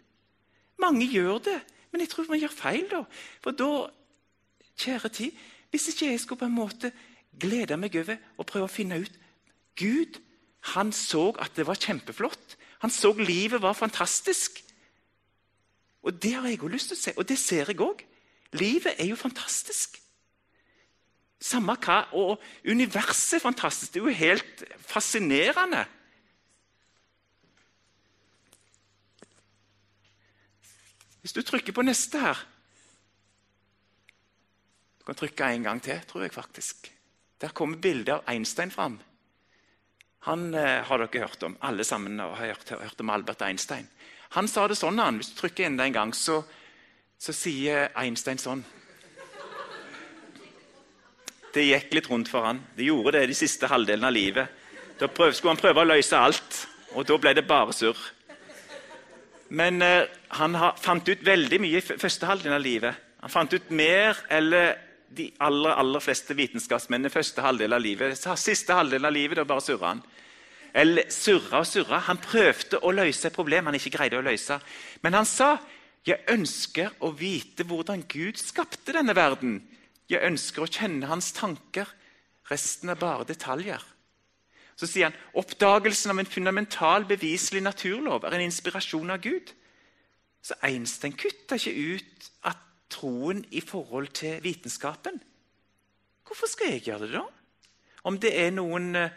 Mange 0.82 1.08
gjør 1.08 1.40
det, 1.46 1.60
men 1.96 2.04
jeg 2.04 2.12
tror 2.12 2.28
man 2.28 2.42
gjør 2.44 2.52
feil. 2.52 2.90
da. 2.92 3.06
For 3.40 3.56
da, 3.56 3.70
kjære 4.76 5.10
tid, 5.16 5.32
hvis 5.72 5.88
ikke 5.94 6.10
jeg 6.12 6.20
skulle 6.20 6.42
på 6.44 6.50
en 6.50 6.58
måte 6.58 6.92
glede 7.40 7.78
meg 7.80 7.96
over 7.96 8.18
og 8.36 8.48
prøve 8.50 8.68
å 8.68 8.72
finne 8.72 9.00
ut 9.00 9.16
Gud 9.80 10.20
han 10.76 10.92
så 10.96 11.30
at 11.40 11.56
det 11.56 11.68
var 11.68 11.80
kjempeflott. 11.80 12.56
Han 12.82 12.92
så 12.92 13.14
livet 13.16 13.62
var 13.62 13.78
fantastisk. 13.78 14.64
Og 16.04 16.22
Det 16.22 16.34
har 16.34 16.48
jeg 16.48 16.60
òg 16.60 16.74
lyst 16.74 16.92
til 16.92 16.98
å 16.98 17.02
se, 17.02 17.14
og 17.18 17.28
det 17.30 17.38
ser 17.40 17.72
jeg 17.72 17.80
òg. 17.82 18.02
Livet 18.60 18.98
er 18.98 19.08
jo 19.08 19.16
fantastisk. 19.16 20.02
Samme 21.40 21.76
hva, 21.80 22.10
Og 22.14 22.42
universet 22.66 23.38
er 23.38 23.44
fantastisk. 23.46 23.94
Det 23.94 24.02
er 24.02 24.06
jo 24.06 24.20
helt 24.20 24.64
fascinerende. 24.80 25.86
Hvis 31.26 31.34
du 31.34 31.42
trykker 31.42 31.74
på 31.74 31.82
neste 31.82 32.20
her 32.22 32.38
Du 35.00 35.08
kan 35.08 35.18
trykke 35.18 35.48
en 35.56 35.64
gang 35.66 35.80
til, 35.82 35.98
tror 36.06 36.22
jeg 36.22 36.34
faktisk. 36.34 36.92
Der 37.42 37.54
kommer 37.54 37.82
bildet 37.82 38.14
av 38.14 38.30
Einstein 38.30 38.70
fram. 38.74 39.00
Han 40.30 40.54
eh, 40.54 40.84
har 40.86 41.02
dere 41.02 41.26
hørt 41.26 41.44
om. 41.46 41.58
Alle 41.62 41.84
sammen 41.84 42.20
har 42.20 42.36
hørt, 42.36 42.70
hørt, 42.70 43.02
om 43.02 43.10
Albert 43.10 43.42
Einstein. 43.42 43.88
Han 44.38 44.48
sa 44.48 44.68
det 44.68 44.78
sånn, 44.78 45.02
han. 45.02 45.18
Hvis 45.18 45.34
du 45.34 45.40
trykker 45.40 45.66
enda 45.66 45.86
en 45.86 45.98
gang, 45.98 46.14
så, 46.14 46.40
så 47.18 47.34
sier 47.34 47.90
Einstein 47.98 48.42
sånn 48.42 48.64
Det 51.54 51.66
gikk 51.66 51.94
litt 51.94 52.10
rundt 52.10 52.30
for 52.30 52.46
han. 52.46 52.64
Det 52.78 52.86
gjorde 52.86 53.18
det 53.18 53.30
de 53.32 53.38
siste 53.38 53.70
halvdelen 53.72 54.06
av 54.06 54.14
livet. 54.14 54.66
Da 55.02 55.10
prøv, 55.10 55.34
skulle 55.34 55.54
han 55.56 55.62
prøve 55.62 55.86
å 55.86 55.90
løse 55.90 56.22
alt, 56.22 56.66
og 56.94 57.06
da 57.10 57.18
ble 57.18 57.34
det 57.38 57.48
bare 57.50 57.74
surr. 57.74 57.98
Men 59.56 59.82
eh, 59.82 60.10
han 60.40 60.56
har, 60.60 60.76
fant 60.82 61.08
ut 61.08 61.24
veldig 61.24 61.62
mye 61.64 61.80
i 61.80 61.86
første 61.86 62.28
halvdel 62.28 62.58
av 62.58 62.64
livet. 62.64 63.04
Han 63.24 63.32
fant 63.32 63.54
ut 63.56 63.72
mer 63.74 64.20
eller 64.34 64.76
de 65.16 65.30
aller, 65.40 65.72
aller 65.72 66.04
fleste 66.04 66.36
vitenskapsmennene 66.36 67.14
første 67.14 67.44
halvdel 67.46 67.78
av 67.78 67.84
livet. 67.84 68.20
Siste 68.40 68.76
halvdel 68.76 69.08
av 69.08 69.16
livet, 69.16 69.40
da 69.40 69.48
bare 69.48 69.64
surra 69.64 69.94
han. 69.94 70.04
Eller 70.76 71.08
surra 71.14 71.62
og 71.64 71.70
surra. 71.70 72.02
Han 72.10 72.20
prøvde 72.20 72.82
å 72.84 72.92
løse 72.92 73.30
et 73.30 73.38
problem 73.38 73.70
han 73.70 73.78
ikke 73.80 73.96
greide 73.96 74.20
å 74.20 74.26
løse. 74.26 74.60
Men 75.06 75.16
han 75.22 75.30
sa 75.30 75.56
jeg 76.06 76.22
ønsker 76.30 77.00
å 77.02 77.10
vite 77.18 77.66
hvordan 77.66 78.04
Gud 78.12 78.38
skapte 78.38 78.94
denne 78.94 79.16
verden. 79.18 79.58
Jeg 80.12 80.22
ønsker 80.28 80.66
å 80.66 80.70
kjenne 80.70 81.10
hans 81.10 81.32
tanker. 81.34 81.90
Resten 82.52 82.92
er 82.94 83.00
bare 83.00 83.26
detaljer. 83.26 83.82
Så 84.76 84.90
sier 84.90 85.08
han 85.08 85.20
oppdagelsen 85.40 86.12
av 86.12 86.20
en 86.20 86.30
fundamental, 86.30 87.06
beviselig 87.08 87.64
naturlov 87.64 88.26
er 88.28 88.36
en 88.36 88.48
inspirasjon 88.50 89.14
av 89.14 89.22
Gud. 89.24 89.54
Så 90.44 90.58
Einstein 90.68 91.16
kutta 91.18 91.58
ikke 91.58 91.96
ut 91.96 92.28
at 92.46 92.60
troen 92.92 93.42
i 93.56 93.64
forhold 93.66 94.12
til 94.20 94.44
vitenskapen. 94.44 95.18
Hvorfor 96.26 96.52
skal 96.52 96.76
jeg 96.76 96.86
gjøre 96.90 97.08
det, 97.08 97.16
da? 97.16 97.24
Om 98.06 98.20
det 98.22 98.34
er 98.38 98.52
noen 98.54 98.92
eh, 99.00 99.16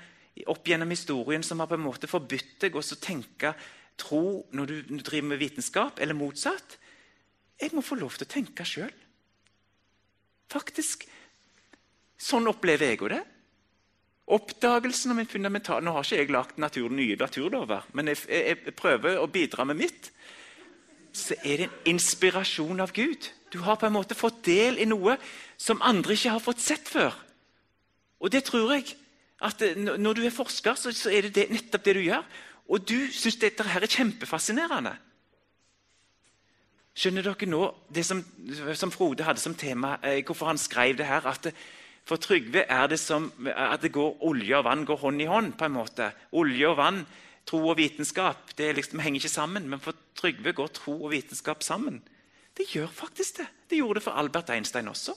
opp 0.49 0.69
gjennom 0.69 0.91
historien 0.95 1.45
som 1.45 1.61
har 1.61 1.69
på 1.69 1.77
en 1.77 1.85
måte 1.85 2.09
forbudt 2.09 2.57
deg 2.63 2.77
å 2.79 2.85
tenke 3.03 3.53
tro 3.99 4.47
når 4.55 4.71
du 4.71 5.01
driver 5.03 5.33
med 5.33 5.43
vitenskap, 5.43 5.99
eller 5.99 6.17
motsatt. 6.17 6.79
Jeg 7.59 7.75
må 7.75 7.83
få 7.83 7.99
lov 7.99 8.15
til 8.15 8.29
å 8.29 8.31
tenke 8.31 8.67
sjøl. 8.69 8.93
Faktisk. 10.49 11.05
Sånn 12.19 12.49
opplever 12.51 12.93
jeg 12.95 13.03
det. 13.11 13.25
Oppdagelsen 14.29 15.15
av 15.15 15.23
en 15.23 15.29
fundamental 15.31 15.85
Nå 15.85 15.95
har 15.95 16.05
ikke 16.05 16.21
jeg 16.21 16.33
lagd 16.35 16.59
natur, 16.61 16.91
nye 16.93 17.17
naturlover, 17.17 17.87
men 17.97 18.11
jeg, 18.13 18.21
jeg, 18.29 18.59
jeg, 18.67 18.75
prøver 18.77 19.21
å 19.21 19.29
bidra 19.33 19.65
med 19.69 19.79
mitt. 19.81 20.11
Så 21.17 21.39
er 21.41 21.63
det 21.63 21.69
en 21.69 21.95
inspirasjon 21.95 22.85
av 22.85 22.93
Gud. 22.93 23.31
Du 23.49 23.63
har 23.65 23.79
på 23.81 23.89
en 23.89 23.97
måte 23.97 24.19
fått 24.19 24.43
del 24.45 24.77
i 24.79 24.89
noe 24.89 25.17
som 25.57 25.81
andre 25.81 26.13
ikke 26.13 26.35
har 26.37 26.45
fått 26.45 26.61
sett 26.61 26.91
før. 26.93 27.17
Og 28.21 28.33
det 28.35 28.45
tror 28.51 28.75
jeg 28.75 28.93
at 29.41 29.63
eh, 29.63 29.77
Når 29.79 30.19
du 30.19 30.25
er 30.27 30.35
forsker, 30.35 30.75
så, 30.75 30.93
så 30.93 31.11
er 31.15 31.29
det, 31.29 31.35
det 31.35 31.51
nettopp 31.55 31.85
det 31.85 31.97
du 31.97 32.05
gjør. 32.05 32.25
Og 32.69 32.85
du 32.85 33.09
syns 33.15 33.39
dette 33.41 33.65
her 33.65 33.85
er 33.85 33.91
kjempefascinerende. 33.91 34.93
Skjønner 36.99 37.25
dere 37.25 37.47
nå 37.49 37.63
det 37.95 38.03
som, 38.05 38.21
som 38.75 38.91
Frode 38.91 39.25
hadde 39.25 39.41
som 39.41 39.55
tema, 39.55 39.97
eh, 40.03 40.21
hvorfor 40.27 40.51
han 40.51 40.59
skrev 40.59 40.99
det 40.99 41.07
her? 41.07 41.25
at 41.31 41.53
for 42.09 42.17
Trygve 42.17 42.65
er 42.65 42.87
det 42.89 42.97
som 43.01 43.29
at 43.53 43.83
det 43.85 43.93
går, 43.93 44.23
olje 44.25 44.57
og 44.57 44.65
vann 44.65 44.87
går 44.89 45.01
hånd 45.03 45.21
i 45.21 45.29
hånd. 45.29 45.53
på 45.59 45.67
en 45.67 45.77
måte. 45.77 46.11
Olje 46.33 46.69
og 46.69 46.79
vann, 46.79 47.03
tro 47.45 47.61
og 47.69 47.77
vitenskap 47.77 48.55
det 48.57 48.75
liksom 48.77 49.01
henger 49.05 49.21
ikke 49.21 49.35
sammen. 49.35 49.69
Men 49.69 49.81
for 49.81 49.97
Trygve 50.17 50.55
går 50.57 50.73
tro 50.73 50.95
og 51.05 51.11
vitenskap 51.13 51.63
sammen. 51.63 52.01
Det 52.57 52.67
gjør 52.73 52.89
faktisk 52.89 53.43
det. 53.43 53.47
Det 53.69 53.79
gjorde 53.79 54.01
det 54.01 54.03
for 54.03 54.17
Albert 54.17 54.51
Einstein 54.51 54.89
også. 54.89 55.13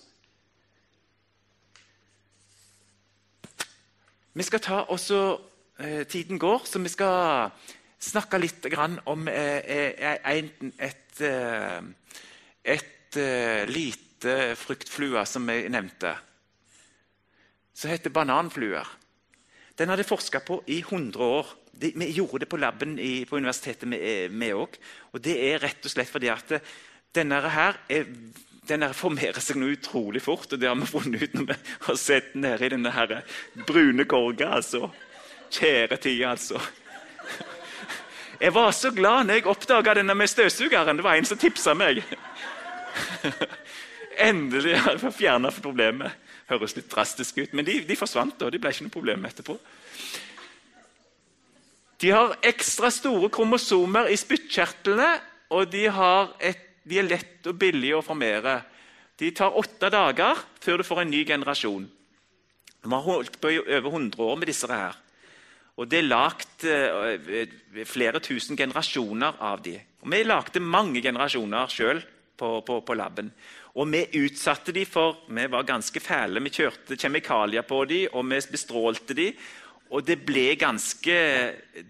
Vi 4.33 4.43
skal 4.43 4.59
ta 4.59 4.81
også, 4.91 5.39
eh, 5.79 6.03
Tiden 6.07 6.39
går, 6.39 6.65
så 6.65 6.79
vi 6.79 6.89
skal 6.89 7.51
snakke 7.99 8.37
litt 8.39 8.65
om 9.05 9.27
eh, 9.27 9.61
eh 9.67 10.17
et, 10.25 10.63
et, 10.79 11.21
et 12.63 13.15
lite 13.67 14.55
fruktflue 14.55 15.25
som 15.25 15.49
jeg 15.49 15.69
nevnte 15.69 16.15
som 17.73 17.89
heter 17.89 18.13
bananfluer. 18.13 18.87
Den 19.75 19.89
hadde 19.89 20.03
forska 20.03 20.39
på 20.39 20.61
i 20.67 20.79
100 20.79 21.23
år. 21.23 21.47
De, 21.71 21.91
vi 21.95 22.11
gjorde 22.11 22.43
det 22.43 22.49
på 22.51 22.59
laben 22.59 22.97
på 23.29 23.37
universitetet 23.37 23.89
vi 23.89 24.51
òg. 24.53 24.77
Og 25.15 25.23
det 25.23 25.37
er 25.47 25.61
rett 25.63 25.85
og 25.85 25.93
slett 25.93 26.11
fordi 26.11 26.29
at 26.29 26.57
denne 27.15 27.39
her 27.41 27.79
er, 27.89 28.09
denne 28.67 28.91
formerer 28.93 29.41
seg 29.43 29.57
noe 29.59 29.73
utrolig 29.77 30.21
fort. 30.21 30.51
og 30.51 30.59
Det 30.59 30.69
har 30.69 30.77
vi 30.77 30.89
funnet 30.89 31.23
ut 31.23 31.39
når 31.39 31.47
vi 31.49 31.57
har 31.87 31.99
sett 31.99 32.33
den 32.35 32.45
nede 32.45 32.67
i 32.67 32.73
denne 32.75 32.93
her 32.93 33.15
brune 33.67 34.05
korga. 34.05 34.53
altså. 34.59 34.91
Kjære 35.51 35.97
tid, 35.97 36.23
altså. 36.23 36.61
Jeg 38.41 38.53
var 38.53 38.71
så 38.71 38.89
glad 38.91 39.27
når 39.27 39.37
jeg 39.37 39.47
oppdaga 39.47 39.93
denne 39.99 40.15
med 40.17 40.29
støvsugeren. 40.29 40.97
Det 40.97 41.03
var 41.05 41.17
en 41.17 41.27
som 41.29 41.37
tipsa 41.37 41.73
meg. 41.77 42.03
Endelig 44.29 44.77
har 44.77 44.97
jeg 44.97 45.13
fjerna 45.13 45.51
problemet 45.53 46.20
høres 46.51 46.75
litt 46.77 46.89
drastisk 46.91 47.39
ut, 47.41 47.55
men 47.57 47.67
de, 47.67 47.79
de 47.87 47.97
forsvant. 47.99 48.41
og 48.41 48.51
de 48.51 48.59
ble 48.61 48.73
ikke 48.73 48.87
noe 48.87 48.93
problem 48.93 49.25
etterpå. 49.29 49.57
De 52.01 52.09
har 52.09 52.37
ekstra 52.49 52.89
store 52.93 53.29
kromosomer 53.33 54.09
i 54.09 54.17
spyttkjertlene, 54.17 55.09
og 55.53 55.69
de, 55.69 55.85
et, 56.39 56.61
de, 56.87 56.97
er 56.97 57.07
lett 57.07 57.49
og 57.49 57.57
billige 57.61 57.99
å 57.99 58.05
formere. 58.05 58.61
De 59.19 59.29
tar 59.35 59.57
åtte 59.57 59.91
dager 59.93 60.39
før 60.63 60.81
du 60.81 60.87
får 60.87 61.03
en 61.03 61.11
ny 61.11 61.21
generasjon. 61.27 61.85
Vi 62.81 62.89
har 62.89 63.05
holdt 63.05 63.37
på 63.41 63.51
i 63.53 63.59
over 63.61 63.91
100 63.91 64.23
år 64.25 64.39
med 64.39 64.49
disse 64.49 64.69
her. 64.71 64.97
Og 65.77 65.89
det 65.89 65.99
er 66.01 66.07
lagd 66.07 66.65
uh, 66.65 67.85
flere 67.87 68.21
tusen 68.23 68.57
generasjoner 68.57 69.37
av 69.43 69.61
dem. 69.65 69.83
Vi 70.01 70.23
lagde 70.25 70.63
mange 70.63 71.03
generasjoner 71.03 71.69
sjøl 71.69 72.01
på, 72.37 72.49
på, 72.65 72.79
på 72.81 72.97
laben. 72.97 73.29
Og 73.79 73.87
vi 73.87 74.03
utsatte 74.25 74.73
dem 74.75 74.85
for 74.85 75.21
Vi 75.27 75.47
var 75.47 75.63
ganske 75.63 75.99
fæle. 76.03 76.41
Vi 76.43 76.51
kjørte 76.51 76.97
kjemikalier 76.99 77.63
på 77.63 77.85
dem, 77.87 78.09
og 78.13 78.25
vi 78.27 78.39
bestrålte 78.51 79.15
dem. 79.15 79.33
Og 79.91 80.05
det 80.07 80.19
ble 80.25 80.55
ganske 80.55 81.15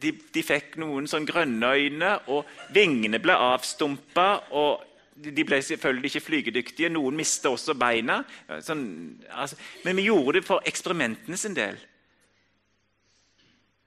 De, 0.01 0.11
de 0.33 0.43
fikk 0.43 0.77
noen 0.81 1.07
sånn 1.07 1.25
grønne 1.25 1.73
øyne, 1.73 2.13
og 2.27 2.45
vingene 2.73 3.19
ble 3.21 3.33
avstumpa. 3.33 4.43
og 4.51 4.87
de 5.21 5.43
ble 5.45 5.59
selvfølgelig 5.61 6.09
ikke 6.09 6.25
flygedyktige. 6.25 6.89
Noen 6.89 7.15
mista 7.19 7.51
også 7.51 7.75
beina. 7.77 8.23
Sånn, 8.65 9.19
altså, 9.29 9.57
men 9.85 9.99
vi 9.99 10.07
gjorde 10.07 10.39
det 10.39 10.47
for 10.47 10.65
eksperimentene 10.65 11.37
sin 11.37 11.53
del. 11.53 11.77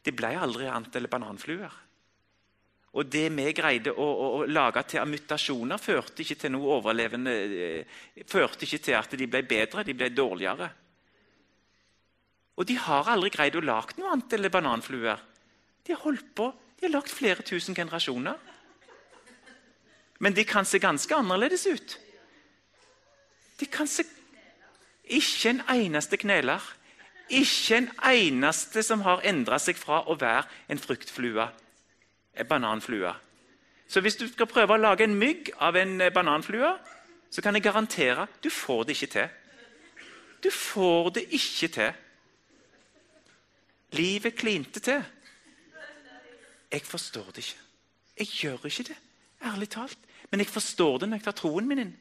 Det 0.05 0.15
ble 0.15 0.35
aldri 0.37 0.69
ant- 0.69 0.95
eller 0.95 1.09
bananfluer. 1.09 1.73
Og 2.95 3.09
det 3.11 3.27
vi 3.35 3.51
greide 3.57 3.91
å, 3.91 4.05
å, 4.07 4.27
å, 4.39 4.47
lage 4.47 4.85
til 4.87 5.07
mutasjoner, 5.11 5.83
førte 5.83 6.23
ikke 6.23 6.37
til 6.45 6.53
noe 6.55 6.77
overlevende 6.77 7.33
eh, 7.35 8.01
Førte 8.31 8.69
ikke 8.69 8.83
til 8.87 8.99
at 8.99 9.17
de 9.19 9.27
ble 9.27 9.43
bedre, 9.49 9.83
de 9.83 9.97
ble 9.99 10.13
dårligere. 10.15 10.69
Og 12.55 12.67
de 12.69 12.77
har 12.79 13.11
aldri 13.11 13.33
greid 13.35 13.57
å 13.59 13.65
lage 13.65 13.99
noe 13.99 14.13
annet 14.15 14.37
enn 14.37 14.51
bananfluer. 14.53 15.23
De 15.85 15.95
har 15.95 16.05
holdt 16.05 16.31
på, 16.39 16.53
de 16.79 16.87
har 16.87 16.95
lagd 16.95 17.11
flere 17.11 17.43
tusen 17.43 17.75
generasjoner. 17.75 18.39
Men 20.23 20.37
de 20.37 20.45
kan 20.47 20.65
se 20.65 20.79
ganske 20.79 21.19
annerledes 21.19 21.67
ut. 21.67 21.99
De 23.59 23.67
kan 23.67 23.91
se 23.91 24.07
Ikke 25.05 25.51
en 25.51 25.61
eneste 25.69 26.17
kneler. 26.17 26.63
Ikke 27.29 27.77
en 27.77 27.91
eneste 28.09 28.81
som 28.87 29.03
har 29.05 29.21
endra 29.27 29.59
seg 29.61 29.77
fra 29.77 29.99
å 30.09 30.15
være 30.17 30.47
en 30.73 30.81
fruktflue, 30.81 31.45
bananflue. 32.49 33.13
Så 33.89 34.01
hvis 34.01 34.17
du 34.17 34.27
skal 34.29 34.49
prøve 34.51 34.75
å 34.75 34.81
lage 34.81 35.05
en 35.05 35.15
mygg 35.15 35.53
av 35.63 35.77
en 35.77 35.99
bananflue, 36.15 36.73
så 37.31 37.43
kan 37.43 37.55
jeg 37.55 37.65
garantere 37.67 38.27
du 38.43 38.51
får 38.51 38.85
det 38.85 38.97
ikke 38.97 39.13
til. 39.13 39.29
Du 40.45 40.51
får 40.51 41.11
det 41.17 41.27
ikke 41.33 41.69
til. 41.69 41.93
Livet 43.95 44.35
klinte 44.35 44.81
til. 44.81 45.03
Jeg 46.73 46.83
forstår 46.83 47.31
det 47.35 47.45
ikke. 47.45 47.61
Jeg 48.19 48.27
gjør 48.27 48.67
ikke 48.67 48.89
det, 48.89 48.97
ærlig 49.45 49.69
talt. 49.71 49.99
Men 50.31 50.41
jeg 50.41 50.51
forstår 50.51 50.99
det 50.99 51.09
når 51.09 51.21
jeg 51.21 51.25
tar 51.25 51.39
troen 51.39 51.69
min 51.69 51.83
inn. 51.85 51.95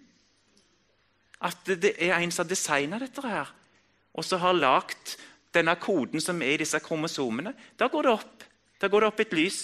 At 1.43 1.65
det 1.67 1.95
er 1.97 2.15
en 2.17 2.31
som 2.31 2.45
har 2.45 2.49
designa 2.49 2.99
dette 3.01 3.21
her, 3.21 3.49
og 4.13 4.25
som 4.25 4.41
har 4.41 4.55
lagd 4.57 5.15
denne 5.53 5.75
koden 5.81 6.21
som 6.21 6.41
er 6.41 6.55
i 6.55 6.61
disse 6.63 6.79
kromosomene. 6.81 7.53
Da 7.77 7.87
går 7.91 8.07
det 8.07 8.13
opp. 8.13 8.45
Da 8.81 8.89
går 8.89 9.03
det 9.03 9.09
opp 9.11 9.19
et 9.23 9.35
lys. 9.37 9.59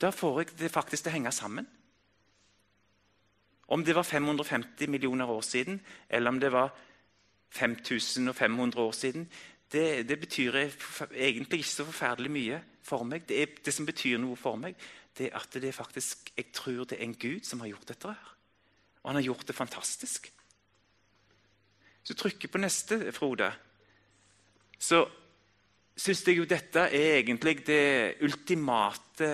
Da 0.00 0.10
får 0.12 0.40
jeg 0.40 0.58
det 0.58 0.72
faktisk 0.72 1.06
til 1.06 1.12
å 1.12 1.16
henge 1.16 1.32
sammen. 1.32 1.66
Om 3.72 3.82
det 3.82 3.96
var 3.96 4.06
550 4.06 4.90
millioner 4.90 5.30
år 5.30 5.42
siden, 5.42 5.80
eller 6.08 6.30
om 6.30 6.40
det 6.40 6.52
var 6.52 6.70
5500 7.50 8.82
år 8.82 8.92
siden, 8.92 9.26
det, 9.72 10.08
det 10.08 10.20
betyr 10.20 10.54
egentlig 10.60 11.64
ikke 11.64 11.72
så 11.72 11.86
forferdelig 11.88 12.30
mye 12.30 12.60
for 12.86 13.02
meg. 13.08 13.24
Det, 13.26 13.40
er, 13.42 13.58
det 13.64 13.74
som 13.74 13.86
betyr 13.88 14.20
noe 14.22 14.38
for 14.38 14.58
meg, 14.60 14.76
det 15.16 15.30
er 15.30 15.38
at 15.40 15.56
det 15.56 15.70
er 15.70 15.74
faktisk, 15.74 16.30
jeg 16.36 16.52
tror 16.54 16.84
det 16.84 17.00
er 17.00 17.06
en 17.08 17.18
Gud 17.18 17.46
som 17.48 17.64
har 17.64 17.72
gjort 17.72 17.88
dette. 17.88 18.12
her. 18.12 18.34
Og 19.02 19.10
han 19.10 19.18
har 19.18 19.26
gjort 19.26 19.46
det 19.48 19.56
fantastisk. 19.56 20.30
Så 22.06 22.14
trykker 22.14 22.52
på 22.52 22.60
neste, 22.62 23.00
Frode, 23.12 23.50
så 24.78 25.02
syns 25.96 26.22
jeg 26.28 26.38
jo 26.38 26.44
dette 26.46 26.84
er 26.92 27.16
egentlig 27.18 27.64
det 27.66 28.20
ultimate 28.22 29.30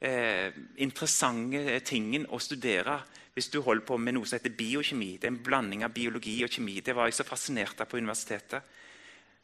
eh, 0.00 0.50
interessante 0.82 1.80
tingen 1.86 2.26
å 2.30 2.40
studere 2.42 3.00
hvis 3.34 3.50
du 3.52 3.60
holder 3.62 3.86
på 3.86 3.96
med 4.02 4.16
noe 4.16 4.26
som 4.26 4.38
heter 4.38 4.54
biokjemi. 4.58 5.12
Det 5.16 5.28
er 5.28 5.34
en 5.34 5.42
blanding 5.46 5.84
av 5.86 5.94
biologi 5.94 6.40
og 6.42 6.50
kjemi. 6.50 6.80
Det 6.82 6.94
var 6.96 7.06
jeg 7.06 7.20
så 7.20 7.26
fascinert 7.26 7.78
av 7.80 7.86
på 7.90 8.00
universitetet. 8.00 8.62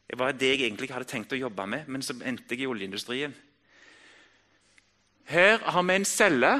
Det 0.05 0.17
var 0.19 0.35
det 0.35 0.51
jeg 0.51 0.65
egentlig 0.65 0.91
hadde 0.91 1.07
tenkt 1.09 1.33
å 1.33 1.39
jobbe 1.39 1.65
med, 1.65 1.87
men 1.87 2.03
så 2.03 2.13
endte 2.19 2.53
jeg 2.53 2.65
i 2.65 2.69
oljeindustrien. 2.69 3.33
Her 5.25 5.63
har 5.63 5.85
vi 5.87 5.95
en 5.95 6.05
celle. 6.05 6.51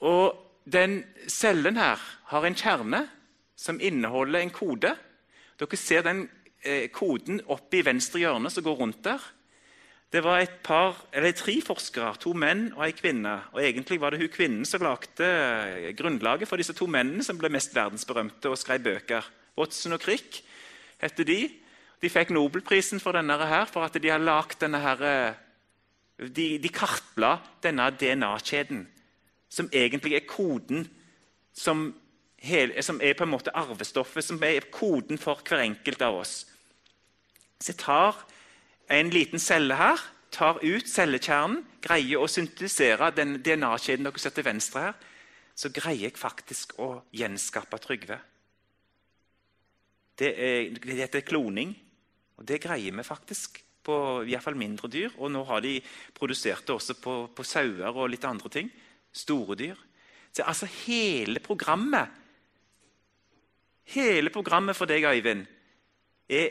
Og 0.00 0.38
den 0.64 1.02
cellen 1.28 1.76
her 1.76 2.00
har 2.30 2.46
en 2.46 2.56
kjerne 2.56 3.02
som 3.58 3.80
inneholder 3.82 4.40
en 4.40 4.54
kode. 4.54 4.94
Dere 5.58 5.80
ser 5.80 6.06
den 6.06 6.22
eh, 6.62 6.86
koden 6.94 7.42
oppe 7.50 7.80
i 7.80 7.84
venstre 7.84 8.22
hjørne 8.22 8.50
som 8.54 8.64
går 8.64 8.78
rundt 8.78 9.02
der. 9.04 9.20
Det 10.12 10.22
var 10.24 10.40
et 10.40 10.60
par, 10.64 10.96
eller 11.12 11.34
tre 11.36 11.58
forskere, 11.60 12.14
to 12.16 12.32
menn 12.32 12.70
og 12.72 12.86
ei 12.86 12.94
kvinne. 12.96 13.34
Og 13.52 13.60
Egentlig 13.60 14.00
var 14.00 14.14
det 14.14 14.22
hun 14.22 14.30
kvinnen 14.32 14.64
som 14.64 14.80
lagde 14.80 15.92
grunnlaget 15.98 16.48
for 16.48 16.56
disse 16.56 16.72
to 16.72 16.88
mennene 16.88 17.24
som 17.24 17.36
ble 17.36 17.50
mest 17.52 17.74
verdensberømte 17.76 18.48
og 18.48 18.56
skrev 18.56 18.80
bøker. 18.86 19.26
Watson 19.58 19.92
og 19.92 20.00
Crick 20.00 20.40
heter 21.02 21.28
de. 21.28 21.42
De 22.00 22.08
fikk 22.08 22.32
Nobelprisen 22.32 23.02
for 23.02 23.12
denne 23.12 23.36
her, 23.36 23.66
for 23.68 23.84
at 23.84 23.98
de 24.00 24.08
har 24.08 24.22
lagd 24.22 24.56
denne 24.62 24.80
her, 24.80 25.04
de, 26.18 26.46
de 26.62 26.70
kartla 26.72 27.34
denne 27.62 27.90
DNA-kjeden, 27.90 28.86
som 29.50 29.68
egentlig 29.72 30.14
er 30.16 30.28
koden 30.30 30.86
som, 31.52 31.90
hel, 32.38 32.72
som, 32.82 33.00
er 33.02 33.18
på 33.18 33.26
en 33.26 33.34
måte 33.34 33.52
arvestoffet, 33.52 34.24
som 34.24 34.40
er 34.46 34.70
koden 34.72 35.18
for 35.20 35.42
hver 35.44 35.66
enkelt 35.66 36.02
av 36.06 36.22
oss. 36.22 36.34
Så 37.58 37.74
jeg 37.74 37.80
tar 37.82 38.22
en 38.88 39.10
liten 39.12 39.40
celle 39.42 39.76
her, 39.76 40.00
tar 40.32 40.60
ut 40.62 40.88
cellekjernen, 40.88 41.62
greier 41.84 42.20
å 42.20 42.28
syntetisere 42.30 43.10
den 43.16 43.38
DNA-kjeden 43.44 44.08
dere 44.08 44.20
ser 44.20 44.34
til 44.36 44.46
venstre 44.46 44.88
her, 44.88 44.98
så 45.58 45.70
greier 45.74 46.08
jeg 46.08 46.18
faktisk 46.18 46.76
å 46.82 46.90
gjenskape 47.16 47.80
Trygve. 47.82 48.18
Det, 50.18 50.28
er, 50.34 50.74
det 50.82 50.98
heter 50.98 51.26
kloning, 51.26 51.72
og 52.38 52.46
det 52.46 52.60
greier 52.62 52.94
vi 52.94 53.06
faktisk 53.06 53.60
på 53.88 53.98
i 54.26 54.32
hvert 54.32 54.44
fall 54.44 54.58
mindre 54.58 54.90
dyr. 54.90 55.14
Og 55.18 55.32
nå 55.32 55.42
har 55.48 55.62
de 55.64 55.78
produsert 56.14 56.66
det 56.66 56.74
også 56.74 56.98
på, 57.02 57.14
på 57.34 57.46
sauer 57.46 57.90
og 57.90 58.10
litt 58.12 58.26
andre 58.28 58.50
ting. 58.52 58.70
Store 59.14 59.56
dyr. 59.58 59.78
Så 60.32 60.44
altså 60.46 60.68
hele 60.84 61.42
programmet 61.42 62.24
Hele 63.88 64.28
programmet 64.28 64.76
for 64.76 64.84
deg, 64.84 65.06
Øyvind, 65.08 65.46
er 66.28 66.50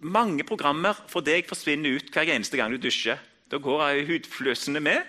Mange 0.00 0.44
programmer 0.48 0.96
for 1.10 1.24
deg 1.24 1.48
forsvinner 1.48 1.98
ut 1.98 2.12
hver 2.14 2.30
eneste 2.32 2.56
gang 2.56 2.72
du 2.72 2.80
dusjer. 2.80 3.20
Da 3.50 3.58
går 3.60 4.04
hudfløsene 4.08 4.80
med. 4.80 5.04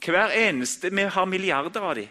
Hver 0.00 0.32
eneste, 0.32 0.90
Vi 0.90 1.02
har 1.02 1.26
milliarder 1.26 1.80
av 1.80 1.94
dem. 1.94 2.08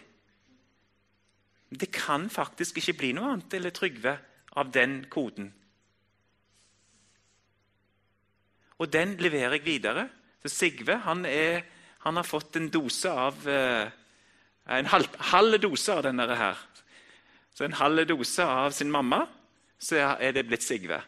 Det 1.70 1.92
kan 1.92 2.28
faktisk 2.30 2.78
ikke 2.78 2.98
bli 2.98 3.12
noe 3.14 3.32
annet 3.32 3.54
eller 3.54 3.70
Trygve 3.70 4.18
av 4.58 4.70
den 4.74 5.04
koden. 5.10 5.52
Og 8.80 8.90
den 8.90 9.16
leverer 9.20 9.58
jeg 9.58 9.64
videre. 9.64 10.08
Så 10.42 10.48
Sigve 10.48 10.96
han, 11.04 11.24
er, 11.24 11.62
han 12.00 12.16
har 12.16 12.26
fått 12.26 12.56
en 12.56 12.70
dose 12.72 13.10
av 13.10 13.48
eh, 13.48 13.90
En 14.70 14.86
halv, 14.86 15.08
halv 15.32 15.56
dose 15.58 15.90
av 15.90 16.04
denne 16.04 16.26
her. 16.36 16.58
Så 17.54 17.64
en 17.64 17.74
halv 17.74 18.04
dose 18.06 18.44
av 18.44 18.70
sin 18.70 18.90
mamma, 18.90 19.24
så 19.80 20.16
er 20.20 20.34
det 20.36 20.46
blitt 20.48 20.64
Sigve. 20.64 21.00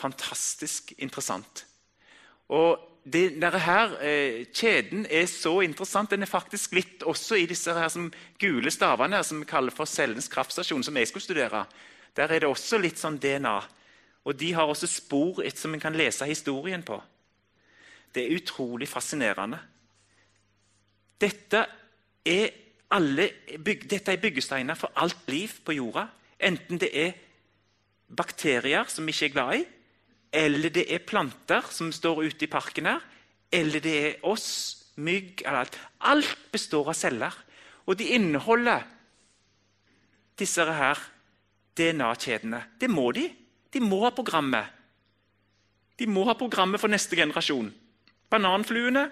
Fantastisk 0.00 0.92
interessant. 0.98 1.64
Og 2.50 2.80
denne 3.04 3.58
her, 3.58 3.94
eh, 4.02 4.46
Kjeden 4.52 5.06
er 5.10 5.26
så 5.26 5.60
interessant. 5.60 6.10
Den 6.10 6.22
er 6.22 6.26
faktisk 6.26 6.72
litt 6.72 7.02
også 7.02 7.38
i 7.38 7.46
disse 7.46 7.72
her 7.72 7.88
som 7.88 8.12
gule 8.38 8.70
stavene 8.70 9.16
her, 9.16 9.22
som 9.22 9.40
vi 9.40 9.46
kaller 9.46 9.70
for 9.70 9.84
cellens 9.84 10.28
kraftstasjon, 10.28 10.82
som 10.84 10.96
jeg 10.96 11.08
skulle 11.08 11.22
studere. 11.22 11.66
Der 12.16 12.28
er 12.28 12.40
det 12.40 12.48
også 12.48 12.78
litt 12.78 12.98
sånn 12.98 13.18
DNA. 13.18 13.60
Og 14.24 14.36
de 14.36 14.52
har 14.52 14.66
også 14.66 14.86
spor 14.86 15.42
som 15.54 15.74
en 15.74 15.80
kan 15.80 15.96
lese 15.96 16.26
historien 16.26 16.82
på. 16.82 17.00
Det 18.14 18.24
er 18.26 18.36
utrolig 18.36 18.88
fascinerende. 18.88 19.58
Dette 21.20 21.66
er, 22.26 22.50
alle, 22.90 23.30
dette 23.64 24.12
er 24.12 24.20
byggesteiner 24.20 24.74
for 24.74 24.92
alt 24.96 25.28
liv 25.28 25.48
på 25.64 25.72
jorda. 25.72 26.08
Enten 26.40 26.80
det 26.80 26.90
er 26.96 27.12
bakterier 28.10 28.88
som 28.90 29.06
vi 29.06 29.14
ikke 29.14 29.30
er 29.30 29.34
glad 29.36 29.60
i, 29.60 29.64
eller 30.32 30.72
det 30.72 30.86
er 30.94 31.06
planter 31.06 31.66
som 31.74 31.90
står 31.92 32.24
ute 32.26 32.46
i 32.46 32.50
parken 32.50 32.88
her, 32.90 33.00
eller 33.52 33.82
det 33.82 33.94
er 34.00 34.26
oss, 34.26 34.48
mygg 35.00 35.42
eller 35.44 35.64
alt. 35.64 35.78
Alt 36.06 36.50
består 36.52 36.92
av 36.92 36.98
celler. 36.98 37.34
Og 37.86 37.96
de 37.98 38.12
inneholder 38.14 38.84
disse 40.38 40.64
her 40.64 41.00
DNA-kjedene. 41.76 42.62
Det 42.80 42.90
må 42.90 43.10
de. 43.16 43.26
De 43.72 43.80
må 43.82 44.02
ha 44.04 44.12
programmet. 44.14 44.76
De 45.98 46.06
må 46.08 46.24
ha 46.28 46.36
programmet 46.38 46.80
for 46.80 46.92
neste 46.92 47.16
generasjon. 47.18 47.70
Bananfluene, 48.30 49.08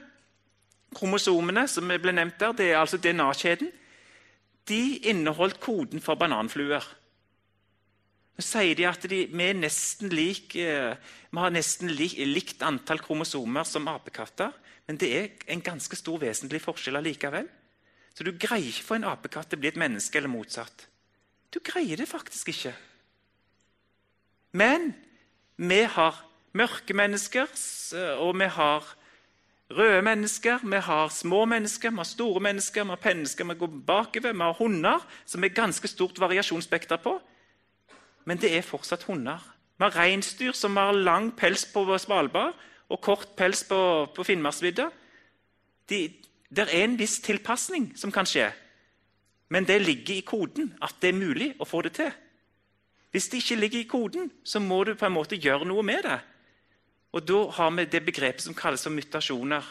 kromosomene 0.95 1.67
som 1.69 1.91
ble 1.91 2.15
nevnt 2.15 2.39
der, 2.41 2.55
det 2.57 2.71
er 2.71 2.81
altså 2.81 3.01
DNA-kjeden. 3.03 3.73
De 4.69 4.81
inneholdt 5.11 5.61
koden 5.61 6.01
for 6.05 6.21
bananfluer. 6.21 6.85
Nå 8.39 8.45
sier 8.47 8.77
de 8.79 8.85
at 8.87 9.03
de, 9.11 9.25
vi, 9.27 9.47
lik, 10.13 10.53
eh, 10.55 10.95
vi, 10.95 11.39
har 11.43 11.51
nesten 11.51 11.91
lik, 11.91 12.13
likt 12.23 12.61
antall 12.63 13.01
kromosomer 13.03 13.67
som 13.67 13.89
apekatter. 13.91 14.53
Men 14.87 14.99
det 15.01 15.09
er 15.11 15.25
en 15.51 15.63
ganske 15.67 15.97
stor 15.99 16.21
vesentlig 16.23 16.61
forskjell 16.63 17.01
allikevel. 17.01 17.49
Så 18.15 18.23
du 18.23 18.31
greier 18.39 18.71
ikke 18.71 18.87
få 18.87 18.95
en 18.95 19.09
apekatt 19.11 19.57
å 19.57 19.59
bli 19.59 19.73
et 19.73 19.81
menneske, 19.81 20.21
eller 20.21 20.31
motsatt. 20.31 20.87
Du 21.51 21.59
greier 21.67 21.99
det 21.99 22.07
faktisk 22.07 22.53
ikke. 22.53 22.77
Men 24.55 24.93
vi 25.59 25.81
har 25.97 26.21
mørke 26.55 26.95
mennesker, 26.95 27.51
og 28.23 28.39
vi 28.39 28.49
har 28.55 28.87
røde 29.81 30.05
mennesker, 30.07 30.63
vi 30.63 30.85
har 30.87 31.11
små 31.11 31.43
mennesker, 31.51 31.91
vi 31.91 32.05
har 32.05 32.11
store 32.13 32.45
mennesker, 32.47 32.87
vi 32.87 32.95
har 32.95 33.03
mennesker 33.03 33.51
vi 33.51 33.59
går 33.65 33.75
bakover, 33.91 34.33
vi 34.33 34.47
har 34.47 34.57
hunder, 34.63 35.03
som 35.27 35.43
er 35.43 35.57
ganske 35.59 35.91
stort 35.91 36.23
variasjonsspekter 36.23 37.03
på 37.03 37.17
men 38.29 38.37
det 38.37 38.51
er 38.53 38.67
fortsatt 38.67 39.07
hunder. 39.09 39.41
Vi 39.79 39.87
har 39.87 39.97
reinsdyr 39.97 40.53
som 40.53 40.77
har 40.77 40.93
lang 40.93 41.31
pels 41.37 41.65
på 41.73 41.87
Svalbard 41.97 42.57
og 42.93 43.01
kort 43.01 43.31
pels 43.39 43.63
på, 43.65 43.81
på 44.13 44.25
Finnmarksvidda. 44.27 44.91
Det 45.89 46.65
er 46.65 46.73
en 46.83 46.99
viss 46.99 47.19
tilpasning 47.25 47.95
som 47.97 48.13
kan 48.13 48.29
skje, 48.29 48.51
men 49.49 49.65
det 49.65 49.81
ligger 49.81 50.19
i 50.19 50.25
koden 50.27 50.75
at 50.85 50.99
det 51.01 51.13
er 51.13 51.21
mulig 51.21 51.55
å 51.57 51.69
få 51.69 51.81
det 51.87 51.95
til. 51.97 52.11
Hvis 53.15 53.31
det 53.33 53.41
ikke 53.41 53.61
ligger 53.63 53.81
i 53.81 53.89
koden, 53.89 54.29
så 54.45 54.61
må 54.61 54.83
du 54.85 54.93
på 54.95 55.07
en 55.09 55.15
måte 55.17 55.39
gjøre 55.41 55.65
noe 55.69 55.83
med 55.83 56.05
det. 56.05 56.19
Og 57.17 57.25
Da 57.25 57.39
har 57.57 57.71
vi 57.71 57.85
det 57.89 58.05
begrepet 58.05 58.45
som 58.45 58.55
kalles 58.55 58.85
for 58.85 58.93
mutasjoner. 58.93 59.65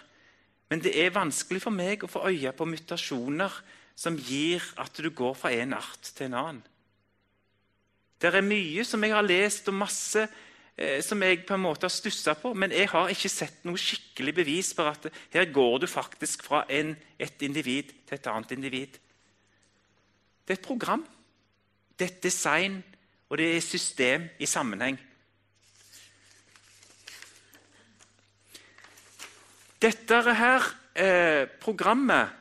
Men 0.70 0.82
det 0.82 0.96
er 0.98 1.14
vanskelig 1.14 1.62
for 1.62 1.72
meg 1.72 2.04
å 2.04 2.10
få 2.10 2.26
øye 2.28 2.52
på 2.52 2.66
mutasjoner 2.66 3.54
som 3.96 4.18
gir 4.18 4.64
at 4.82 4.98
du 4.98 5.10
går 5.10 5.38
fra 5.38 5.54
en 5.54 5.78
art 5.78 6.10
til 6.16 6.26
en 6.26 6.34
annen. 6.42 6.64
Det 8.22 8.34
er 8.34 8.42
mye 8.42 8.84
som 8.86 9.04
jeg 9.06 9.14
har 9.14 9.26
lest, 9.26 9.68
og 9.70 9.78
masse 9.78 10.24
eh, 10.26 11.02
som 11.06 11.22
jeg 11.22 11.44
på 11.46 11.54
en 11.54 11.66
måte 11.68 11.86
har 11.86 11.94
stussa 11.94 12.34
på, 12.40 12.54
men 12.58 12.74
jeg 12.74 12.90
har 12.90 13.12
ikke 13.14 13.30
sett 13.30 13.66
noe 13.68 13.78
skikkelig 13.78 14.34
bevis 14.40 14.74
på 14.78 14.88
at 14.90 15.10
her 15.34 15.52
går 15.54 15.84
du 15.84 15.88
faktisk 15.92 16.48
fra 16.48 16.64
en, 16.70 16.96
et 17.20 17.46
individ 17.46 17.94
til 18.08 18.18
et 18.18 18.32
annet 18.32 18.56
individ. 18.58 18.98
Det 20.48 20.56
er 20.56 20.60
et 20.62 20.66
program, 20.66 21.06
det 22.00 22.08
er 22.08 22.16
et 22.16 22.24
design, 22.24 22.82
og 23.30 23.38
det 23.38 23.52
er 23.52 23.58
et 23.58 23.70
system 23.70 24.30
i 24.40 24.50
sammenheng. 24.50 24.98
Dette 29.78 30.34
her 30.34 30.64
eh, 30.98 31.46
programmet, 31.62 32.34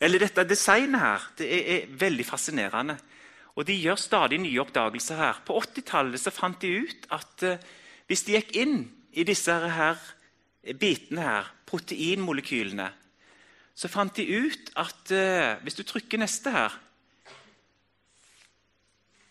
eller 0.00 0.22
dette 0.22 0.48
designet 0.48 1.00
her, 1.00 1.26
det 1.36 1.48
er, 1.48 1.66
er 1.74 1.98
veldig 2.00 2.24
fascinerende. 2.24 2.96
Og 3.54 3.66
de 3.68 3.76
gjør 3.78 3.98
stadig 4.00 4.40
nye 4.42 4.60
oppdagelser 4.62 5.18
her. 5.20 5.40
På 5.46 5.60
80-tallet 5.62 6.32
fant 6.34 6.58
de 6.62 6.72
ut 6.82 7.08
at 7.14 7.46
uh, 7.46 7.66
hvis 8.10 8.26
de 8.26 8.34
gikk 8.36 8.54
inn 8.58 8.78
i 9.14 9.24
disse 9.26 9.52
her 9.52 10.00
bitene 10.80 11.22
her, 11.22 11.50
proteinmolekylene, 11.68 12.88
så 13.74 13.90
fant 13.90 14.16
de 14.16 14.26
ut 14.26 14.72
at 14.80 15.14
uh, 15.14 15.62
hvis 15.62 15.78
du 15.78 15.84
trykker 15.86 16.22
neste 16.22 16.54
her 16.54 16.80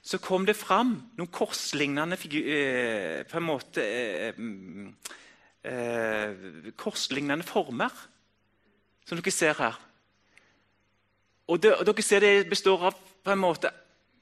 så 0.04 0.18
kom 0.20 0.44
det 0.44 0.58
fram 0.60 0.98
noen 1.16 1.32
korslignende 1.32 2.18
uh, 2.20 3.24
på 3.24 3.40
en 3.40 3.48
måte 3.48 3.86
korslignende 6.76 7.46
former, 7.48 7.94
som 9.08 9.16
dere 9.16 9.32
ser 9.32 9.56
her. 9.56 9.78
Og, 11.48 11.62
det, 11.64 11.72
og 11.78 11.88
dere 11.88 12.04
ser 12.04 12.20
det 12.20 12.50
består 12.52 12.90
av 12.90 12.98
på 13.24 13.32
en 13.32 13.40
måte 13.40 13.72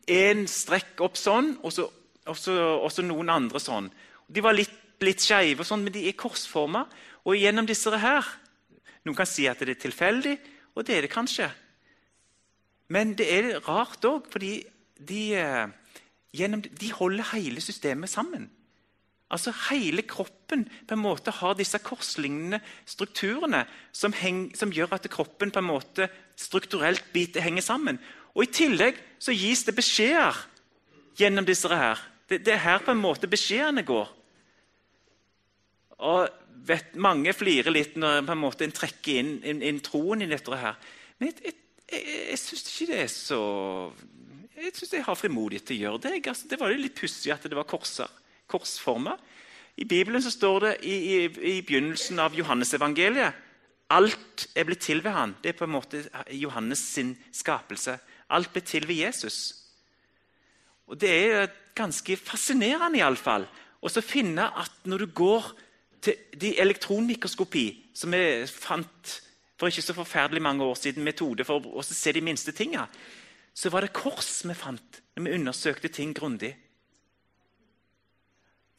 én 0.09 0.45
strekk 0.49 1.01
opp 1.05 1.17
sånn, 1.19 1.55
og 1.61 1.73
så, 1.73 1.87
og 2.25 2.37
så, 2.37 2.55
og 2.81 2.89
så 2.93 3.05
noen 3.05 3.29
andre 3.33 3.61
sånn. 3.61 3.89
De 4.27 4.43
var 4.43 4.55
litt, 4.55 4.73
litt 5.03 5.21
skeive, 5.23 5.65
sånn, 5.67 5.83
men 5.85 5.93
de 5.93 6.07
er 6.09 6.17
korsforma. 6.17 6.85
Og 7.25 7.37
gjennom 7.37 7.67
disse 7.69 7.91
her 8.01 8.37
Noen 9.01 9.17
kan 9.17 9.25
si 9.25 9.47
at 9.49 9.57
det 9.57 9.73
er 9.73 9.79
tilfeldig, 9.81 10.35
og 10.77 10.85
det 10.85 10.93
er 10.93 11.05
det 11.07 11.09
kanskje. 11.09 11.47
Men 12.93 13.15
det 13.17 13.25
er 13.33 13.55
rart 13.65 14.05
òg, 14.05 14.27
fordi 14.29 14.59
de, 15.01 15.21
eh, 15.33 15.71
gjennom, 16.37 16.61
de 16.61 16.91
holder 16.93 17.31
hele 17.31 17.63
systemet 17.65 18.11
sammen. 18.13 18.45
Altså 19.31 19.53
Hele 19.69 20.03
kroppen 20.03 20.65
på 20.87 20.93
en 20.93 21.01
måte 21.01 21.31
har 21.31 21.55
disse 21.55 21.79
korslignende 21.79 22.59
strukturene 22.85 23.63
som, 23.95 24.13
heng, 24.13 24.51
som 24.55 24.73
gjør 24.75 24.97
at 24.97 25.07
kroppen 25.09 25.51
på 25.51 25.59
en 25.63 25.69
måte 25.69 26.09
strukturelt 26.35 27.13
biter, 27.13 27.41
henger 27.41 27.63
sammen. 27.63 27.99
Og 28.35 28.45
I 28.45 28.51
tillegg 28.53 28.99
så 29.21 29.33
gis 29.35 29.65
det 29.67 29.75
beskjeder 29.77 30.37
gjennom 31.19 31.45
disse 31.47 31.69
her. 31.69 31.99
Det, 32.29 32.41
det 32.45 32.55
er 32.55 32.63
her 32.63 32.83
på 32.85 32.93
en 32.93 33.01
måte 33.01 33.29
beskjedene 33.29 33.83
går. 33.87 34.07
Og 36.01 36.29
vet, 36.67 36.95
Mange 36.95 37.33
flirer 37.35 37.73
litt 37.73 37.97
når 37.99 38.23
på 38.25 38.35
en 38.35 38.41
måte 38.41 38.65
en 38.65 38.75
trekker 38.75 39.19
inn, 39.19 39.35
inn, 39.43 39.61
inn 39.67 39.83
troen 39.83 40.23
i 40.23 40.29
dette. 40.31 40.61
her. 40.63 40.79
Men 41.19 41.31
jeg, 41.31 41.53
jeg, 41.91 42.07
jeg, 42.31 42.39
syns 42.41 42.65
ikke 42.71 42.89
det 42.93 43.03
er 43.03 43.11
så 43.11 43.41
Jeg 44.55 44.73
syns 44.77 44.95
jeg 44.95 45.05
har 45.05 45.19
frimodighet 45.19 45.67
til 45.67 45.79
å 45.79 45.83
gjøre 45.85 46.03
det. 46.07 46.15
Altså, 46.23 46.47
det 46.47 46.59
var 46.61 46.71
jo 46.71 46.81
litt 46.81 46.97
pussig 46.97 47.33
at 47.33 47.45
det 47.45 47.57
var 47.57 47.69
korser, 47.69 48.09
korsformer. 48.47 49.19
I 49.79 49.85
Bibelen 49.87 50.21
så 50.23 50.31
står 50.31 50.59
det 50.65 50.73
i, 50.85 50.95
i, 50.95 51.17
i 51.55 51.61
begynnelsen 51.65 52.19
av 52.21 52.35
Johannesevangeliet 52.37 53.47
alt 53.91 54.47
er 54.55 54.67
blitt 54.67 54.83
til 54.85 55.01
ved 55.03 55.11
han. 55.15 55.35
Det 55.43 55.51
er 55.51 55.57
på 55.59 55.67
en 55.67 55.73
måte 55.73 56.03
Johannes 56.35 56.79
sin 56.93 57.15
skapelse. 57.35 57.97
Alt 58.31 58.51
ble 58.53 58.63
til 58.65 58.87
ved 58.87 59.03
Jesus. 59.03 59.39
Og 60.87 60.99
Det 60.99 61.09
er 61.09 61.51
ganske 61.75 62.17
fascinerende 62.17 62.99
i 62.99 63.05
alle 63.05 63.19
fall, 63.19 63.47
å 63.81 63.89
finne 64.03 64.49
at 64.59 64.85
når 64.85 65.05
du 65.05 65.13
går 65.15 65.51
til 66.01 66.17
de 66.37 66.55
elektronmikroskopi, 66.59 67.65
som 67.93 68.11
vi 68.13 68.45
fant 68.47 69.21
for 69.61 69.69
ikke 69.69 69.85
så 69.85 69.93
forferdelig 69.93 70.41
mange 70.41 70.65
år 70.65 70.77
siden, 70.79 71.05
metode 71.05 71.45
for 71.45 71.61
å 71.61 71.83
se 71.85 72.11
de 72.11 72.23
minste 72.25 72.53
tingene, 72.57 72.87
så 73.53 73.69
var 73.69 73.85
det 73.85 73.93
kors 73.93 74.41
vi 74.47 74.55
fant 74.57 75.01
når 75.15 75.25
vi 75.25 75.33
undersøkte 75.37 75.91
ting 75.93 76.15
grundig. 76.17 76.55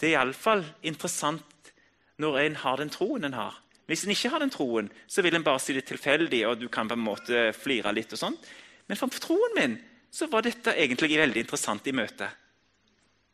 Det 0.01 0.11
er 0.11 0.17
iallfall 0.17 0.65
interessant 0.83 1.73
når 2.19 2.39
en 2.41 2.57
har 2.65 2.81
den 2.81 2.91
troen 2.91 3.29
en 3.29 3.39
har. 3.39 3.61
Hvis 3.87 4.03
en 4.07 4.15
ikke 4.15 4.33
har 4.33 4.43
den 4.43 4.51
troen, 4.51 4.89
så 5.07 5.23
vil 5.23 5.37
en 5.37 5.45
bare 5.47 5.61
si 5.63 5.75
det 5.77 5.85
tilfeldig, 5.87 6.43
og 6.49 6.59
du 6.59 6.67
kan 6.73 6.89
på 6.91 6.97
en 6.99 7.05
måte 7.05 7.45
flire 7.55 7.93
litt. 7.95 8.13
og 8.13 8.19
sånt. 8.19 8.51
Men 8.89 8.99
for 8.99 9.23
troen 9.23 9.57
min 9.57 9.79
så 10.13 10.29
var 10.29 10.45
dette 10.45 10.75
egentlig 10.77 11.17
veldig 11.21 11.45
interessant 11.45 11.87
i 11.89 11.95
møtet. 11.97 12.29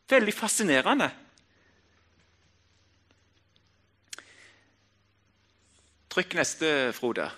Veldig 0.09 0.35
fascinerende. 0.35 1.09
Trykk 6.09 6.39
neste, 6.39 6.71
Frode. 6.97 7.29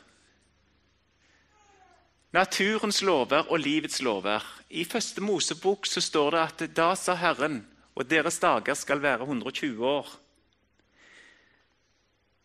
Naturens 2.31 3.01
lover 3.03 3.49
og 3.51 3.59
livets 3.59 3.99
lover. 4.07 4.45
I 4.71 4.85
første 4.87 5.23
Mosebok 5.25 5.89
så 5.91 6.03
står 6.05 6.37
det 6.37 6.43
at 6.45 6.67
da 6.77 6.93
sa 6.95 7.17
Herren, 7.19 7.65
og 7.99 8.07
deres 8.07 8.39
dager 8.39 8.79
skal 8.79 9.03
være 9.03 9.27
120 9.27 9.83
år. 9.83 10.13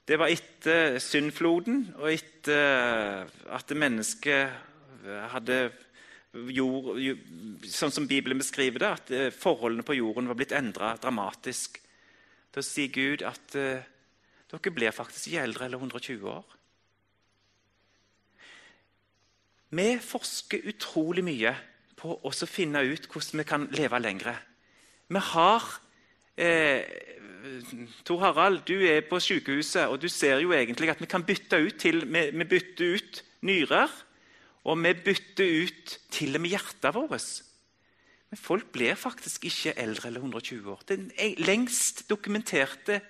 Det 0.05 0.17
var 0.21 0.33
etter 0.33 0.97
syndfloden 1.01 1.85
og 1.99 2.09
etter 2.11 3.29
at 3.53 3.75
mennesket 3.77 4.51
hadde 5.31 5.59
jord, 6.55 6.99
sånn 7.69 7.93
som 7.93 8.07
Bibelen 8.09 8.39
beskriver 8.41 8.81
det, 8.81 8.91
at 8.91 9.13
eh, 9.13 9.33
forholdene 9.33 9.85
på 9.87 9.97
jorden 9.97 10.27
var 10.29 10.37
blitt 10.39 10.55
endra 10.55 10.95
dramatisk. 11.01 11.79
Da 12.55 12.63
sier 12.63 12.91
Gud 12.93 13.23
at 13.27 13.55
uh, 13.59 13.83
dere 14.47 14.71
blir 14.71 14.95
faktisk 14.95 15.27
ikke 15.27 15.41
eldre 15.43 15.65
eller 15.67 15.81
120 15.81 16.29
år. 16.31 16.45
Vi 19.75 19.87
forsker 19.99 20.69
utrolig 20.71 21.25
mye 21.27 21.51
på 21.99 22.13
å 22.15 22.31
finne 22.47 22.85
ut 22.87 23.09
hvordan 23.11 23.41
vi 23.41 23.47
kan 23.49 23.67
leve 23.75 23.99
lengre. 23.99 24.37
Vi 25.11 25.19
har 25.33 25.67
eh, 26.39 26.87
Tor 28.07 28.23
Harald, 28.23 28.63
du 28.69 28.87
er 28.87 29.03
på 29.09 29.19
sykehuset, 29.19 29.89
og 29.89 29.99
du 29.99 30.07
ser 30.07 30.39
jo 30.39 30.55
egentlig 30.55 30.93
at 30.93 31.03
vi 31.03 31.11
kan 31.11 31.25
bytte 31.27 31.59
ut 31.59 31.75
til, 31.81 32.05
vi, 32.07 32.29
vi 32.31 32.47
bytter 32.55 32.95
ut 32.95 33.21
nyrer 33.45 33.91
og 34.65 34.79
vi 34.81 34.93
bytter 35.05 35.51
ut 35.63 35.97
til 36.11 36.35
og 36.35 36.41
med 36.41 36.55
hjertet 36.55 36.95
vårt. 36.95 37.27
Men 38.31 38.41
folk 38.41 38.71
blir 38.73 38.97
faktisk 38.97 39.45
ikke 39.45 39.75
eldre 39.77 40.09
eller 40.09 40.23
120 40.23 40.71
år. 40.71 40.81
Den 40.89 41.11
lengst 41.37 42.09
dokumenterte 42.09 43.01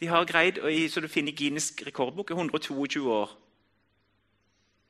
de 0.00 0.06
har 0.06 0.24
greid, 0.24 0.60
så 0.90 1.00
du 1.00 1.08
finner 1.08 1.32
i 1.32 1.36
Guinness 1.36 1.72
rekordbok, 1.86 2.30
er 2.30 2.34
122 2.34 3.10
år. 3.12 3.34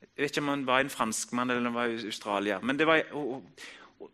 Jeg 0.01 0.23
vet 0.23 0.31
ikke 0.31 0.41
om 0.41 0.53
han 0.53 0.67
var 0.67 0.79
en 0.79 0.89
franskmann 0.89 1.49
eller 1.49 1.59
om 1.59 1.65
han 1.65 1.73
var 1.73 1.85
i 1.85 2.05
Australia. 2.05 2.59
men 2.61 2.79
var, 2.79 3.01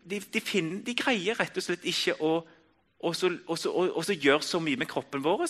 de, 0.10 0.20
de, 0.20 0.42
finner, 0.42 0.82
de, 0.84 0.96
greier 0.96 1.40
rett 1.40 1.58
og 1.58 1.64
slett 1.64 1.86
ikke 1.86 2.16
å 2.24 2.46
gjøre 3.04 4.42
så 4.42 4.60
mye 4.60 4.78
med 4.78 4.88
kroppen 4.88 5.24
vår. 5.24 5.46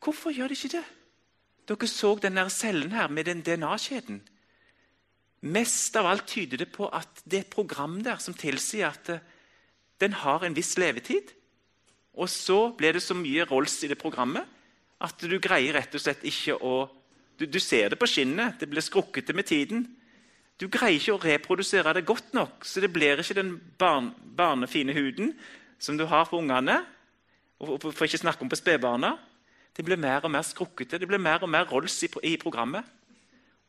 Hvorfor 0.00 0.30
gjør 0.34 0.48
de 0.48 0.58
ikke 0.58 0.76
det? 0.76 0.84
Dere 1.68 1.86
så 1.86 2.14
den 2.18 2.50
cellen 2.50 2.92
her 2.92 3.08
med 3.08 3.24
den 3.24 3.42
DNA-kjeden. 3.42 4.22
Mest 5.40 5.96
av 5.96 6.06
alt 6.06 6.26
tyder 6.28 6.60
det 6.60 6.68
på 6.74 6.88
at 6.92 7.22
det 7.24 7.38
er 7.38 7.44
et 7.46 7.52
program 7.52 8.00
der 8.04 8.20
som 8.20 8.36
tilsier 8.36 8.90
at 8.90 9.08
eh, 9.08 9.22
den 10.00 10.12
har 10.20 10.44
en 10.44 10.56
viss 10.56 10.74
levetid. 10.80 11.32
Og 12.20 12.28
så 12.28 12.72
blir 12.76 12.96
det 12.96 13.02
så 13.04 13.16
mye 13.16 13.46
Rolls 13.48 13.78
i 13.84 13.88
det 13.88 13.98
programmet 14.00 14.48
at 15.00 15.22
du 15.24 15.38
greier 15.40 15.78
rett 15.78 15.94
og 15.96 16.02
slett 16.02 16.26
ikke 16.28 16.58
å 16.60 16.88
Du, 17.40 17.46
du 17.46 17.56
ser 17.56 17.88
det 17.88 17.96
på 17.96 18.04
skinnet. 18.04 18.58
Det 18.60 18.66
blir 18.68 18.84
skrukkete 18.84 19.32
med 19.32 19.46
tiden. 19.48 19.86
Du 20.60 20.66
greier 20.68 20.98
ikke 20.98 21.14
å 21.14 21.22
reprodusere 21.22 21.94
det 21.96 22.02
godt 22.04 22.34
nok, 22.36 22.66
så 22.68 22.82
det 22.84 22.90
blir 22.92 23.16
ikke 23.16 23.38
den 23.38 23.54
barn, 23.80 24.10
barnefine 24.36 24.92
huden 24.92 25.32
som 25.80 25.96
du 25.96 26.04
har 26.04 26.26
på 26.28 26.36
ungene. 26.36 26.82
Og 27.64 27.80
for 27.80 28.04
ikke 28.04 28.20
snakke 28.20 28.44
om 28.44 28.52
på 28.52 28.60
spedbarna. 28.60 29.14
Det 29.72 29.86
blir 29.86 29.96
mer 29.96 30.20
og 30.20 30.34
mer 30.34 30.44
skrukkete, 30.44 31.00
det 31.00 31.08
blir 31.08 31.16
mer 31.16 31.40
og 31.40 31.48
mer 31.48 31.64
Rolls 31.64 31.96
i, 32.04 32.10
i 32.28 32.36
programmet. 32.36 32.84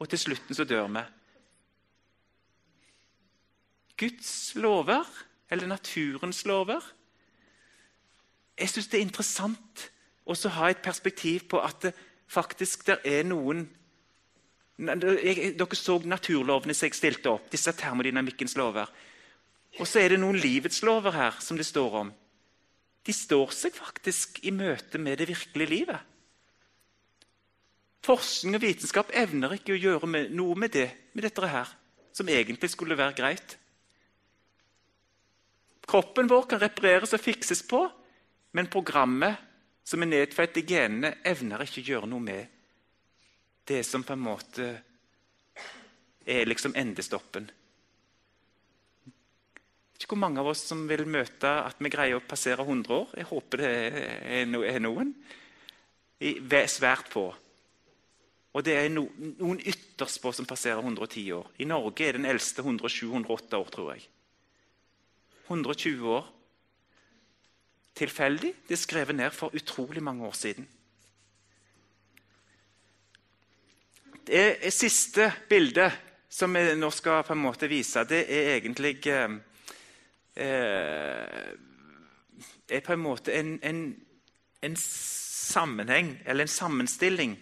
Og 0.03 0.09
til 0.11 0.19
slutten 0.19 0.57
så 0.57 0.67
dør 0.67 0.91
vi. 0.91 1.05
Guds 4.01 4.55
lover, 4.57 5.05
eller 5.51 5.69
naturens 5.69 6.45
lover 6.49 6.81
Jeg 8.57 8.71
syns 8.71 8.89
det 8.89 8.99
er 8.99 9.05
interessant 9.05 9.89
å 10.25 10.35
ha 10.55 10.69
et 10.69 10.81
perspektiv 10.83 11.47
på 11.51 11.59
at 11.59 11.87
det 11.87 11.91
faktisk 12.31 12.85
der 12.87 13.01
er 13.05 13.23
noen 13.27 13.65
Dere 14.81 15.77
så 15.77 15.99
naturlovene 16.09 16.73
som 16.73 16.87
jeg 16.87 16.97
stilte 16.97 17.29
opp, 17.29 17.51
disse 17.53 17.69
termodynamikkens 17.77 18.55
lover. 18.57 18.87
Og 19.77 19.85
så 19.85 20.01
er 20.01 20.15
det 20.15 20.21
noen 20.23 20.39
livets 20.41 20.81
lover 20.81 21.13
her 21.13 21.37
som 21.43 21.59
det 21.59 21.67
står 21.67 21.97
om. 21.99 22.09
De 23.05 23.13
står 23.13 23.53
seg 23.53 23.77
faktisk 23.77 24.39
i 24.41 24.53
møte 24.55 24.97
med 24.97 25.21
det 25.21 25.27
virkelige 25.29 25.69
livet. 25.69 26.01
Forskning 28.01 28.57
og 28.57 28.63
vitenskap 28.63 29.13
evner 29.13 29.53
ikke 29.59 29.75
å 29.75 29.81
gjøre 29.83 30.25
noe 30.33 30.57
med 30.57 30.73
det, 30.73 30.87
med 31.13 31.27
dette 31.27 31.51
her, 31.53 31.69
som 32.09 32.29
egentlig 32.33 32.71
skulle 32.73 32.97
være 32.97 33.17
greit. 33.21 33.57
Kroppen 35.91 36.29
vår 36.31 36.45
kan 36.47 36.61
repareres 36.61 37.11
og 37.17 37.19
fikses 37.19 37.65
på, 37.67 37.83
men 38.55 38.69
programmet 38.71 39.35
som 39.83 40.03
er 40.03 40.11
nedfelt 40.11 40.55
i 40.61 40.63
genene, 40.63 41.17
evner 41.27 41.65
ikke 41.65 41.81
å 41.81 41.87
gjøre 41.89 42.09
noe 42.11 42.23
med 42.23 42.59
det 43.67 43.81
som 43.87 44.03
på 44.03 44.15
en 44.15 44.23
måte 44.23 44.67
er 46.25 46.47
liksom 46.47 46.75
endestoppen. 46.79 47.49
Ikke 49.99 50.15
hvor 50.15 50.21
mange 50.23 50.41
av 50.41 50.49
oss 50.53 50.63
som 50.65 50.85
vil 50.89 51.03
møte 51.05 51.51
at 51.61 51.77
vi 51.79 51.91
greier 51.93 52.17
å 52.17 52.25
passere 52.25 52.63
100 52.63 52.95
år. 52.95 53.11
Jeg 53.19 53.29
håper 53.29 53.61
det 53.61 53.73
er 54.41 54.81
noen. 54.81 55.11
Svært 56.71 57.11
få. 57.11 57.27
Og 58.51 58.65
det 58.65 58.75
er 58.79 58.89
noen 58.95 59.59
ytterst 59.59 60.23
få 60.23 60.33
som 60.35 60.47
passerer 60.49 60.81
110 60.81 61.27
år. 61.37 61.51
I 61.61 61.69
Norge 61.69 62.07
er 62.07 62.17
den 62.17 62.27
eldste 62.31 62.65
107-108 62.65 63.59
år, 63.59 63.69
tror 63.75 63.93
jeg. 63.93 64.07
120 65.51 66.13
år. 66.17 66.27
Tilfeldig? 67.95 68.53
Det 68.67 68.75
er 68.77 68.81
skrevet 68.81 69.15
ned 69.15 69.31
for 69.35 69.55
utrolig 69.55 70.03
mange 70.03 70.25
år 70.25 70.37
siden. 70.37 70.67
Det 74.27 74.73
siste 74.73 75.31
bildet 75.49 75.91
som 76.31 76.53
vi 76.55 76.75
nå 76.79 76.89
skal 76.93 77.25
på 77.27 77.33
en 77.35 77.43
måte 77.43 77.67
vise, 77.67 78.05
det 78.07 78.21
er 78.31 78.55
egentlig 78.55 78.95
eh, 79.11 79.35
eh 80.35 81.51
er 82.71 82.79
på 82.79 82.93
en 82.93 83.03
måte 83.03 83.33
en, 83.35 83.59
en, 83.63 83.79
en 84.63 84.75
sammenheng, 84.79 86.21
eller 86.25 86.45
en 86.45 86.47
sammenstilling, 86.47 87.33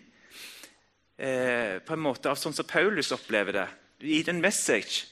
eh, 1.18 1.78
på 1.86 1.94
en 1.94 2.02
måte 2.02 2.32
av 2.32 2.40
sånn 2.40 2.56
som 2.58 2.66
Paulus 2.66 3.12
opplever 3.14 3.54
det. 3.54 3.68
I 4.02 4.24
den 4.24 4.42
message 4.42 5.06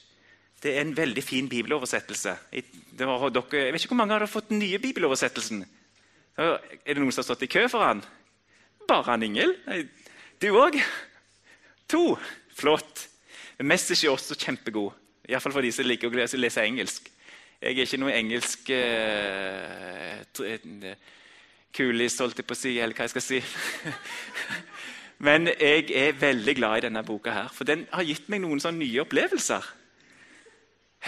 det 0.62 0.74
er 0.74 0.80
en 0.82 0.96
veldig 0.96 1.22
fin 1.22 1.48
bibeloversettelse. 1.48 2.34
Dere, 2.50 3.18
jeg 3.30 3.72
vet 3.72 3.82
ikke 3.82 3.92
hvor 3.92 4.00
mange 4.00 4.16
har 4.16 4.26
fått 4.30 4.50
den 4.50 4.62
nye 4.62 4.80
bibeloversettelsen. 4.82 5.62
Er 6.38 6.58
det 6.86 6.98
noen 6.98 7.12
som 7.14 7.22
har 7.22 7.28
stått 7.30 7.46
i 7.46 7.50
kø 7.50 7.66
for 7.70 7.86
han? 7.86 8.02
Bare 8.88 9.12
han 9.12 9.26
Ingel? 9.26 9.54
Du 10.42 10.48
òg? 10.54 10.78
To? 11.90 12.16
Flott. 12.58 13.08
Message 13.62 14.06
er 14.06 14.14
også 14.14 14.38
kjempegod. 14.38 14.92
Iallfall 15.28 15.54
for 15.54 15.66
de 15.66 15.72
som 15.74 15.86
liker 15.86 16.10
å 16.10 16.26
lese 16.40 16.64
engelsk. 16.64 17.10
Jeg 17.58 17.74
er 17.74 17.88
ikke 17.88 17.98
noe 17.98 18.14
engelsk 18.14 18.70
uh, 18.70 20.22
kulis, 21.74 22.18
holdt 22.22 22.38
jeg 22.38 22.46
på 22.46 22.54
å 22.54 22.58
si, 22.58 22.76
eller 22.78 22.94
hva 22.94 23.06
jeg 23.08 23.14
skal 23.16 23.24
si. 23.26 23.40
Men 25.26 25.50
jeg 25.50 25.90
er 25.90 26.14
veldig 26.18 26.54
glad 26.54 26.78
i 26.78 26.84
denne 26.86 27.02
boka, 27.06 27.34
her, 27.34 27.50
for 27.50 27.66
den 27.66 27.82
har 27.90 28.06
gitt 28.06 28.30
meg 28.30 28.44
noen 28.44 28.62
sånne 28.62 28.84
nye 28.84 29.02
opplevelser. 29.02 29.66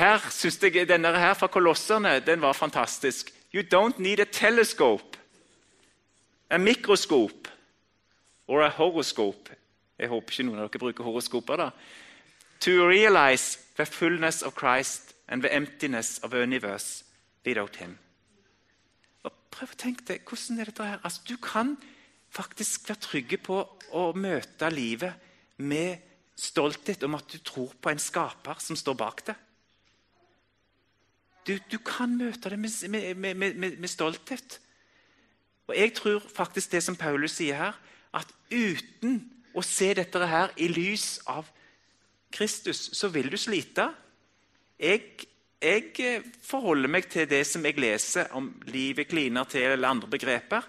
Her 0.01 0.31
synes 0.31 0.63
jeg 0.63 0.89
Denne 0.89 1.19
her 1.19 1.35
fra 1.35 1.47
Kolosserne 1.47 2.21
den 2.21 2.41
var 2.41 2.53
fantastisk. 2.53 3.35
You 3.55 3.63
don't 3.63 4.01
need 4.01 4.21
a 4.21 4.25
telescope, 4.25 5.19
a 6.51 6.57
microscope 6.57 7.51
or 8.49 8.63
a 8.63 8.69
horoscope. 8.69 9.57
Jeg 9.99 10.09
håper 10.09 10.33
ikke 10.33 10.47
noen 10.49 10.63
av 10.63 10.71
dere 10.71 10.81
bruker 10.81 11.05
horoskoper. 11.05 11.57
da. 11.57 11.69
To 12.61 12.71
realize 12.89 13.59
the 13.77 13.87
fullness 13.87 14.43
of 14.43 14.57
Christ 14.57 15.13
and 15.29 15.43
the 15.43 15.53
emptiness 15.53 16.19
of 16.23 16.31
the 16.31 16.41
universe 16.43 17.05
without 17.47 17.77
him. 17.77 17.99
Og 19.23 19.33
prøv 19.51 19.69
å 19.69 19.77
tenke 19.77 20.05
deg, 20.09 20.25
hvordan 20.25 20.61
er 20.61 20.65
dette 20.65 20.85
her? 20.85 20.99
Altså, 21.05 21.21
Du 21.29 21.37
kan 21.37 21.77
faktisk 22.31 22.89
være 22.89 22.99
trygge 22.99 23.37
på 23.37 23.61
å 23.93 24.13
møte 24.17 24.71
livet 24.71 25.13
med 25.57 25.97
stolthet 26.37 27.03
om 27.03 27.15
at 27.15 27.29
du 27.33 27.39
tror 27.39 27.75
på 27.83 27.91
en 27.91 27.99
skaper 27.99 28.57
som 28.59 28.77
står 28.77 28.95
bak 28.95 29.27
det. 29.27 29.37
Du, 31.47 31.57
du 31.73 31.79
kan 31.85 32.13
møte 32.19 32.53
det 32.53 32.59
med, 32.61 33.15
med, 33.17 33.35
med, 33.35 33.77
med, 33.79 33.89
stolthet. 33.89 34.61
Og 35.67 35.77
Jeg 35.77 35.95
tror 35.95 36.23
faktisk 36.35 36.73
det 36.73 36.83
som 36.83 36.97
Paulus 36.97 37.39
sier 37.39 37.57
her, 37.57 37.79
at 38.15 38.29
uten 38.51 39.21
å 39.55 39.63
se 39.63 39.93
dette 39.95 40.27
her 40.27 40.53
i 40.59 40.69
lys 40.69 41.21
av 41.31 41.49
Kristus, 42.31 42.91
så 42.95 43.09
vil 43.09 43.31
du 43.31 43.39
slite. 43.39 43.89
Jeg, 44.79 45.27
jeg 45.63 46.23
forholder 46.43 46.91
meg 46.91 47.09
til 47.11 47.29
det 47.31 47.43
som 47.47 47.65
jeg 47.67 47.79
leser 47.81 48.31
om 48.39 48.53
livet 48.71 49.11
kliner 49.11 49.49
til, 49.51 49.73
eller 49.73 49.95
andre 49.95 50.11
begreper. 50.11 50.67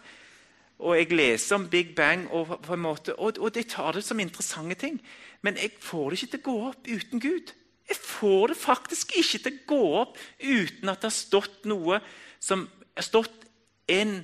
Og 0.82 0.98
jeg 0.98 1.14
leser 1.14 1.60
om 1.60 1.68
Big 1.70 1.96
Bang, 1.96 2.26
og, 2.34 2.58
på 2.64 2.74
en 2.74 2.82
måte, 2.82 3.16
og, 3.20 3.38
og 3.38 3.56
jeg 3.56 3.70
tar 3.70 3.94
det 3.94 4.04
som 4.06 4.20
interessante 4.20 4.80
ting. 4.82 5.02
Men 5.42 5.58
jeg 5.58 5.76
får 5.82 6.10
det 6.10 6.22
ikke 6.22 6.32
til 6.32 6.42
å 6.42 6.48
gå 6.48 6.56
opp 6.70 6.90
uten 6.90 7.22
Gud. 7.22 7.54
Jeg 7.92 8.00
får 8.00 8.48
det 8.48 8.56
faktisk 8.58 9.18
ikke 9.20 9.40
til 9.44 9.56
å 9.56 9.64
gå 9.68 9.80
opp 10.00 10.20
uten 10.40 10.92
at 10.92 11.02
det 11.02 11.10
har 11.10 11.16
stått 11.16 11.66
noe 11.68 11.98
som 12.40 12.64
har 12.96 13.04
stått 13.04 13.44
en 13.92 14.22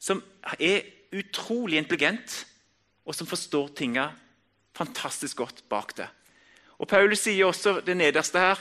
som 0.00 0.22
er 0.56 0.86
utrolig 1.12 1.76
intelligent, 1.76 2.46
og 3.04 3.16
som 3.16 3.28
forstår 3.28 3.68
tinga 3.76 4.06
fantastisk 4.76 5.42
godt 5.42 5.62
bak 5.68 5.92
det. 5.98 6.08
Og 6.78 6.88
Paulus 6.88 7.26
sier 7.26 7.48
også 7.48 7.80
det 7.84 7.96
nederste 7.98 8.40
her. 8.40 8.60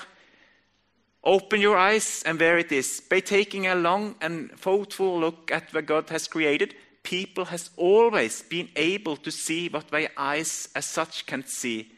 Open 1.24 1.62
your 1.64 1.78
eyes 1.78 2.24
and 2.26 2.40
where 2.40 2.60
it 2.60 2.72
is. 2.72 3.00
By 3.10 3.22
taking 3.22 3.68
a 3.68 3.76
long 3.76 4.16
and 4.22 4.50
thoughtful 4.60 5.20
look 5.20 5.52
at 5.52 5.74
what 5.74 5.86
God 5.86 6.10
has 6.10 6.28
created, 6.28 6.76
people 7.04 7.46
has 7.46 7.72
always 7.78 8.44
been 8.50 8.68
able 8.76 9.16
to 9.18 9.32
see 9.32 9.70
what 9.70 9.88
their 9.92 10.10
eyes 10.18 10.70
as 10.76 10.86
such 10.86 11.26
can 11.26 11.46
see 11.48 11.92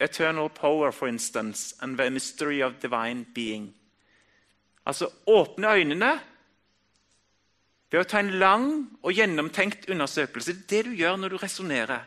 eternal 0.00 0.48
power, 0.48 0.90
for 0.92 1.08
instance, 1.08 1.74
and 1.80 1.98
the 1.98 2.10
mystery 2.10 2.62
of 2.62 2.80
divine 2.82 3.26
being. 3.34 3.74
Altså 4.86 5.08
åpne 5.26 5.68
øynene 5.76 6.20
ved 7.90 8.00
å 8.00 8.06
ta 8.08 8.22
en 8.22 8.38
lang 8.40 8.66
og 9.02 9.12
gjennomtenkt 9.12 9.88
undersøkelse. 9.90 10.52
Det 10.52 10.78
er 10.78 10.82
det 10.82 10.84
du 10.90 10.98
gjør 10.98 11.16
når 11.16 11.28
du 11.28 11.36
resonnerer. 11.42 12.06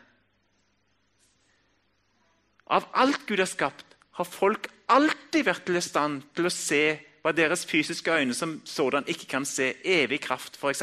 Av 2.68 2.88
alt 2.94 3.26
Gud 3.28 3.40
har 3.44 3.50
skapt, 3.52 3.86
har 4.18 4.26
folk 4.26 4.70
alltid 4.88 5.46
vært 5.46 5.70
i 5.70 5.82
stand 5.84 6.24
til 6.36 6.48
å 6.48 6.54
se 6.54 6.84
hva 7.24 7.32
deres 7.36 7.66
fysiske 7.68 8.12
øyne 8.12 8.36
som 8.36 8.62
sådan 8.66 9.08
ikke 9.08 9.28
kan 9.36 9.46
se. 9.46 9.74
Evig 9.84 10.22
kraft, 10.24 10.58
f.eks. 10.58 10.82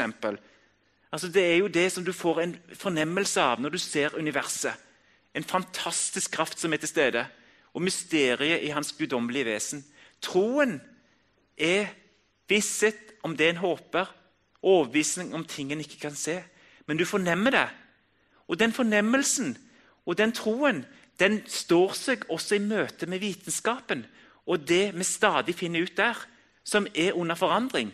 Altså, 1.11 1.27
det 1.27 1.43
er 1.43 1.57
jo 1.59 1.67
det 1.67 1.91
som 1.91 2.05
du 2.05 2.13
får 2.13 2.41
en 2.41 2.55
fornemmelse 2.73 3.41
av 3.41 3.61
når 3.61 3.75
du 3.75 3.77
ser 3.81 4.15
universet. 4.17 4.73
En 5.35 5.43
fantastisk 5.43 6.31
kraft 6.31 6.59
som 6.59 6.73
er 6.73 6.81
til 6.81 6.91
stede, 6.91 7.25
og 7.73 7.81
mysteriet 7.81 8.63
i 8.63 8.73
hans 8.75 8.91
guddommelige 8.93 9.45
vesen. 9.45 9.85
Troen 10.21 10.81
er 11.57 11.87
visshet 12.49 13.15
om 13.23 13.37
det 13.37 13.49
en 13.49 13.61
håper, 13.63 14.09
overbevisning 14.61 15.33
om 15.35 15.45
ting 15.45 15.71
en 15.71 15.79
ikke 15.79 15.99
kan 16.01 16.15
se. 16.15 16.41
Men 16.85 16.97
du 16.97 17.05
fornemmer 17.05 17.51
det. 17.51 17.69
Og 18.47 18.59
den 18.59 18.73
fornemmelsen 18.73 19.57
og 20.05 20.17
den 20.17 20.33
troen 20.35 20.85
den 21.19 21.41
står 21.47 21.93
seg 21.95 22.25
også 22.33 22.57
i 22.57 22.65
møte 22.65 23.05
med 23.07 23.21
vitenskapen 23.21 24.03
og 24.49 24.67
det 24.67 24.91
vi 24.97 25.05
stadig 25.05 25.55
finner 25.55 25.85
ut 25.85 25.97
der, 25.97 26.17
som 26.63 26.87
er 26.95 27.13
under 27.13 27.35
forandring. 27.35 27.91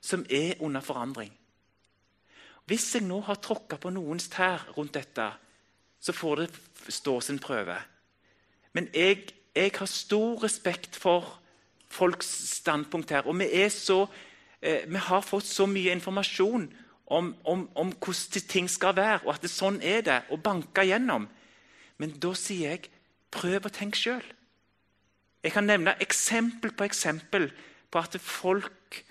Som 0.00 0.26
er 0.30 0.54
under 0.60 0.80
forandring. 0.80 1.32
Hvis 2.66 2.94
jeg 2.94 3.02
nå 3.06 3.20
har 3.20 3.38
tråkka 3.42 3.76
på 3.76 3.90
noens 3.90 4.28
tær 4.28 4.64
rundt 4.76 4.94
dette, 4.94 5.26
så 6.00 6.12
får 6.12 6.42
det 6.42 6.48
stå 6.94 7.20
sin 7.20 7.38
prøve. 7.42 7.76
Men 8.72 8.88
jeg, 8.94 9.32
jeg 9.56 9.72
har 9.78 9.88
stor 9.90 10.42
respekt 10.44 10.96
for 10.96 11.38
folks 11.88 12.28
standpunkt 12.60 13.10
her. 13.10 13.26
Og 13.26 13.38
vi, 13.38 13.68
så, 13.70 14.06
eh, 14.60 14.84
vi 14.90 14.96
har 14.96 15.24
fått 15.24 15.46
så 15.48 15.66
mye 15.66 15.94
informasjon 15.96 16.68
om, 17.06 17.34
om, 17.44 17.68
om, 17.74 17.92
hvordan 17.92 18.48
ting 18.48 18.70
skal 18.70 18.96
være, 18.96 19.20
og 19.24 19.34
at 19.34 19.42
det, 19.42 19.50
sånn 19.50 19.80
er 19.82 20.02
det, 20.04 20.20
og 20.30 20.42
banke 20.42 20.84
gjennom. 20.86 21.28
Men 21.98 22.16
da 22.20 22.34
sier 22.36 22.74
jeg 22.74 22.90
prøv 23.32 23.68
å 23.68 23.72
tenke 23.72 23.98
sjøl. 23.98 24.24
Jeg 25.44 25.54
kan 25.54 25.68
nevne 25.68 25.94
eksempel 26.02 26.72
på 26.74 26.84
eksempel 26.84 27.50
på 27.90 28.02
at 28.02 28.18
folk 28.20 29.04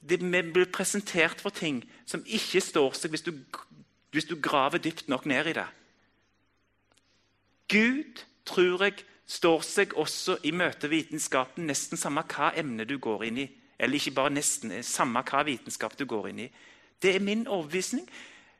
det, 0.00 0.20
vi 0.22 0.42
blir 0.54 0.70
presentert 0.72 1.42
for 1.42 1.52
ting 1.52 1.82
som 2.08 2.22
ikke 2.24 2.62
står 2.64 2.94
seg 2.96 3.12
hvis 3.12 3.26
du, 3.26 3.34
hvis 4.14 4.28
du 4.28 4.36
graver 4.40 4.80
dypt 4.80 5.10
nok 5.12 5.26
ned 5.28 5.50
i 5.50 5.56
det. 5.58 5.66
Gud, 7.70 8.24
tror 8.48 8.82
jeg, 8.84 9.04
står 9.30 9.62
seg 9.62 9.94
også 9.98 10.40
i 10.48 10.50
møte 10.50 10.90
vitenskapen, 10.90 11.68
nesten 11.70 12.00
samme 12.00 12.24
hva 12.26 12.50
emne 12.58 12.86
du 12.88 12.96
går 12.98 13.28
inn 13.28 13.44
i. 13.44 13.46
Eller 13.80 14.00
ikke 14.00 14.16
bare 14.16 14.34
nesten, 14.34 14.74
samme 14.84 15.22
hva 15.26 15.44
vitenskap 15.46 15.94
du 15.96 16.04
går 16.10 16.32
inn 16.32 16.42
i. 16.44 16.48
Det 17.00 17.14
er 17.14 17.24
min 17.24 17.46
overbevisning. 17.46 18.08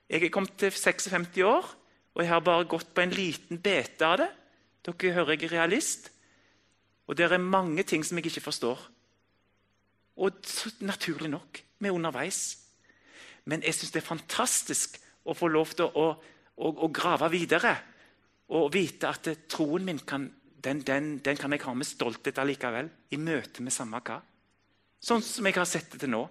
Jeg 0.09 0.25
er 0.25 0.33
kommet 0.33 0.55
til 0.59 0.73
56 0.73 1.43
år, 1.45 1.67
og 2.15 2.23
jeg 2.23 2.31
har 2.31 2.47
bare 2.47 2.69
gått 2.71 2.95
på 2.95 3.03
en 3.03 3.13
liten 3.15 3.61
bete 3.63 4.07
av 4.07 4.17
det. 4.23 4.31
Dere 4.87 5.13
hører 5.19 5.37
jeg 5.37 5.51
er 5.51 5.55
realist. 5.59 6.09
Og 7.11 7.19
det 7.19 7.27
er 7.27 7.43
mange 7.43 7.83
ting 7.83 8.07
som 8.07 8.19
jeg 8.19 8.31
ikke 8.31 8.47
forstår. 8.47 8.81
Og 10.23 10.39
naturlig 10.87 11.31
nok, 11.31 11.63
vi 11.79 11.89
er 11.89 11.97
underveis. 11.97 12.59
Men 13.45 13.63
jeg 13.67 13.75
syns 13.75 13.93
det 13.93 14.03
er 14.03 14.09
fantastisk 14.09 14.99
å 15.25 15.35
få 15.35 15.51
lov 15.51 15.75
til 15.75 15.91
å, 15.91 16.07
å, 16.57 16.71
å 16.71 16.89
grave 16.95 17.31
videre. 17.33 17.75
Og 18.57 18.73
vite 18.75 19.11
at 19.11 19.29
troen 19.51 19.85
min 19.87 20.01
kan, 20.03 20.27
den, 20.65 20.83
den, 20.87 21.13
den 21.23 21.39
kan 21.39 21.53
jeg 21.55 21.63
ha 21.63 21.75
med 21.75 21.87
stolthet 21.87 22.41
allikevel. 22.43 22.91
I 23.15 23.19
møte 23.21 23.63
med 23.63 23.75
samme 23.75 24.03
hva. 24.03 24.19
Sånn 25.01 25.23
som 25.25 25.47
jeg 25.47 25.57
har 25.57 25.69
sett 25.69 25.95
det 25.95 26.03
til 26.03 26.13
nå. 26.13 26.25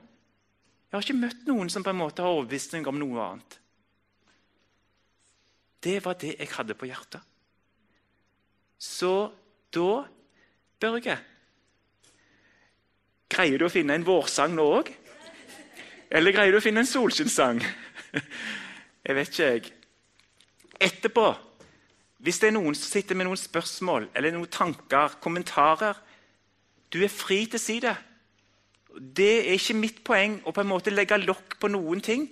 Jeg 0.89 0.97
har 0.97 1.05
ikke 1.05 1.21
møtt 1.21 1.47
noen 1.47 1.69
som 1.71 1.85
på 1.85 1.93
en 1.93 1.99
måte 2.01 2.25
har 2.25 2.35
overbevist 2.35 2.75
om 2.81 2.99
noe 2.99 3.25
annet. 3.25 3.57
Det 5.79 5.99
var 6.03 6.17
det 6.19 6.35
jeg 6.35 6.51
hadde 6.51 6.75
på 6.75 6.89
hjertet. 6.89 7.23
Så 8.79 9.11
da, 9.73 10.05
Børge 10.79 11.17
Greier 13.29 13.61
du 13.61 13.67
å 13.67 13.71
finne 13.71 13.93
en 13.93 14.05
vårsang 14.07 14.55
nå 14.57 14.63
òg? 14.79 14.87
Eller 16.09 16.33
greier 16.33 16.55
du 16.55 16.57
å 16.57 16.63
finne 16.63 16.81
en 16.81 16.89
solskinnssang? 16.89 17.59
Jeg 19.05 19.15
vet 19.15 19.29
ikke, 19.31 19.45
jeg. 19.53 19.69
Etterpå 20.81 21.23
hvis 22.19 22.41
det 22.41 22.49
er 22.49 22.55
noen 22.57 22.75
som 22.75 22.91
sitter 22.91 23.15
med 23.15 23.29
noen 23.29 23.39
spørsmål 23.39 24.09
eller 24.17 24.33
noen 24.35 24.51
tanker, 24.51 25.15
kommentarer 25.23 25.97
Du 26.91 27.03
er 27.03 27.11
fri 27.13 27.43
til 27.45 27.59
å 27.59 27.61
si 27.61 27.77
det. 27.83 27.93
Det 28.97 29.33
er 29.45 29.53
ikke 29.53 29.77
mitt 29.77 29.99
poeng 30.03 30.39
å 30.41 30.51
på 30.51 30.63
en 30.63 30.71
måte 30.71 30.89
legge 30.89 31.19
lokk 31.21 31.59
på 31.61 31.69
noen 31.69 32.01
ting. 32.01 32.25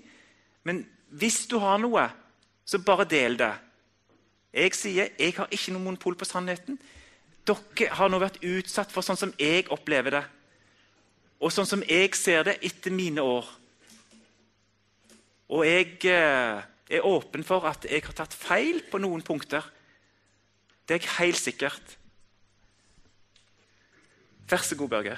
Men 0.66 0.82
hvis 1.14 1.46
du 1.48 1.60
har 1.62 1.78
noe, 1.78 2.08
så 2.66 2.82
bare 2.82 3.06
del 3.06 3.38
det. 3.38 3.52
Jeg 4.58 4.74
sier 4.74 5.14
jeg 5.14 5.36
har 5.38 5.54
ikke 5.54 5.76
noe 5.76 5.86
monopol 5.86 6.18
på 6.18 6.26
sannheten. 6.26 6.80
Dere 7.46 7.94
har 7.96 8.10
nå 8.10 8.20
vært 8.20 8.42
utsatt 8.44 8.92
for 8.92 9.06
sånn 9.06 9.20
som 9.20 9.34
jeg 9.40 9.70
opplever 9.72 10.18
det. 10.18 10.24
Og 11.38 11.54
sånn 11.54 11.70
som 11.70 11.86
jeg 11.86 12.18
ser 12.18 12.50
det 12.50 12.58
etter 12.66 12.92
mine 12.92 13.22
år. 13.22 13.46
Og 15.54 15.64
jeg 15.64 16.02
eh, 16.10 16.66
er 16.90 17.08
åpen 17.08 17.46
for 17.46 17.70
at 17.70 17.86
jeg 17.88 18.04
har 18.04 18.18
tatt 18.18 18.34
feil 18.36 18.82
på 18.90 19.00
noen 19.00 19.22
punkter. 19.24 19.64
Det 20.88 20.96
er 20.96 21.00
jeg 21.00 21.26
helt 21.26 21.38
sikkert. 21.38 21.98
Vær 24.50 24.64
så 24.64 24.76
god, 24.76 24.90
Børge. 24.90 25.18